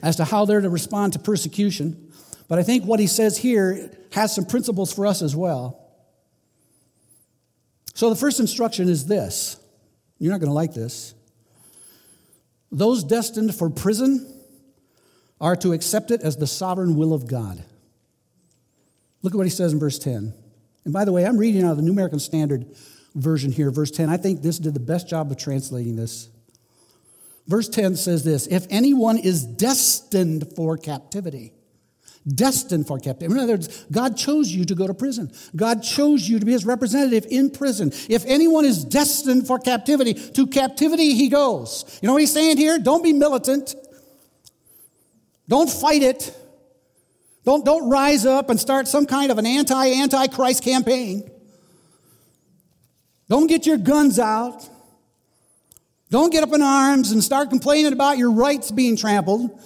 as 0.00 0.16
to 0.16 0.24
how 0.24 0.44
they're 0.44 0.60
to 0.60 0.68
respond 0.68 1.12
to 1.14 1.18
persecution. 1.18 2.11
But 2.48 2.58
I 2.58 2.62
think 2.62 2.84
what 2.84 3.00
he 3.00 3.06
says 3.06 3.38
here 3.38 3.90
has 4.12 4.34
some 4.34 4.44
principles 4.44 4.92
for 4.92 5.06
us 5.06 5.22
as 5.22 5.34
well. 5.34 5.78
So 7.94 8.10
the 8.10 8.16
first 8.16 8.40
instruction 8.40 8.88
is 8.88 9.06
this 9.06 9.56
you're 10.18 10.32
not 10.32 10.40
going 10.40 10.50
to 10.50 10.54
like 10.54 10.74
this. 10.74 11.14
Those 12.70 13.04
destined 13.04 13.54
for 13.54 13.68
prison 13.68 14.26
are 15.40 15.56
to 15.56 15.72
accept 15.72 16.10
it 16.10 16.22
as 16.22 16.36
the 16.36 16.46
sovereign 16.46 16.96
will 16.96 17.12
of 17.12 17.26
God. 17.26 17.62
Look 19.22 19.34
at 19.34 19.36
what 19.36 19.46
he 19.46 19.50
says 19.50 19.72
in 19.72 19.78
verse 19.78 19.98
10. 19.98 20.32
And 20.84 20.92
by 20.92 21.04
the 21.04 21.12
way, 21.12 21.26
I'm 21.26 21.36
reading 21.36 21.64
out 21.64 21.72
of 21.72 21.76
the 21.76 21.82
New 21.82 21.92
American 21.92 22.18
Standard 22.18 22.66
version 23.14 23.52
here, 23.52 23.70
verse 23.70 23.90
10. 23.90 24.08
I 24.08 24.16
think 24.16 24.42
this 24.42 24.58
did 24.58 24.74
the 24.74 24.80
best 24.80 25.08
job 25.08 25.30
of 25.30 25.36
translating 25.36 25.96
this. 25.96 26.28
Verse 27.46 27.68
10 27.68 27.96
says 27.96 28.24
this 28.24 28.46
If 28.46 28.66
anyone 28.70 29.18
is 29.18 29.44
destined 29.44 30.54
for 30.56 30.76
captivity, 30.76 31.52
destined 32.26 32.86
for 32.86 32.98
captivity. 32.98 33.34
In 33.34 33.42
other 33.42 33.54
words, 33.54 33.84
God 33.90 34.16
chose 34.16 34.50
you 34.50 34.64
to 34.64 34.74
go 34.74 34.86
to 34.86 34.94
prison. 34.94 35.32
God 35.56 35.82
chose 35.82 36.28
you 36.28 36.38
to 36.38 36.46
be 36.46 36.52
his 36.52 36.64
representative 36.64 37.26
in 37.30 37.50
prison. 37.50 37.92
If 38.08 38.24
anyone 38.26 38.64
is 38.64 38.84
destined 38.84 39.46
for 39.46 39.58
captivity, 39.58 40.14
to 40.14 40.46
captivity 40.46 41.14
he 41.14 41.28
goes. 41.28 41.98
You 42.00 42.06
know 42.06 42.12
what 42.14 42.20
he's 42.20 42.32
saying 42.32 42.58
here? 42.58 42.78
Don't 42.78 43.02
be 43.02 43.12
militant. 43.12 43.74
Don't 45.48 45.68
fight 45.68 46.02
it. 46.02 46.36
Don't, 47.44 47.64
don't 47.64 47.90
rise 47.90 48.24
up 48.24 48.50
and 48.50 48.60
start 48.60 48.86
some 48.86 49.06
kind 49.06 49.32
of 49.32 49.38
an 49.38 49.46
anti 49.46 49.86
anti 49.86 50.28
Christ 50.28 50.62
campaign. 50.62 51.28
Don't 53.28 53.48
get 53.48 53.66
your 53.66 53.78
guns 53.78 54.18
out. 54.18 54.68
Don't 56.10 56.30
get 56.30 56.42
up 56.42 56.52
in 56.52 56.62
arms 56.62 57.10
and 57.10 57.24
start 57.24 57.48
complaining 57.48 57.92
about 57.92 58.18
your 58.18 58.30
rights 58.30 58.70
being 58.70 58.96
trampled. 58.96 59.58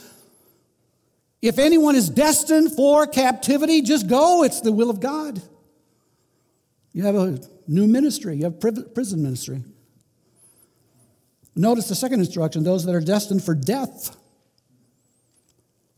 If 1.43 1.59
anyone 1.59 1.97
is 1.97 2.09
destined 2.09 2.72
for 2.72 3.07
captivity, 3.07 3.82
just 3.82 4.09
go. 4.09 4.43
It's 4.43 4.61
the 4.61 4.72
will 4.72 4.91
of 4.91 5.01
God. 5.01 5.41
You 6.93 7.03
have 7.03 7.14
a 7.14 7.41
new 7.66 7.87
ministry, 7.87 8.37
you 8.37 8.45
have 8.45 8.59
prison 8.59 9.22
ministry. 9.22 9.62
Notice 11.55 11.89
the 11.89 11.95
second 11.95 12.20
instruction 12.20 12.64
those 12.64 12.84
that 12.84 12.95
are 12.95 13.01
destined 13.01 13.43
for 13.45 13.55
death 13.55 14.16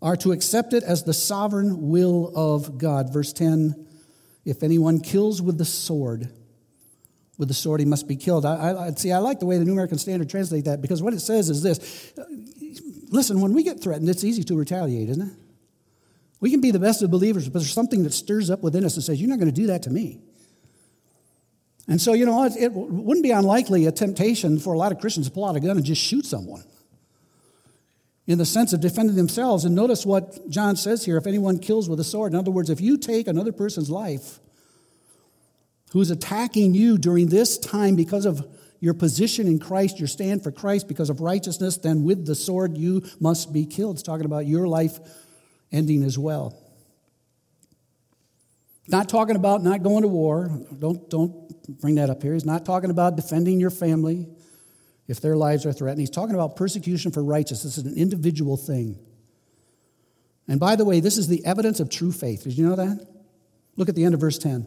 are 0.01 0.17
to 0.17 0.33
accept 0.33 0.73
it 0.73 0.85
as 0.85 1.03
the 1.03 1.15
sovereign 1.15 1.89
will 1.89 2.33
of 2.35 2.79
God. 2.79 3.13
Verse 3.13 3.33
10 3.33 3.87
If 4.45 4.63
anyone 4.63 5.01
kills 5.01 5.43
with 5.43 5.59
the 5.59 5.65
sword, 5.65 6.31
with 7.39 7.49
the 7.49 7.55
sword 7.55 7.81
he 7.81 7.87
must 7.87 8.07
be 8.09 8.17
killed. 8.17 8.45
I, 8.45 8.87
I, 8.89 8.91
see, 8.91 9.13
I 9.13 9.19
like 9.19 9.41
the 9.41 9.47
way 9.47 9.59
the 9.59 9.65
New 9.65 9.73
American 9.73 9.99
Standard 9.99 10.29
translate 10.29 10.65
that 10.65 10.81
because 10.81 11.03
what 11.03 11.15
it 11.15 11.21
says 11.21 11.51
is 11.51 11.63
this 11.63 12.13
listen, 13.11 13.41
when 13.41 13.53
we 13.53 13.63
get 13.63 13.81
threatened, 13.81 14.09
it's 14.09 14.25
easy 14.25 14.43
to 14.45 14.57
retaliate, 14.57 15.09
isn't 15.09 15.29
it? 15.29 15.35
We 16.41 16.51
can 16.51 16.61
be 16.61 16.71
the 16.71 16.79
best 16.79 17.03
of 17.03 17.11
believers, 17.11 17.49
but 17.49 17.61
there's 17.61 17.73
something 17.73 18.05
that 18.05 18.13
stirs 18.13 18.51
up 18.51 18.63
within 18.63 18.85
us 18.85 18.95
and 18.95 19.05
says, 19.05 19.21
You're 19.21 19.29
not 19.29 19.39
going 19.39 19.53
to 19.53 19.61
do 19.61 19.67
that 19.69 19.83
to 19.85 19.91
me. 19.91 20.21
And 21.89 22.01
so, 22.01 22.13
you 22.13 22.27
know, 22.27 22.45
it, 22.45 22.53
it 22.57 22.73
wouldn't 22.73 23.25
be 23.25 23.31
unlikely 23.31 23.87
a 23.87 23.93
temptation 23.93 24.59
for 24.59 24.75
a 24.75 24.79
lot 24.79 24.93
of 24.93 25.01
Christians 25.01 25.27
to 25.27 25.33
pull 25.33 25.47
out 25.47 25.57
a 25.57 25.61
gun 25.61 25.77
and 25.77 25.85
just 25.85 26.03
shoot 26.03 26.27
someone 26.27 26.63
in 28.27 28.37
the 28.37 28.45
sense 28.45 28.75
of 28.75 28.81
defending 28.81 29.17
themselves. 29.17 29.65
And 29.65 29.75
notice 29.75 30.05
what 30.05 30.49
John 30.51 30.77
says 30.77 31.05
here 31.05 31.17
if 31.17 31.27
anyone 31.27 31.59
kills 31.59 31.89
with 31.89 31.99
a 31.99 32.05
sword, 32.05 32.33
in 32.33 32.39
other 32.39 32.51
words, 32.51 32.69
if 32.69 32.81
you 32.81 32.99
take 32.99 33.27
another 33.27 33.53
person's 33.53 33.91
life 33.91 34.39
who's 35.93 36.11
attacking 36.11 36.75
you 36.75 36.99
during 36.99 37.29
this 37.29 37.57
time 37.57 37.97
because 37.97 38.27
of 38.27 38.47
your 38.81 38.95
position 38.95 39.47
in 39.47 39.59
Christ, 39.59 39.99
your 39.99 40.09
stand 40.09 40.43
for 40.43 40.53
Christ, 40.53 40.89
because 40.89 41.11
of 41.11 41.21
righteousness, 41.21 41.79
then 41.79 42.05
with 42.05 42.27
the 42.27 42.35
sword 42.35 42.77
you 42.77 43.05
must 43.21 43.53
be 43.53 43.67
killed. 43.67 43.97
It's 43.97 44.03
talking 44.03 44.27
about 44.27 44.47
your 44.47 44.69
life 44.69 44.99
ending 45.73 46.05
as 46.05 46.19
well. 46.19 46.57
Not 48.87 49.09
talking 49.09 49.37
about 49.37 49.63
not 49.63 49.83
going 49.83 50.03
to 50.03 50.09
war. 50.09 50.51
Don't, 50.79 51.11
don't 51.11 51.81
bring 51.81 51.97
that 51.97 52.09
up 52.09 52.23
here. 52.23 52.33
He's 52.33 52.47
not 52.47 52.65
talking 52.65 52.91
about 52.91 53.17
defending 53.17 53.61
your 53.61 53.71
family 53.71 54.29
if 55.07 55.21
their 55.21 55.37
lives 55.37 55.67
are 55.67 55.73
threatened. 55.73 56.01
He's 56.01 56.11
talking 56.11 56.35
about 56.35 56.57
persecution 56.57 57.11
for 57.11 57.23
righteousness. 57.23 57.77
This 57.77 57.85
is 57.85 57.93
an 57.93 57.99
individual 57.99 58.57
thing. 58.57 58.99
And 60.47 60.59
by 60.59 60.77
the 60.77 60.85
way, 60.87 61.01
this 61.01 61.19
is 61.19 61.29
the 61.29 61.45
evidence 61.45 61.81
of 61.81 61.91
true 61.91 62.13
faith. 62.13 62.45
Did 62.45 62.57
you 62.57 62.67
know 62.67 62.77
that? 62.77 63.07
Look 63.77 63.91
at 63.91 63.95
the 63.95 64.05
end 64.05 64.15
of 64.15 64.21
verse 64.21 64.39
10. 64.39 64.67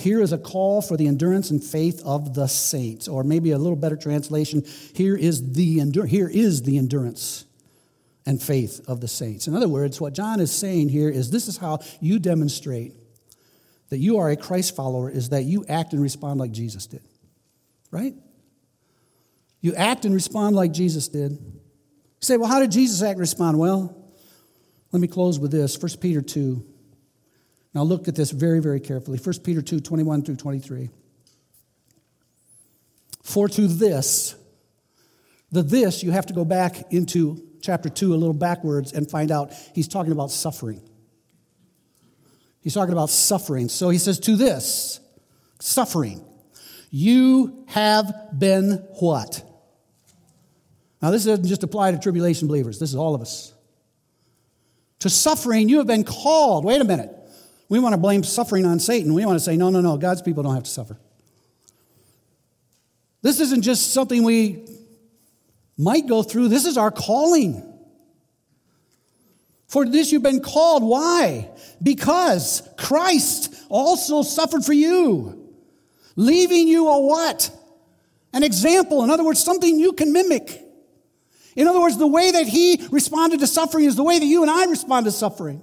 Here 0.00 0.22
is 0.22 0.32
a 0.32 0.38
call 0.38 0.80
for 0.80 0.96
the 0.96 1.06
endurance 1.06 1.50
and 1.50 1.62
faith 1.62 2.02
of 2.06 2.32
the 2.32 2.46
saints, 2.46 3.06
or 3.06 3.22
maybe 3.22 3.50
a 3.50 3.58
little 3.58 3.76
better 3.76 3.96
translation, 3.96 4.64
here 4.94 5.14
is 5.14 5.52
the, 5.52 5.78
endur- 5.78 6.08
here 6.08 6.28
is 6.28 6.62
the 6.62 6.78
endurance 6.78 7.44
and 8.24 8.42
faith 8.42 8.80
of 8.88 9.02
the 9.02 9.08
saints. 9.08 9.46
In 9.46 9.54
other 9.54 9.68
words, 9.68 10.00
what 10.00 10.14
John 10.14 10.40
is 10.40 10.50
saying 10.50 10.88
here 10.88 11.10
is 11.10 11.30
this 11.30 11.48
is 11.48 11.58
how 11.58 11.80
you 12.00 12.18
demonstrate 12.18 12.94
that 13.90 13.98
you 13.98 14.18
are 14.18 14.30
a 14.30 14.36
Christ 14.36 14.74
follower 14.74 15.10
is 15.10 15.28
that 15.30 15.42
you 15.42 15.66
act 15.68 15.92
and 15.92 16.00
respond 16.00 16.40
like 16.40 16.52
Jesus 16.52 16.86
did. 16.86 17.02
Right? 17.90 18.14
You 19.60 19.74
act 19.74 20.06
and 20.06 20.14
respond 20.14 20.56
like 20.56 20.72
Jesus 20.72 21.08
did. 21.08 21.32
You 21.32 21.60
say, 22.20 22.38
well, 22.38 22.48
how 22.48 22.60
did 22.60 22.70
Jesus 22.70 23.02
act 23.02 23.12
and 23.12 23.20
respond? 23.20 23.58
Well, 23.58 23.94
let 24.92 25.00
me 25.00 25.08
close 25.08 25.38
with 25.38 25.50
this 25.50 25.76
1 25.80 26.00
Peter 26.00 26.22
2. 26.22 26.69
Now 27.74 27.82
look 27.82 28.08
at 28.08 28.16
this 28.16 28.30
very, 28.30 28.60
very 28.60 28.80
carefully. 28.80 29.18
1 29.18 29.40
Peter 29.44 29.62
2 29.62 29.80
21 29.80 30.22
through 30.22 30.36
23. 30.36 30.90
For 33.22 33.48
to 33.48 33.68
this, 33.68 34.34
the 35.52 35.62
this, 35.62 36.02
you 36.02 36.10
have 36.10 36.26
to 36.26 36.34
go 36.34 36.44
back 36.44 36.92
into 36.92 37.42
chapter 37.60 37.88
2 37.88 38.14
a 38.14 38.16
little 38.16 38.34
backwards 38.34 38.92
and 38.92 39.08
find 39.08 39.30
out 39.30 39.52
he's 39.74 39.88
talking 39.88 40.12
about 40.12 40.30
suffering. 40.30 40.82
He's 42.60 42.74
talking 42.74 42.92
about 42.92 43.10
suffering. 43.10 43.68
So 43.68 43.88
he 43.88 43.98
says, 43.98 44.18
To 44.20 44.36
this, 44.36 45.00
suffering, 45.60 46.24
you 46.90 47.64
have 47.68 48.12
been 48.36 48.84
what? 48.98 49.42
Now, 51.00 51.10
this 51.10 51.24
doesn't 51.24 51.46
just 51.46 51.62
apply 51.62 51.92
to 51.92 51.98
tribulation 51.98 52.46
believers, 52.48 52.78
this 52.78 52.90
is 52.90 52.96
all 52.96 53.14
of 53.14 53.22
us. 53.22 53.54
To 55.00 55.08
suffering, 55.08 55.68
you 55.68 55.78
have 55.78 55.86
been 55.86 56.04
called. 56.04 56.64
Wait 56.64 56.80
a 56.80 56.84
minute. 56.84 57.10
We 57.70 57.78
want 57.78 57.94
to 57.94 57.98
blame 57.98 58.24
suffering 58.24 58.66
on 58.66 58.80
Satan. 58.80 59.14
We 59.14 59.24
want 59.24 59.38
to 59.38 59.44
say, 59.44 59.56
no, 59.56 59.70
no, 59.70 59.80
no, 59.80 59.96
God's 59.96 60.20
people 60.20 60.42
don't 60.42 60.54
have 60.54 60.64
to 60.64 60.70
suffer. 60.70 60.98
This 63.22 63.38
isn't 63.38 63.62
just 63.62 63.94
something 63.94 64.24
we 64.24 64.66
might 65.78 66.06
go 66.06 66.22
through, 66.22 66.48
this 66.48 66.66
is 66.66 66.76
our 66.76 66.90
calling. 66.90 67.66
For 69.68 69.86
this 69.86 70.10
you've 70.10 70.24
been 70.24 70.42
called. 70.42 70.82
Why? 70.82 71.48
Because 71.80 72.68
Christ 72.76 73.54
also 73.68 74.22
suffered 74.22 74.64
for 74.64 74.72
you, 74.72 75.48
leaving 76.16 76.66
you 76.66 76.88
a 76.88 77.00
what? 77.00 77.56
An 78.32 78.42
example. 78.42 79.04
In 79.04 79.10
other 79.10 79.24
words, 79.24 79.42
something 79.42 79.78
you 79.78 79.92
can 79.92 80.12
mimic. 80.12 80.60
In 81.54 81.68
other 81.68 81.80
words, 81.80 81.98
the 81.98 82.06
way 82.06 82.32
that 82.32 82.48
he 82.48 82.84
responded 82.90 83.38
to 83.40 83.46
suffering 83.46 83.84
is 83.84 83.94
the 83.94 84.02
way 84.02 84.18
that 84.18 84.26
you 84.26 84.42
and 84.42 84.50
I 84.50 84.64
respond 84.64 85.06
to 85.06 85.12
suffering. 85.12 85.62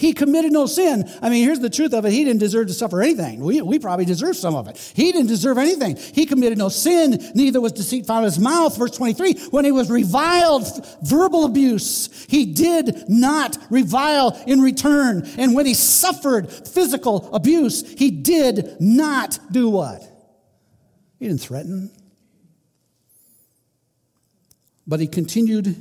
He 0.00 0.14
committed 0.14 0.50
no 0.50 0.64
sin. 0.64 1.04
I 1.20 1.28
mean, 1.28 1.44
here's 1.44 1.60
the 1.60 1.68
truth 1.68 1.92
of 1.92 2.06
it. 2.06 2.12
He 2.12 2.24
didn't 2.24 2.40
deserve 2.40 2.68
to 2.68 2.72
suffer 2.72 3.02
anything. 3.02 3.40
We, 3.40 3.60
we 3.60 3.78
probably 3.78 4.06
deserve 4.06 4.34
some 4.34 4.54
of 4.54 4.66
it. 4.66 4.78
He 4.96 5.12
didn't 5.12 5.26
deserve 5.26 5.58
anything. 5.58 5.96
He 5.96 6.24
committed 6.24 6.56
no 6.56 6.70
sin, 6.70 7.22
neither 7.34 7.60
was 7.60 7.72
deceit 7.72 8.06
found 8.06 8.24
in 8.24 8.32
his 8.32 8.38
mouth. 8.38 8.78
Verse 8.78 8.96
23, 8.96 9.34
when 9.50 9.66
he 9.66 9.72
was 9.72 9.90
reviled, 9.90 10.64
verbal 11.02 11.44
abuse, 11.44 12.24
he 12.30 12.46
did 12.46 13.10
not 13.10 13.58
revile 13.68 14.42
in 14.46 14.62
return. 14.62 15.28
And 15.36 15.54
when 15.54 15.66
he 15.66 15.74
suffered 15.74 16.50
physical 16.50 17.28
abuse, 17.34 17.86
he 17.98 18.10
did 18.10 18.80
not 18.80 19.38
do 19.52 19.68
what? 19.68 20.02
He 21.18 21.26
didn't 21.26 21.42
threaten. 21.42 21.90
But 24.86 25.00
he 25.00 25.06
continued 25.06 25.76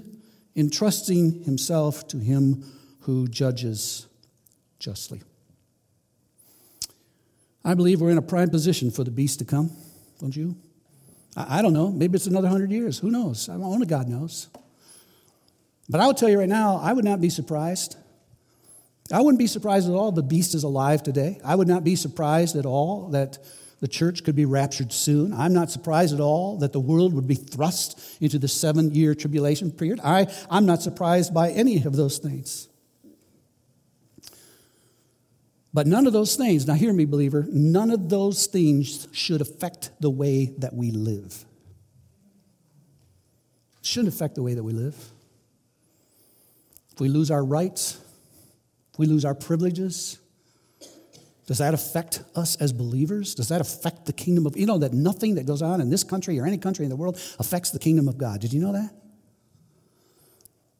entrusting 0.57 1.45
himself 1.45 2.05
to 2.09 2.17
him 2.17 2.65
who 3.03 3.26
judges 3.30 4.07
justly. 4.80 5.22
I 7.64 7.74
believe 7.74 8.02
we're 8.02 8.12
in 8.12 8.18
a 8.18 8.24
prime 8.24 8.50
position 8.50 8.90
for 8.90 9.04
the 9.04 9.12
beast 9.12 9.40
to 9.40 9.46
come, 9.46 9.72
don't 10.20 10.36
you? 10.36 10.56
I, 11.36 11.60
I 11.60 11.62
don't 11.62 11.74
know. 11.74 11.92
Maybe 11.92 12.16
it's 12.16 12.28
another 12.28 12.48
hundred 12.48 12.72
years. 12.72 13.00
Who 13.00 13.12
knows? 13.12 13.48
Only 13.50 13.86
God 13.86 14.08
knows. 14.08 14.48
But 15.90 16.02
I 16.02 16.08
will 16.08 16.14
tell 16.14 16.30
you 16.30 16.40
right 16.40 16.50
now, 16.50 16.80
I 16.82 16.94
would 16.94 17.06
not 17.06 17.20
be 17.20 17.30
surprised 17.30 17.96
I 19.12 19.22
wouldn't 19.22 19.40
be 19.40 19.48
surprised 19.48 19.90
at 19.90 19.96
all 19.96 20.12
the 20.12 20.22
beast 20.22 20.54
is 20.54 20.64
alive 20.64 21.02
today. 21.02 21.40
I 21.44 21.56
would 21.56 21.68
not 21.68 21.84
be 21.84 21.96
surprised 21.96 22.56
at 22.56 22.66
all 22.66 23.10
that 23.10 23.40
the 23.80 23.88
church 23.88 24.24
could 24.24 24.36
be 24.36 24.46
raptured 24.46 24.92
soon. 24.94 25.34
I'm 25.34 25.54
not 25.54 25.72
surprised 25.72 26.14
at 26.14 26.20
all 26.20 26.58
that 26.58 26.74
the 26.74 26.80
world 26.80 27.14
would 27.14 27.28
be 27.28 27.36
thrust 27.36 28.00
into 28.22 28.38
the 28.38 28.48
seven 28.48 28.94
year 28.94 29.16
tribulation 29.16 29.72
period. 29.72 30.00
I, 30.04 30.28
I'm 30.50 30.66
not 30.66 30.82
surprised 30.82 31.34
by 31.34 31.52
any 31.52 31.84
of 31.84 31.96
those 31.96 32.20
things. 32.20 32.68
But 35.74 35.86
none 35.86 36.07
of 36.07 36.13
those 36.13 36.36
things, 36.36 36.65
now 36.65 36.74
hear 36.74 36.91
me, 36.91 37.05
believer, 37.05 37.45
none 37.49 37.91
of 37.91 38.09
those 38.09 38.47
things 38.47 39.07
should 39.11 39.41
affect 39.41 39.91
the 39.99 40.09
way 40.09 40.47
that 40.57 40.74
we 40.74 40.91
live. 40.91 41.45
Shouldn't 43.82 44.13
affect 44.13 44.36
the 44.36 44.43
way 44.43 44.55
that 44.55 44.63
we 44.63 44.74
live. 44.74 44.95
If 46.91 46.99
we 46.99 47.07
lose 47.07 47.30
our 47.32 47.43
rights, 47.43 47.99
if 48.93 48.99
we 48.99 49.05
lose 49.05 49.26
our 49.26 49.36
privileges, 49.36 50.17
does 51.45 51.59
that 51.59 51.74
affect 51.74 52.24
us 52.36 52.55
as 52.57 52.74
believers? 52.74 53.34
Does 53.34 53.47
that 53.49 53.61
affect 53.61 54.05
the 54.05 54.13
kingdom 54.13 54.45
of, 54.45 54.57
you 54.57 54.65
know, 54.65 54.80
that 54.80 54.93
nothing 54.93 55.36
that 55.36 55.45
goes 55.45 55.61
on 55.61 55.82
in 55.82 55.89
this 55.89 56.03
country 56.03 56.39
or 56.39 56.45
any 56.45 56.57
country 56.57 56.86
in 56.86 56.89
the 56.89 56.95
world 56.95 57.15
affects 57.39 57.72
the 57.72 57.80
kingdom 57.80 58.07
of 58.07 58.17
God? 58.17 58.41
Did 58.41 58.53
you 58.53 58.61
know 58.61 58.74
that? 58.74 58.91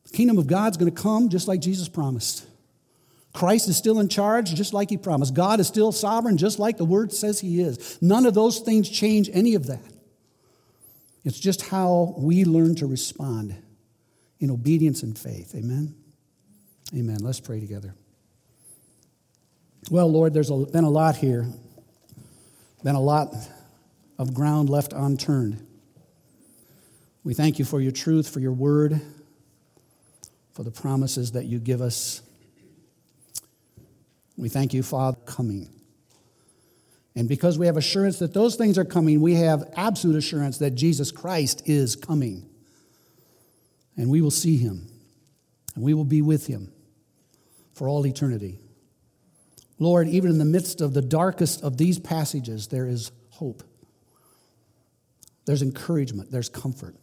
The 0.04 0.18
kingdom 0.18 0.38
of 0.38 0.48
God's 0.48 0.78
going 0.78 0.94
to 0.94 1.02
come 1.02 1.30
just 1.30 1.48
like 1.48 1.60
Jesus 1.60 1.90
promised. 1.90 2.46
Christ 3.34 3.70
is 3.70 3.78
still 3.78 4.00
in 4.00 4.10
charge, 4.10 4.54
just 4.56 4.74
like 4.74 4.90
he 4.90 4.98
promised. 4.98 5.34
God 5.34 5.60
is 5.60 5.68
still 5.68 5.92
sovereign, 5.92 6.38
just 6.38 6.58
like 6.58 6.78
the 6.78 6.86
word 6.86 7.14
says 7.14 7.40
he 7.40 7.62
is. 7.62 7.98
None 8.02 8.26
of 8.26 8.34
those 8.34 8.60
things 8.60 8.90
change 8.90 9.30
any 9.34 9.56
of 9.56 9.68
that. 9.68 9.82
It's 11.24 11.40
just 11.40 11.62
how 11.64 12.16
we 12.18 12.44
learn 12.46 12.76
to 12.76 12.88
respond 12.88 13.56
in 14.40 14.50
obedience 14.50 15.04
and 15.04 15.18
faith. 15.18 15.54
Amen? 15.54 15.94
Amen. 16.96 17.18
Let's 17.22 17.40
pray 17.40 17.60
together. 17.60 17.94
Well, 19.92 20.12
Lord, 20.12 20.34
there's 20.34 20.50
been 20.50 20.84
a 20.84 20.90
lot 20.90 21.16
here, 21.16 21.46
been 22.84 22.96
a 22.96 23.02
lot 23.02 23.36
of 24.18 24.34
ground 24.34 24.70
left 24.70 24.94
unturned. 24.94 25.66
We 27.24 27.34
thank 27.34 27.60
you 27.60 27.66
for 27.66 27.80
your 27.80 27.92
truth, 27.92 28.30
for 28.30 28.40
your 28.40 28.54
word, 28.54 29.00
for 30.52 30.64
the 30.64 30.72
promises 30.72 31.34
that 31.34 31.46
you 31.46 31.60
give 31.60 31.82
us. 31.82 32.22
We 34.40 34.48
thank 34.48 34.74
you, 34.74 34.84
Father, 34.84 35.18
coming. 35.26 35.70
And 37.14 37.28
because 37.28 37.60
we 37.60 37.66
have 37.66 37.76
assurance 37.76 38.20
that 38.20 38.34
those 38.34 38.56
things 38.56 38.78
are 38.78 38.86
coming, 38.86 39.20
we 39.20 39.36
have 39.36 39.70
absolute 39.76 40.16
assurance 40.16 40.60
that 40.60 40.72
Jesus 40.72 41.12
Christ 41.12 41.64
is 41.66 41.98
coming. 41.98 42.48
And 43.98 44.10
we 44.10 44.22
will 44.22 44.32
see 44.32 44.56
him, 44.56 44.88
and 45.76 45.84
we 45.84 45.94
will 45.94 46.06
be 46.06 46.22
with 46.22 46.48
him 46.48 46.72
for 47.74 47.90
all 47.90 48.08
eternity. 48.08 48.60
Lord, 49.78 50.08
even 50.08 50.32
in 50.32 50.38
the 50.38 50.46
midst 50.46 50.80
of 50.80 50.94
the 50.94 51.02
darkest 51.02 51.62
of 51.62 51.78
these 51.78 52.00
passages, 52.00 52.68
there 52.68 52.88
is 52.88 53.12
hope. 53.32 53.62
There's 55.46 55.62
encouragement, 55.62 56.32
there's 56.32 56.48
comfort. 56.48 56.96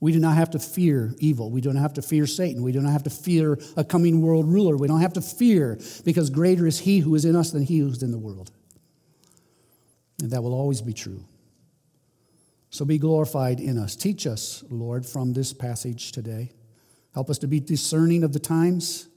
We 0.00 0.12
do 0.12 0.18
not 0.18 0.36
have 0.36 0.50
to 0.50 0.58
fear 0.58 1.14
evil. 1.18 1.50
We 1.50 1.60
don't 1.60 1.76
have 1.76 1.94
to 1.94 2.02
fear 2.02 2.26
Satan. 2.26 2.62
We 2.62 2.72
do 2.72 2.80
not 2.80 2.92
have 2.92 3.04
to 3.04 3.10
fear 3.10 3.58
a 3.76 3.84
coming 3.84 4.20
world 4.20 4.46
ruler. 4.46 4.76
We 4.76 4.88
don't 4.88 5.00
have 5.00 5.14
to 5.14 5.22
fear 5.22 5.78
because 6.04 6.28
greater 6.28 6.66
is 6.66 6.78
he 6.78 6.98
who 6.98 7.14
is 7.14 7.24
in 7.24 7.34
us 7.34 7.50
than 7.50 7.62
he 7.62 7.78
who 7.78 7.88
is 7.88 8.02
in 8.02 8.12
the 8.12 8.18
world. 8.18 8.50
And 10.20 10.30
that 10.30 10.42
will 10.42 10.54
always 10.54 10.82
be 10.82 10.92
true. 10.92 11.24
So 12.70 12.84
be 12.84 12.98
glorified 12.98 13.58
in 13.58 13.78
us. 13.78 13.96
Teach 13.96 14.26
us, 14.26 14.62
Lord, 14.68 15.06
from 15.06 15.32
this 15.32 15.54
passage 15.54 16.12
today. 16.12 16.52
Help 17.14 17.30
us 17.30 17.38
to 17.38 17.46
be 17.46 17.60
discerning 17.60 18.22
of 18.22 18.34
the 18.34 18.38
times, 18.38 19.08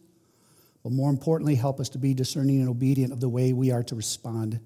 but 0.81 0.93
more 0.93 1.09
importantly, 1.09 1.55
help 1.55 1.81
us 1.81 1.89
to 1.89 1.97
be 1.97 2.13
discerning 2.13 2.61
and 2.61 2.69
obedient 2.69 3.11
of 3.11 3.19
the 3.19 3.27
way 3.27 3.51
we 3.51 3.71
are 3.71 3.83
to 3.83 3.95
respond 3.95 4.61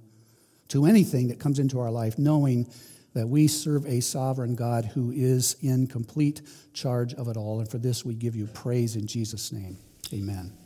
to 0.67 0.85
anything 0.85 1.29
that 1.29 1.39
comes 1.39 1.57
into 1.57 1.79
our 1.79 1.89
life, 1.89 2.19
knowing 2.19 2.67
that 3.13 3.27
we 3.27 3.47
serve 3.47 3.85
a 3.85 3.99
sovereign 3.99 4.55
God 4.55 4.85
who 4.85 5.11
is 5.11 5.55
in 5.61 5.87
complete 5.87 6.41
charge 6.73 7.13
of 7.13 7.27
it 7.27 7.37
all. 7.37 7.59
And 7.59 7.69
for 7.69 7.77
this, 7.77 8.05
we 8.05 8.15
give 8.15 8.35
you 8.35 8.47
praise 8.47 8.95
in 8.95 9.07
Jesus' 9.07 9.51
name. 9.51 9.77
Amen. 10.13 10.53